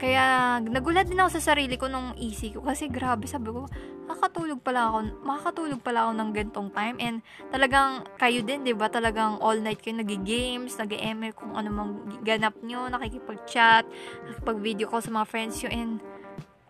Kaya, 0.00 0.56
nagulat 0.64 1.06
din 1.06 1.20
ako 1.20 1.38
sa 1.38 1.52
sarili 1.52 1.76
ko 1.76 1.86
nung 1.86 2.16
easy 2.16 2.50
ko. 2.50 2.64
Kasi 2.64 2.88
grabe, 2.88 3.28
sabi 3.28 3.52
ko, 3.52 3.68
makakatulog 4.08 4.58
pala 4.64 4.90
ako, 4.90 4.98
makakatulog 5.22 5.80
pala 5.84 6.08
ako 6.08 6.12
ng 6.16 6.30
gantong 6.32 6.68
time. 6.72 6.96
And 6.98 7.16
talagang, 7.52 8.08
kayo 8.16 8.40
din, 8.40 8.64
di 8.64 8.72
ba? 8.72 8.88
Talagang 8.88 9.38
all 9.38 9.60
night 9.60 9.78
kayo 9.78 10.00
nag-games, 10.00 10.80
nag-ML 10.80 11.36
kung 11.36 11.52
ano 11.52 11.68
mang 11.68 11.92
ganap 12.24 12.56
nyo, 12.64 12.88
nakikipag-chat, 12.88 13.84
nakikipag-video 14.26 14.88
call 14.88 15.04
sa 15.04 15.12
mga 15.12 15.26
friends 15.28 15.60
nyo. 15.62 15.70
And, 15.70 15.92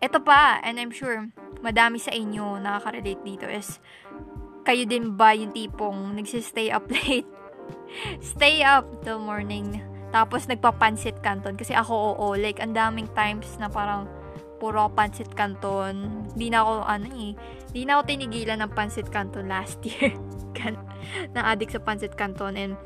eto 0.03 0.19
pa, 0.19 0.59
and 0.61 0.75
I'm 0.75 0.91
sure, 0.91 1.31
madami 1.63 2.03
sa 2.03 2.11
inyo 2.11 2.59
nakaka-relate 2.59 3.23
dito 3.23 3.47
is, 3.47 3.79
kayo 4.61 4.83
din 4.85 5.17
ba 5.17 5.33
yung 5.33 5.53
tipong 5.53 6.15
nagsistay 6.17 6.69
up 6.73 6.85
late? 6.95 7.27
Stay 8.23 8.63
up 8.63 8.87
till 9.03 9.19
morning. 9.19 9.81
Tapos 10.11 10.45
nagpapansit 10.47 11.23
kanton. 11.23 11.55
Kasi 11.55 11.71
ako, 11.71 12.15
oo, 12.15 12.35
like, 12.35 12.59
ang 12.59 12.75
daming 12.75 13.07
times 13.15 13.47
na 13.59 13.71
parang 13.71 14.07
puro 14.61 14.91
pansit 14.93 15.31
canton. 15.33 16.27
Hindi 16.35 16.53
na 16.53 16.61
ako, 16.61 16.73
ano 16.85 17.07
eh, 17.17 17.31
hindi 17.73 17.81
na 17.87 17.97
ako 17.97 18.01
tinigilan 18.05 18.59
ng 18.61 18.71
pansit 18.77 19.09
canton 19.09 19.49
last 19.49 19.81
year. 19.87 20.13
Na-addict 21.33 21.73
sa 21.73 21.81
pansit 21.81 22.13
canton. 22.13 22.53
And, 22.53 22.77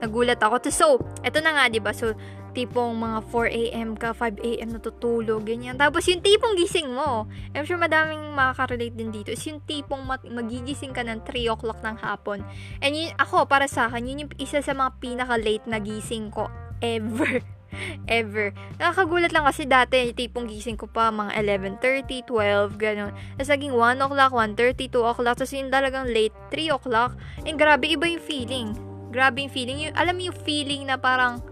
nagulat 0.00 0.40
ako. 0.40 0.60
So, 0.68 1.00
eto 1.24 1.40
na 1.40 1.56
nga, 1.56 1.64
di 1.72 1.80
ba 1.80 1.92
So, 1.96 2.12
tipong 2.56 2.96
mga 2.96 3.18
4 3.28 3.52
a.m. 3.52 3.90
ka, 4.00 4.16
5 4.16 4.40
a.m. 4.40 4.68
natutulog, 4.72 5.44
ganyan. 5.44 5.76
Tapos 5.76 6.08
yung 6.08 6.24
tipong 6.24 6.56
gising 6.56 6.88
mo, 6.88 7.28
I'm 7.52 7.68
sure 7.68 7.76
madaming 7.76 8.32
makaka-relate 8.32 8.96
din 8.96 9.12
dito, 9.12 9.28
is 9.28 9.44
yung 9.44 9.60
tipong 9.68 10.08
magigising 10.08 10.96
ka 10.96 11.04
ng 11.04 11.20
3 11.28 11.52
o'clock 11.52 11.84
ng 11.84 12.00
hapon. 12.00 12.40
And 12.80 12.96
yun, 12.96 13.12
ako, 13.20 13.44
para 13.44 13.68
sa 13.68 13.92
akin, 13.92 14.08
yun 14.08 14.22
yung 14.24 14.32
isa 14.40 14.64
sa 14.64 14.72
mga 14.72 14.96
pinaka-late 15.04 15.68
na 15.68 15.76
gising 15.76 16.32
ko 16.32 16.48
ever. 16.80 17.44
ever. 18.08 18.56
Nakakagulat 18.80 19.36
lang 19.36 19.44
kasi 19.44 19.68
dati, 19.68 20.16
tipong 20.16 20.48
gising 20.48 20.80
ko 20.80 20.88
pa, 20.88 21.12
mga 21.12 21.36
11.30, 21.36 22.24
12, 22.24 22.80
gano'n. 22.80 23.12
Tapos 23.36 23.50
naging 23.52 23.74
1 23.76 24.00
o'clock, 24.00 24.32
1.30, 24.32 24.88
2 24.88 25.10
o'clock, 25.12 25.36
tapos 25.36 25.52
yung 25.52 25.68
talagang 25.68 26.08
late, 26.08 26.32
3 26.48 26.72
o'clock. 26.72 27.12
And 27.44 27.60
grabe, 27.60 27.84
iba 27.92 28.08
yung 28.08 28.24
feeling. 28.24 28.85
Grabe 29.10 29.46
yung 29.46 29.52
feeling. 29.54 29.78
Yung, 29.88 29.94
alam 29.94 30.14
mo 30.18 30.22
yung 30.30 30.38
feeling 30.42 30.86
na 30.86 30.98
parang, 30.98 31.42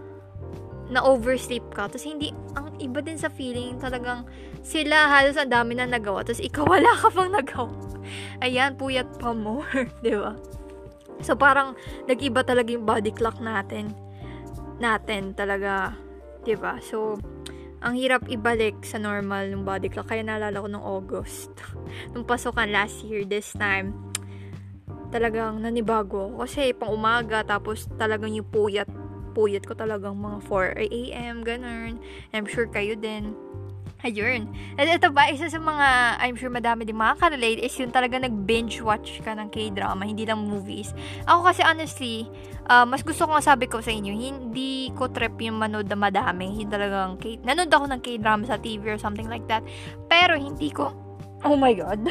na 0.89 1.01
oversleep 1.01 1.65
ka. 1.73 1.89
Tapos 1.89 2.05
hindi, 2.05 2.29
ang 2.53 2.77
iba 2.77 3.01
din 3.01 3.17
sa 3.17 3.31
feeling, 3.31 3.81
talagang 3.81 4.25
sila 4.61 5.09
halos 5.09 5.37
ang 5.37 5.49
dami 5.49 5.77
na 5.77 5.89
nagawa. 5.89 6.21
Tapos 6.21 6.41
ikaw 6.41 6.65
wala 6.77 6.91
ka 6.97 7.09
pang 7.09 7.31
nagawa. 7.31 7.73
Ayan, 8.41 8.77
puyat 8.77 9.09
pa 9.17 9.33
more. 9.33 9.89
ba? 10.03 10.33
So 11.23 11.33
parang 11.33 11.73
nag-iba 12.05 12.43
talaga 12.43 12.69
yung 12.69 12.85
body 12.85 13.11
clock 13.15 13.39
natin. 13.41 13.95
Natin 14.77 15.33
talaga. 15.33 15.95
Ba? 16.45 16.77
So, 16.77 17.17
ang 17.81 17.97
hirap 17.97 18.29
ibalik 18.29 18.85
sa 18.85 19.01
normal 19.01 19.49
ng 19.49 19.65
body 19.65 19.89
clock. 19.89 20.13
Kaya 20.13 20.21
naalala 20.21 20.61
ko 20.61 20.67
nung 20.69 20.85
August. 20.85 21.49
nung 22.13 22.21
pasukan 22.21 22.69
last 22.69 23.01
year, 23.01 23.25
this 23.25 23.49
time, 23.57 23.97
talagang 25.15 25.63
nanibago 25.63 26.35
Kasi 26.43 26.75
pang 26.75 26.91
umaga, 26.91 27.47
tapos 27.47 27.87
talagang 27.95 28.35
yung 28.35 28.47
puyat 28.51 28.91
puyat 29.35 29.67
ko 29.67 29.75
talagang 29.75 30.15
mga 30.15 30.47
4 30.47 30.87
a.m. 30.87 31.43
ganun. 31.43 31.99
I'm 32.31 32.47
sure 32.47 32.71
kayo 32.71 32.95
din. 32.95 33.35
Ayun. 34.05 34.47
At 34.77 34.87
ito 34.87 35.09
ba, 35.11 35.27
isa 35.27 35.49
sa 35.49 35.57
mga, 35.59 35.87
I'm 36.23 36.37
sure 36.39 36.53
madami 36.53 36.87
din 36.87 36.95
makaka-relate 36.95 37.59
is 37.65 37.73
yung 37.75 37.91
talaga 37.91 38.21
nag-binge 38.21 38.79
watch 38.79 39.19
ka 39.25 39.33
ng 39.33 39.49
K-drama, 39.49 40.07
hindi 40.07 40.23
lang 40.23 40.45
movies. 40.45 40.93
Ako 41.25 41.51
kasi 41.51 41.65
honestly, 41.65 42.29
uh, 42.69 42.85
mas 42.85 43.01
gusto 43.01 43.25
ko 43.25 43.41
sabi 43.41 43.65
ko 43.65 43.81
sa 43.81 43.89
inyo, 43.89 44.13
hindi 44.13 44.93
ko 44.93 45.09
trip 45.11 45.35
yung 45.41 45.57
manood 45.59 45.89
na 45.89 45.99
madami. 45.99 46.53
Hindi 46.53 46.69
talagang, 46.69 47.17
K- 47.17 47.41
nanood 47.43 47.73
ako 47.73 47.85
ng 47.91 48.01
K-drama 48.05 48.45
sa 48.45 48.61
TV 48.61 48.93
or 48.93 49.01
something 49.01 49.27
like 49.27 49.43
that. 49.51 49.65
Pero 50.05 50.37
hindi 50.37 50.69
ko, 50.69 50.95
oh 51.41 51.57
my 51.57 51.73
god. 51.73 52.05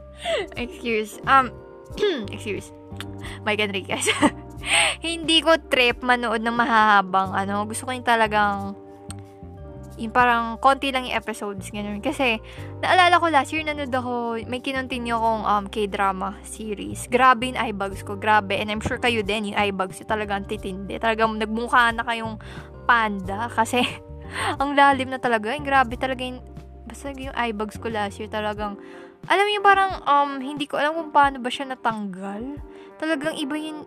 excuse, 0.62 1.18
um, 1.26 1.50
excuse, 2.34 2.72
Mike 3.44 3.62
Enriquez. 3.62 4.08
hindi 5.02 5.42
ko 5.42 5.58
trip 5.58 6.00
manood 6.00 6.40
ng 6.42 6.54
mahahabang 6.54 7.34
ano. 7.34 7.66
Gusto 7.66 7.88
ko 7.88 7.90
yung 7.90 8.06
talagang 8.06 8.78
yung 10.00 10.10
parang 10.10 10.56
konti 10.56 10.88
lang 10.88 11.04
yung 11.04 11.14
episodes, 11.14 11.68
ganun. 11.68 12.00
Kasi, 12.00 12.40
naalala 12.80 13.20
ko 13.20 13.28
last 13.28 13.52
year, 13.52 13.62
nanood 13.62 13.92
ako, 13.92 14.40
may 14.48 14.64
kinontinue 14.64 15.14
akong 15.14 15.44
um, 15.44 15.64
K-drama 15.68 16.40
series. 16.42 17.06
Grabe 17.12 17.52
yung 17.52 17.60
eyebags 17.60 18.00
ko, 18.00 18.16
grabe. 18.16 18.56
And 18.56 18.72
I'm 18.72 18.80
sure 18.80 18.96
kayo 18.98 19.20
din, 19.20 19.52
yung 19.52 19.58
eyebags 19.58 20.00
yung 20.00 20.10
talagang 20.10 20.48
titindi. 20.48 20.96
Talagang 20.96 21.36
nagmukha 21.36 21.92
na 21.92 22.02
kayong 22.02 22.40
panda. 22.88 23.52
Kasi, 23.52 23.84
ang 24.60 24.72
lalim 24.74 25.12
na 25.12 25.20
talaga. 25.20 25.52
Yung 25.52 25.66
grabe 25.66 25.94
talaga 26.00 26.24
yung, 26.24 26.40
basta 26.88 27.12
yung 27.12 27.36
eyebags 27.36 27.76
ko 27.76 27.92
last 27.92 28.16
year, 28.16 28.32
talagang, 28.32 28.80
alam 29.30 29.46
yung 29.50 29.64
parang, 29.64 29.92
um, 30.06 30.30
hindi 30.42 30.66
ko 30.66 30.78
alam 30.78 30.98
kung 30.98 31.10
paano 31.14 31.38
ba 31.38 31.50
siya 31.50 31.70
natanggal. 31.70 32.58
Talagang 32.98 33.38
iba 33.38 33.54
yung 33.54 33.86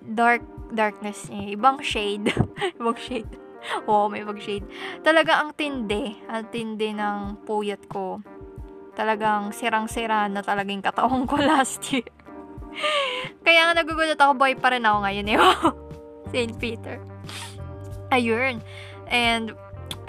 dark, 0.00 0.44
darkness 0.72 1.28
niya. 1.28 1.56
Ibang 1.56 1.84
shade. 1.84 2.32
ibang 2.80 2.96
shade 2.96 3.46
Oo, 3.90 4.06
may 4.10 4.22
mag-shade. 4.22 4.66
Talaga 5.02 5.42
ang 5.42 5.54
tindi. 5.54 6.16
Ang 6.30 6.44
tindi 6.50 6.94
ng 6.94 7.44
puyat 7.44 7.86
ko. 7.90 8.22
Talagang 8.96 9.52
sirang-sira 9.52 10.30
na 10.32 10.40
talaga 10.40 10.72
yung 10.72 10.84
katawan 10.84 11.24
ko 11.28 11.36
last 11.44 11.82
year. 11.92 12.08
Kaya 13.40 13.70
nga 13.70 13.82
nagugulat 13.82 14.20
ako, 14.20 14.32
boy 14.36 14.52
pa 14.56 14.72
rin 14.72 14.84
ako 14.84 14.98
ngayon 15.04 15.26
eh. 15.32 15.38
St. 16.32 16.54
Peter. 16.60 17.00
Ayun. 18.12 18.60
And, 19.08 19.54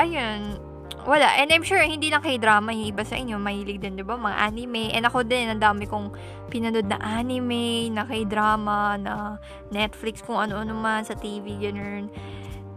ayun. 0.02 0.60
Wala. 1.08 1.40
And 1.40 1.48
I'm 1.56 1.64
sure, 1.64 1.80
hindi 1.80 2.12
lang 2.12 2.20
kay 2.20 2.36
drama 2.36 2.76
yung 2.76 2.92
iba 2.92 3.08
sa 3.08 3.16
inyo. 3.16 3.40
Mahilig 3.40 3.80
din, 3.80 3.96
di 3.96 4.04
ba? 4.04 4.20
Mga 4.20 4.52
anime. 4.52 4.92
And 4.92 5.08
ako 5.08 5.24
din, 5.24 5.48
ang 5.48 5.64
dami 5.64 5.88
kong 5.88 6.12
pinanood 6.52 6.92
na 6.92 7.00
anime, 7.00 7.88
na 7.96 8.04
kay 8.04 8.28
drama, 8.28 9.00
na 9.00 9.40
Netflix, 9.72 10.20
kung 10.20 10.36
ano-ano 10.36 10.76
man 10.76 11.08
sa 11.08 11.16
TV, 11.16 11.56
ganun. 11.64 12.12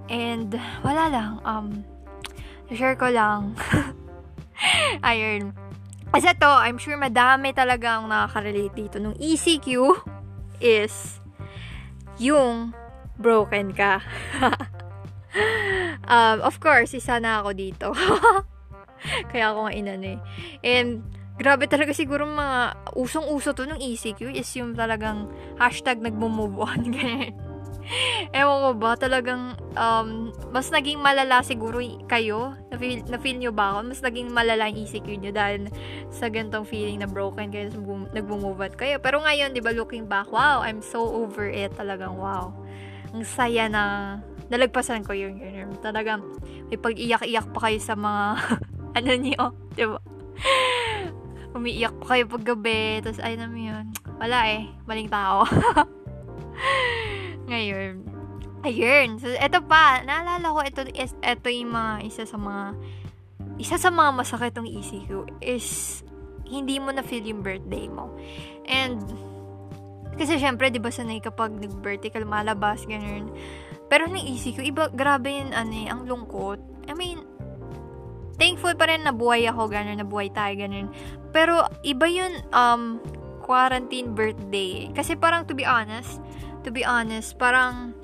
And, 0.07 0.55
wala 0.87 1.11
lang. 1.11 1.33
Um, 1.43 1.83
share 2.71 2.95
ko 2.95 3.11
lang. 3.11 3.59
Ayun. 5.11 5.51
Kasi 6.15 6.31
to, 6.39 6.51
I'm 6.51 6.79
sure 6.79 6.95
madami 6.95 7.51
talagang 7.51 8.07
nakaka-relate 8.07 8.75
dito. 8.79 9.03
Nung 9.03 9.19
ECQ 9.19 9.91
is 10.63 11.19
yung 12.23 12.71
broken 13.19 13.75
ka. 13.75 13.99
um, 16.07 16.39
of 16.43 16.59
course, 16.59 16.95
isa 16.95 17.19
na 17.23 17.43
ako 17.43 17.51
dito. 17.55 17.89
Kaya 19.33 19.53
ako 19.55 19.69
nga 19.69 19.75
inano 19.75 20.07
eh. 20.17 20.21
And, 20.61 21.05
grabe 21.41 21.65
talaga 21.65 21.97
siguro 21.97 22.29
mga 22.29 22.77
usong-uso 22.93 23.57
to 23.57 23.65
nung 23.65 23.81
ECQ 23.81 24.37
is 24.37 24.53
yung 24.61 24.77
talagang 24.77 25.33
hashtag 25.57 26.05
nagmo-move 26.05 26.57
on. 26.61 26.81
Ewan 28.37 28.59
ko 28.63 28.71
ba, 28.79 28.95
talagang 28.95 29.59
um, 29.75 30.31
mas 30.55 30.71
naging 30.71 31.01
malala 31.03 31.43
siguro 31.43 31.81
kayo. 32.07 32.55
Na-feel, 32.71 33.03
na-feel 33.09 33.41
nyo 33.41 33.51
ba 33.51 33.75
ako? 33.75 33.91
Mas 33.91 34.01
naging 34.05 34.31
malala 34.31 34.71
yung 34.71 34.87
ECQ 34.87 35.09
nyo 35.19 35.33
dahil 35.35 35.67
sa 36.13 36.31
gantong 36.31 36.69
feeling 36.69 37.03
na 37.03 37.09
broken 37.11 37.51
kayo, 37.51 37.73
nag-move 38.15 38.61
out 38.61 38.77
kayo. 38.79 39.03
Pero 39.03 39.25
ngayon, 39.25 39.57
di 39.57 39.65
ba, 39.65 39.75
looking 39.75 40.07
back, 40.07 40.31
wow, 40.31 40.63
I'm 40.63 40.85
so 40.85 41.03
over 41.03 41.51
it. 41.51 41.75
Talagang 41.75 42.15
wow. 42.15 42.55
Ang 43.11 43.27
saya 43.27 43.67
na 43.67 43.83
nalagpasan 44.51 45.07
ko 45.07 45.15
yun. 45.15 45.39
yun. 45.39 45.71
Talagang 45.79 46.27
may 46.69 46.77
pag-iyak-iyak 46.77 47.55
pa 47.55 47.71
kayo 47.71 47.79
sa 47.79 47.95
mga 47.95 48.25
ano 48.99 49.11
niyo, 49.17 49.45
di 49.79 49.87
ba? 49.87 49.99
Umiiyak 51.55 51.95
pa 52.03 52.07
kayo 52.15 52.25
pag 52.27 52.45
gabi. 52.45 52.99
Tapos, 53.03 53.23
ay 53.23 53.39
naman 53.39 53.63
yun. 53.63 53.87
Wala 54.19 54.39
eh. 54.51 54.67
Maling 54.87 55.11
tao. 55.11 55.47
Ngayon, 57.51 58.07
ayun. 58.63 59.19
So, 59.19 59.31
ito 59.31 59.59
pa, 59.67 60.07
naalala 60.07 60.55
ko, 60.55 60.61
ito, 60.63 60.81
ito 61.07 61.49
yung 61.51 61.73
mga, 61.75 61.93
isa 62.07 62.23
sa 62.23 62.39
mga, 62.39 62.65
isa 63.59 63.77
sa 63.79 63.91
mga 63.91 64.11
masakit 64.15 64.55
ng 64.55 64.71
ECQ 64.71 65.11
is, 65.43 66.01
hindi 66.47 66.79
mo 66.79 66.95
na 66.95 67.03
feel 67.03 67.27
yung 67.27 67.43
birthday 67.43 67.91
mo. 67.91 68.15
And, 68.71 69.03
kasi 70.15 70.39
syempre, 70.39 70.71
di 70.71 70.79
ba 70.79 70.95
sanay 70.95 71.19
kapag 71.19 71.59
nag-birthday 71.59 72.15
ka 72.15 72.23
lumalabas, 72.23 72.87
ganun. 72.87 73.35
Pero 73.91 74.07
ng 74.07 74.23
ECQ, 74.23 74.63
iba, 74.63 74.87
grabe 74.95 75.43
yun, 75.43 75.51
ano 75.51 75.75
eh, 75.75 75.91
ang 75.91 76.07
lungkot. 76.07 76.87
I 76.87 76.95
mean, 76.95 77.27
thankful 78.39 78.79
pa 78.79 78.87
rin 78.87 79.03
na 79.03 79.11
buhay 79.11 79.51
ako, 79.51 79.67
ganun, 79.67 79.99
na 79.99 80.07
buhay 80.07 80.31
tayo, 80.31 80.55
ganun. 80.55 80.89
Pero, 81.35 81.67
iba 81.83 82.07
yun, 82.07 82.39
um, 82.55 83.03
quarantine 83.43 84.15
birthday. 84.15 84.89
Kasi 84.95 85.19
parang, 85.19 85.43
to 85.51 85.59
be 85.59 85.67
honest, 85.67 86.23
to 86.63 86.71
be 86.71 86.87
honest, 86.87 87.35
parang 87.35 87.99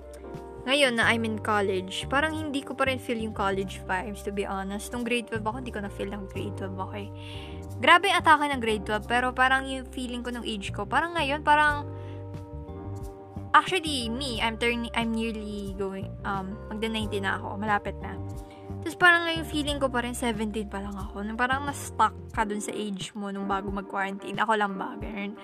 ngayon 0.66 0.98
na 0.98 1.06
I'm 1.06 1.22
in 1.22 1.38
college, 1.38 2.10
parang 2.10 2.34
hindi 2.34 2.58
ko 2.58 2.74
pa 2.74 2.90
rin 2.90 2.98
feel 2.98 3.22
yung 3.22 3.30
college 3.30 3.78
vibes, 3.86 4.26
to 4.26 4.34
be 4.34 4.42
honest. 4.42 4.90
Nung 4.90 5.06
grade 5.06 5.30
12 5.30 5.38
ako, 5.46 5.56
hindi 5.62 5.70
ko 5.70 5.78
na 5.78 5.90
feel 5.94 6.10
ng 6.10 6.26
grade 6.26 6.58
12, 6.58 6.74
okay? 6.90 7.06
Grabe 7.78 8.10
yung 8.10 8.18
atake 8.18 8.50
ng 8.50 8.58
grade 8.58 8.82
12, 8.82 9.06
pero 9.06 9.30
parang 9.30 9.62
yung 9.70 9.86
feeling 9.94 10.26
ko 10.26 10.34
nung 10.34 10.42
age 10.42 10.74
ko, 10.74 10.82
parang 10.82 11.14
ngayon, 11.14 11.46
parang, 11.46 11.86
actually, 13.56 14.12
me, 14.12 14.38
I'm 14.44 14.60
turning, 14.60 14.92
I'm 14.92 15.16
nearly 15.16 15.72
going, 15.80 16.12
um, 16.28 16.52
magda-19 16.68 17.24
na 17.24 17.40
ako, 17.40 17.56
malapit 17.56 17.96
na. 18.04 18.20
Tapos 18.84 18.94
parang 19.00 19.26
ngayon 19.26 19.44
feeling 19.48 19.78
ko 19.82 19.90
pa 19.90 20.04
rin 20.04 20.14
17 20.14 20.70
pa 20.70 20.78
lang 20.78 20.94
ako. 20.94 21.24
Nung 21.26 21.34
parang 21.34 21.66
na-stuck 21.66 22.14
ka 22.30 22.46
dun 22.46 22.62
sa 22.62 22.70
age 22.70 23.10
mo 23.18 23.34
nung 23.34 23.50
bago 23.50 23.66
mag-quarantine. 23.72 24.38
Ako 24.38 24.54
lang 24.54 24.78
ba? 24.78 24.94
Ganun. 24.94 25.34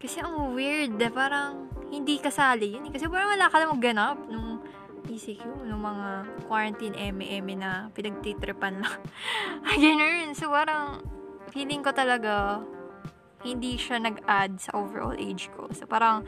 Kasi 0.00 0.24
ang 0.24 0.56
weird, 0.56 0.96
eh, 0.98 1.12
parang 1.12 1.70
hindi 1.92 2.18
kasali 2.18 2.74
yun. 2.74 2.88
Eh. 2.88 2.92
Kasi 2.96 3.06
parang 3.06 3.36
wala 3.36 3.46
ka 3.46 3.56
lang 3.62 3.78
ganap 3.78 4.18
nung 4.26 4.58
ECQ, 5.06 5.66
nung 5.66 5.82
mga 5.82 6.08
quarantine 6.50 6.96
eme-eme 6.98 7.54
na 7.58 7.94
pinagtitripan 7.94 8.82
lang. 8.82 8.98
Ganun. 9.84 10.34
So 10.34 10.50
parang 10.50 11.04
feeling 11.54 11.86
ko 11.86 11.94
talaga 11.94 12.62
hindi 13.46 13.78
siya 13.80 14.02
nag-add 14.02 14.60
sa 14.60 14.74
overall 14.76 15.16
age 15.16 15.46
ko. 15.54 15.70
So 15.72 15.86
parang 15.86 16.26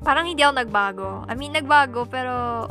parang 0.00 0.28
hindi 0.28 0.40
ako 0.44 0.54
nagbago. 0.56 1.08
I 1.28 1.34
mean, 1.36 1.52
nagbago 1.52 2.08
pero 2.08 2.66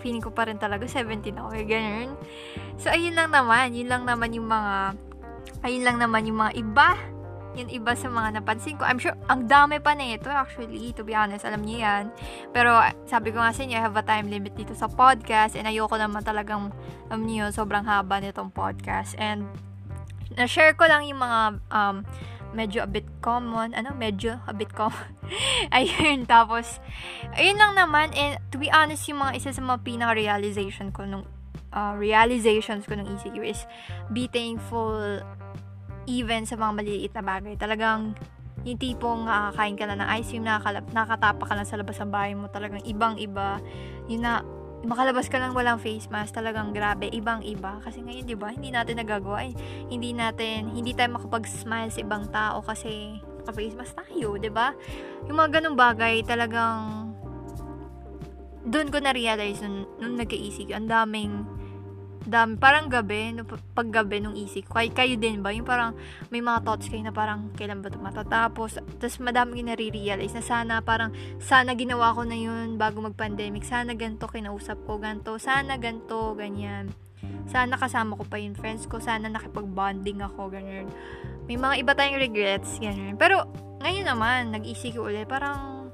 feeling 0.00 0.24
ko 0.24 0.32
pa 0.32 0.48
rin 0.48 0.56
talaga 0.56 0.88
17 0.88 1.20
ako. 1.36 1.48
Eh, 1.56 1.64
ganun. 1.68 2.16
So 2.80 2.88
ayun 2.88 3.16
lang 3.16 3.32
naman. 3.32 3.76
Yun 3.76 3.88
lang 3.88 4.02
naman 4.08 4.32
yung 4.32 4.48
mga 4.48 4.96
ayun 5.60 5.84
lang 5.84 5.96
naman 6.00 6.24
yung 6.24 6.40
mga 6.40 6.52
iba 6.56 6.96
yung 7.58 7.70
iba 7.70 7.92
sa 7.98 8.06
mga 8.06 8.40
napansin 8.40 8.78
ko. 8.78 8.86
I'm 8.86 9.02
sure, 9.02 9.16
ang 9.26 9.50
dami 9.50 9.82
pa 9.82 9.98
na 9.98 10.14
ito 10.14 10.30
actually, 10.30 10.94
to 10.94 11.02
be 11.02 11.18
honest, 11.18 11.42
alam 11.42 11.66
niyo 11.66 11.82
yan. 11.82 12.14
Pero 12.54 12.78
sabi 13.10 13.34
ko 13.34 13.42
nga 13.42 13.50
sa 13.50 13.66
inyo, 13.66 13.74
I 13.74 13.82
have 13.82 13.98
a 13.98 14.06
time 14.06 14.30
limit 14.30 14.54
dito 14.54 14.74
sa 14.78 14.86
podcast 14.86 15.58
and 15.58 15.66
ayoko 15.66 15.98
naman 15.98 16.22
talagang, 16.22 16.70
alam 17.10 17.22
niyo, 17.26 17.50
sobrang 17.50 17.82
haba 17.82 18.22
nitong 18.22 18.54
podcast. 18.54 19.18
And, 19.18 19.50
na-share 20.38 20.78
ko 20.78 20.86
lang 20.86 21.10
yung 21.10 21.18
mga, 21.18 21.40
um, 21.74 21.96
medyo 22.50 22.82
a 22.82 22.88
bit 22.90 23.06
common, 23.22 23.74
ano, 23.74 23.94
medyo 23.94 24.42
a 24.46 24.54
bit 24.54 24.70
common. 24.74 25.14
ayun, 25.76 26.26
tapos, 26.26 26.82
ayun 27.38 27.58
lang 27.58 27.78
naman, 27.78 28.10
and 28.14 28.38
to 28.50 28.58
be 28.58 28.70
honest, 28.70 29.06
yung 29.06 29.22
mga 29.22 29.38
isa 29.38 29.50
sa 29.54 29.62
mga 29.62 29.86
pinaka-realization 29.86 30.90
ko 30.90 31.06
nung, 31.06 31.26
uh, 31.70 31.94
realizations 31.94 32.86
ko 32.86 32.98
nung 32.98 33.06
ECQ 33.06 33.36
is 33.46 33.62
be 34.10 34.26
thankful 34.26 35.22
even 36.10 36.42
sa 36.42 36.58
mga 36.58 36.72
maliliit 36.74 37.12
na 37.14 37.22
bagay. 37.22 37.54
Talagang 37.54 38.18
yung 38.66 38.76
tipong 38.76 39.24
nakakain 39.24 39.76
ka 39.78 39.84
na 39.88 39.96
ng 39.96 40.08
ice 40.20 40.36
cream, 40.36 40.44
nakakalap, 40.44 40.84
nakatapa 40.92 41.44
ka 41.48 41.54
lang 41.56 41.68
sa 41.68 41.78
labas 41.80 41.96
ng 41.96 42.12
bahay 42.12 42.32
mo, 42.36 42.50
talagang 42.52 42.82
ibang-iba. 42.84 43.56
Yun 44.10 44.20
na, 44.20 44.44
makalabas 44.80 45.28
ka 45.28 45.36
lang 45.36 45.52
walang 45.52 45.76
face 45.76 46.08
mask, 46.08 46.36
talagang 46.36 46.72
grabe, 46.72 47.12
ibang-iba. 47.12 47.80
Kasi 47.84 48.00
ngayon, 48.00 48.24
di 48.24 48.36
ba, 48.36 48.48
hindi 48.52 48.72
natin 48.72 48.96
nagagawa. 49.00 49.44
Eh. 49.44 49.54
Hindi 49.92 50.16
natin, 50.16 50.72
hindi 50.72 50.96
tayo 50.96 51.20
makapag-smile 51.20 51.92
sa 51.92 52.00
ibang 52.00 52.24
tao 52.32 52.64
kasi 52.64 53.20
naka-face 53.44 53.76
mask 53.76 53.94
tayo, 54.00 54.40
di 54.40 54.48
ba? 54.48 54.72
Yung 55.28 55.36
mga 55.36 55.60
ganong 55.60 55.76
bagay, 55.76 56.24
talagang 56.24 57.12
doon 58.64 58.88
ko 58.92 59.00
na-realize 59.00 59.64
nung, 59.64 59.88
nung 60.00 60.16
nagka-isig, 60.16 60.72
ang 60.72 60.88
daming 60.88 61.44
dami, 62.28 62.60
parang 62.60 62.92
gabi, 62.92 63.32
no, 63.32 63.48
pag 63.48 63.88
gabi 63.88 64.20
nung 64.20 64.36
isip 64.36 64.68
ko, 64.68 64.76
kayo, 64.76 64.92
kayo 64.92 65.14
din 65.16 65.40
ba? 65.40 65.56
Yung 65.56 65.64
parang 65.64 65.96
may 66.28 66.44
mga 66.44 66.60
thoughts 66.64 66.92
kayo 66.92 67.00
na 67.00 67.14
parang 67.14 67.48
kailan 67.56 67.80
ba 67.80 67.88
ito 67.88 67.96
matatapos? 67.96 68.76
Tapos 69.00 69.16
madami 69.24 69.64
yung 69.64 69.72
nare-realize 69.72 70.36
na 70.36 70.44
sana 70.44 70.74
parang 70.84 71.16
sana 71.40 71.72
ginawa 71.72 72.12
ko 72.12 72.28
na 72.28 72.36
yun 72.36 72.76
bago 72.76 73.00
mag-pandemic. 73.00 73.64
Sana 73.64 73.96
ganto 73.96 74.28
kinausap 74.28 74.84
ko, 74.84 75.00
ganto. 75.00 75.40
Sana 75.40 75.80
ganto, 75.80 76.36
ganyan. 76.36 76.92
Sana 77.48 77.80
kasama 77.80 78.16
ko 78.20 78.24
pa 78.28 78.36
yung 78.36 78.56
friends 78.56 78.84
ko. 78.84 79.00
Sana 79.00 79.32
nakipag-bonding 79.32 80.20
ako, 80.20 80.52
ganyan. 80.52 80.92
May 81.48 81.56
mga 81.56 81.74
iba 81.80 81.92
tayong 81.96 82.20
regrets, 82.20 82.76
ganyan. 82.78 83.16
Pero 83.16 83.48
ngayon 83.80 84.04
naman, 84.04 84.52
nag-isip 84.52 84.92
ko 84.92 85.08
ulit, 85.08 85.24
parang 85.24 85.88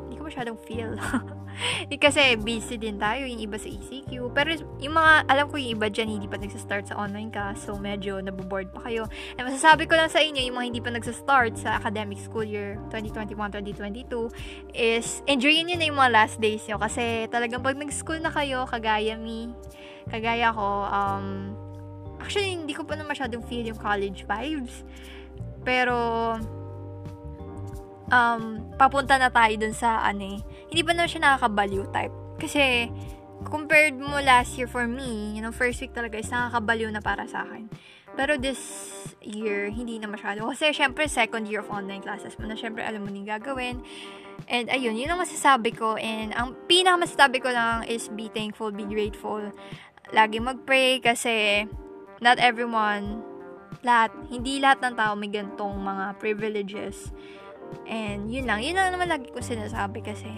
hindi 0.00 0.16
ko 0.16 0.24
masyadong 0.24 0.56
feel. 0.64 0.96
Kasi 2.04 2.36
busy 2.38 2.76
din 2.76 2.98
tayo, 2.98 3.24
yung 3.26 3.40
iba 3.40 3.56
sa 3.56 3.68
ECQ. 3.68 4.30
Pero 4.34 4.58
yung 4.80 4.94
mga, 4.94 5.12
alam 5.30 5.46
ko 5.50 5.58
yung 5.58 5.78
iba 5.78 5.86
dyan, 5.88 6.08
hindi 6.18 6.28
pa 6.28 6.38
nagsastart 6.38 6.90
sa 6.90 6.98
online 6.98 7.30
class. 7.30 7.64
So, 7.64 7.78
medyo 7.78 8.18
naboboard 8.20 8.70
pa 8.74 8.86
kayo. 8.90 9.06
And 9.38 9.46
masasabi 9.48 9.86
ko 9.86 9.94
lang 9.96 10.10
sa 10.10 10.20
inyo, 10.20 10.40
yung 10.44 10.56
mga 10.58 10.66
hindi 10.70 10.82
pa 10.82 10.90
nagsastart 10.92 11.54
sa 11.58 11.78
academic 11.78 12.18
school 12.20 12.46
year 12.46 12.78
2021-2022 12.90 14.30
is, 14.74 15.22
enjoyin 15.30 15.70
nyo 15.70 15.76
na 15.78 15.84
yung 15.86 15.98
mga 15.98 16.12
last 16.12 16.36
days 16.42 16.62
nyo. 16.66 16.76
Kasi 16.78 17.30
talagang 17.30 17.62
pag 17.62 17.78
nag-school 17.78 18.20
na 18.20 18.30
kayo, 18.30 18.66
kagaya 18.66 19.16
me, 19.18 19.50
kagaya 20.10 20.50
ko, 20.52 20.86
um, 20.88 21.54
actually, 22.20 22.56
hindi 22.56 22.74
ko 22.76 22.84
pa 22.84 22.98
na 22.98 23.04
masyadong 23.06 23.44
feel 23.46 23.64
yung 23.64 23.78
college 23.78 24.26
vibes. 24.26 24.84
Pero, 25.64 25.96
um, 28.12 28.42
papunta 28.76 29.16
na 29.16 29.32
tayo 29.32 29.54
dun 29.56 29.72
sa, 29.72 30.04
ano 30.04 30.36
eh, 30.36 30.40
hindi 30.74 30.82
pa 30.82 30.90
na 30.90 31.06
siya 31.06 31.22
nakakabaliw 31.22 31.86
type. 31.94 32.10
Kasi, 32.42 32.90
compared 33.46 33.94
mo 33.94 34.18
last 34.18 34.58
year 34.58 34.66
for 34.66 34.90
me, 34.90 35.30
you 35.30 35.38
know, 35.38 35.54
first 35.54 35.78
week 35.78 35.94
talaga 35.94 36.18
is 36.18 36.26
nakakabaliw 36.34 36.90
na 36.90 36.98
para 36.98 37.30
sa 37.30 37.46
akin. 37.46 37.70
Pero 38.18 38.34
this 38.34 38.58
year, 39.22 39.70
hindi 39.70 40.02
na 40.02 40.10
masyado. 40.10 40.42
Kasi, 40.50 40.74
syempre, 40.74 41.06
second 41.06 41.46
year 41.46 41.62
of 41.62 41.70
online 41.70 42.02
classes 42.02 42.34
mo 42.42 42.50
na, 42.50 42.58
syempre, 42.58 42.82
alam 42.82 43.06
mo 43.06 43.10
nang 43.14 43.22
gagawin. 43.22 43.86
And, 44.50 44.66
ayun, 44.66 44.98
yun 44.98 45.14
ang 45.14 45.22
masasabi 45.22 45.70
ko. 45.78 45.94
And, 45.94 46.34
ang 46.34 46.58
pinakamasasabi 46.66 47.38
ko 47.38 47.54
lang 47.54 47.86
is 47.86 48.10
be 48.10 48.26
thankful, 48.34 48.74
be 48.74 48.82
grateful. 48.82 49.54
Lagi 50.10 50.42
mag-pray 50.42 50.98
kasi 50.98 51.70
not 52.18 52.42
everyone, 52.42 53.22
lahat, 53.86 54.10
hindi 54.26 54.58
lahat 54.58 54.82
ng 54.82 54.94
tao 54.98 55.14
may 55.14 55.30
gantong 55.30 55.78
mga 55.78 56.18
privileges 56.18 57.14
And 57.84 58.30
yun 58.30 58.46
lang, 58.48 58.62
yun 58.62 58.78
lang 58.78 58.94
naman 58.94 59.10
lagi 59.10 59.28
ko 59.34 59.42
sinasabi 59.42 60.00
kasi 60.04 60.30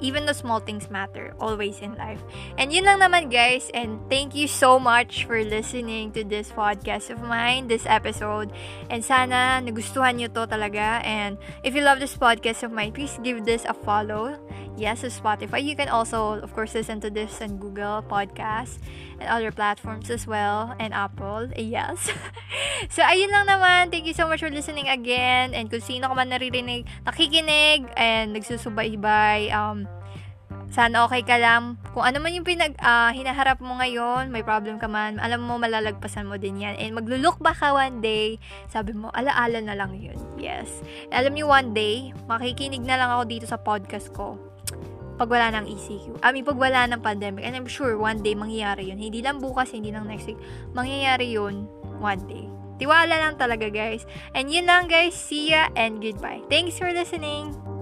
even 0.00 0.26
the 0.26 0.34
small 0.34 0.60
things 0.60 0.90
matter 0.90 1.34
always 1.40 1.80
in 1.80 1.94
life. 1.94 2.22
And 2.58 2.72
yun 2.72 2.84
lang 2.84 3.00
naman 3.00 3.30
guys, 3.30 3.70
and 3.74 4.00
thank 4.08 4.34
you 4.34 4.46
so 4.48 4.78
much 4.78 5.24
for 5.24 5.42
listening 5.42 6.12
to 6.12 6.24
this 6.24 6.50
podcast 6.50 7.10
of 7.10 7.22
mine, 7.22 7.68
this 7.68 7.86
episode. 7.86 8.52
And 8.90 9.04
sana 9.04 9.62
nagustuhan 9.62 10.18
nyo 10.18 10.28
to 10.34 10.46
talaga. 10.46 11.04
And 11.04 11.38
if 11.62 11.74
you 11.74 11.82
love 11.82 12.00
this 12.00 12.16
podcast 12.16 12.62
of 12.62 12.72
mine, 12.72 12.92
please 12.92 13.18
give 13.22 13.44
this 13.44 13.64
a 13.64 13.74
follow. 13.74 14.38
Yes, 14.74 15.06
to 15.06 15.10
Spotify. 15.10 15.62
You 15.62 15.78
can 15.78 15.86
also, 15.86 16.42
of 16.42 16.50
course, 16.50 16.74
listen 16.74 16.98
to 17.06 17.10
this 17.10 17.38
on 17.38 17.62
Google 17.62 18.02
Podcasts 18.02 18.82
and 19.22 19.30
other 19.30 19.54
platforms 19.54 20.10
as 20.10 20.26
well, 20.26 20.74
and 20.82 20.90
Apple. 20.90 21.46
Yes. 21.54 22.10
so, 22.94 23.06
ayun 23.06 23.30
lang 23.30 23.46
naman. 23.46 23.94
Thank 23.94 24.10
you 24.10 24.18
so 24.18 24.26
much 24.26 24.42
for 24.42 24.50
listening 24.50 24.90
again. 24.90 25.54
And 25.54 25.70
kung 25.70 25.78
sino 25.78 26.10
ka 26.10 26.14
man 26.18 26.34
naririnig, 26.34 26.90
nakikinig, 27.06 27.86
and 27.94 28.34
nagsusubaybay, 28.34 29.54
um, 29.54 29.86
sana 30.74 31.06
okay 31.06 31.22
ka 31.22 31.38
lang. 31.38 31.78
Kung 31.94 32.02
ano 32.02 32.18
man 32.18 32.34
yung 32.34 32.42
pinag, 32.42 32.74
uh, 32.82 33.14
hinaharap 33.14 33.62
mo 33.62 33.78
ngayon, 33.78 34.34
may 34.34 34.42
problem 34.42 34.82
ka 34.82 34.90
man, 34.90 35.22
alam 35.22 35.46
mo, 35.46 35.54
malalagpasan 35.54 36.26
mo 36.26 36.34
din 36.34 36.58
yan. 36.58 36.74
And 36.82 36.98
maglulok 36.98 37.38
ba 37.38 37.54
ka 37.54 37.78
one 37.78 38.02
day, 38.02 38.42
sabi 38.66 38.90
mo, 38.90 39.14
alaala 39.14 39.62
na 39.62 39.78
lang 39.78 39.94
yun. 39.94 40.18
Yes. 40.34 40.82
Alam 41.14 41.38
niyo 41.38 41.46
one 41.46 41.70
day, 41.78 42.10
makikinig 42.26 42.82
na 42.82 42.98
lang 42.98 43.14
ako 43.14 43.22
dito 43.30 43.46
sa 43.46 43.54
podcast 43.54 44.10
ko 44.10 44.34
pag 45.14 45.30
wala 45.30 45.54
ng 45.60 45.66
ECQ. 45.70 46.20
I 46.22 46.34
mean, 46.34 46.44
pag 46.46 46.58
wala 46.58 46.86
ng 46.90 47.00
pandemic. 47.00 47.46
And 47.46 47.54
I'm 47.54 47.70
sure 47.70 47.94
one 47.98 48.22
day 48.22 48.34
mangyayari 48.34 48.90
yun. 48.90 48.98
Hindi 48.98 49.22
lang 49.22 49.38
bukas, 49.38 49.70
hindi 49.70 49.94
lang 49.94 50.06
next 50.10 50.26
week. 50.26 50.40
Mangyayari 50.74 51.34
yun 51.34 51.66
one 52.02 52.22
day. 52.26 52.46
Tiwala 52.78 53.22
lang 53.22 53.38
talaga, 53.38 53.70
guys. 53.70 54.02
And 54.34 54.50
yun 54.50 54.66
lang, 54.66 54.90
guys. 54.90 55.14
See 55.14 55.54
ya 55.54 55.70
and 55.78 56.02
goodbye. 56.02 56.42
Thanks 56.50 56.74
for 56.74 56.90
listening. 56.90 57.73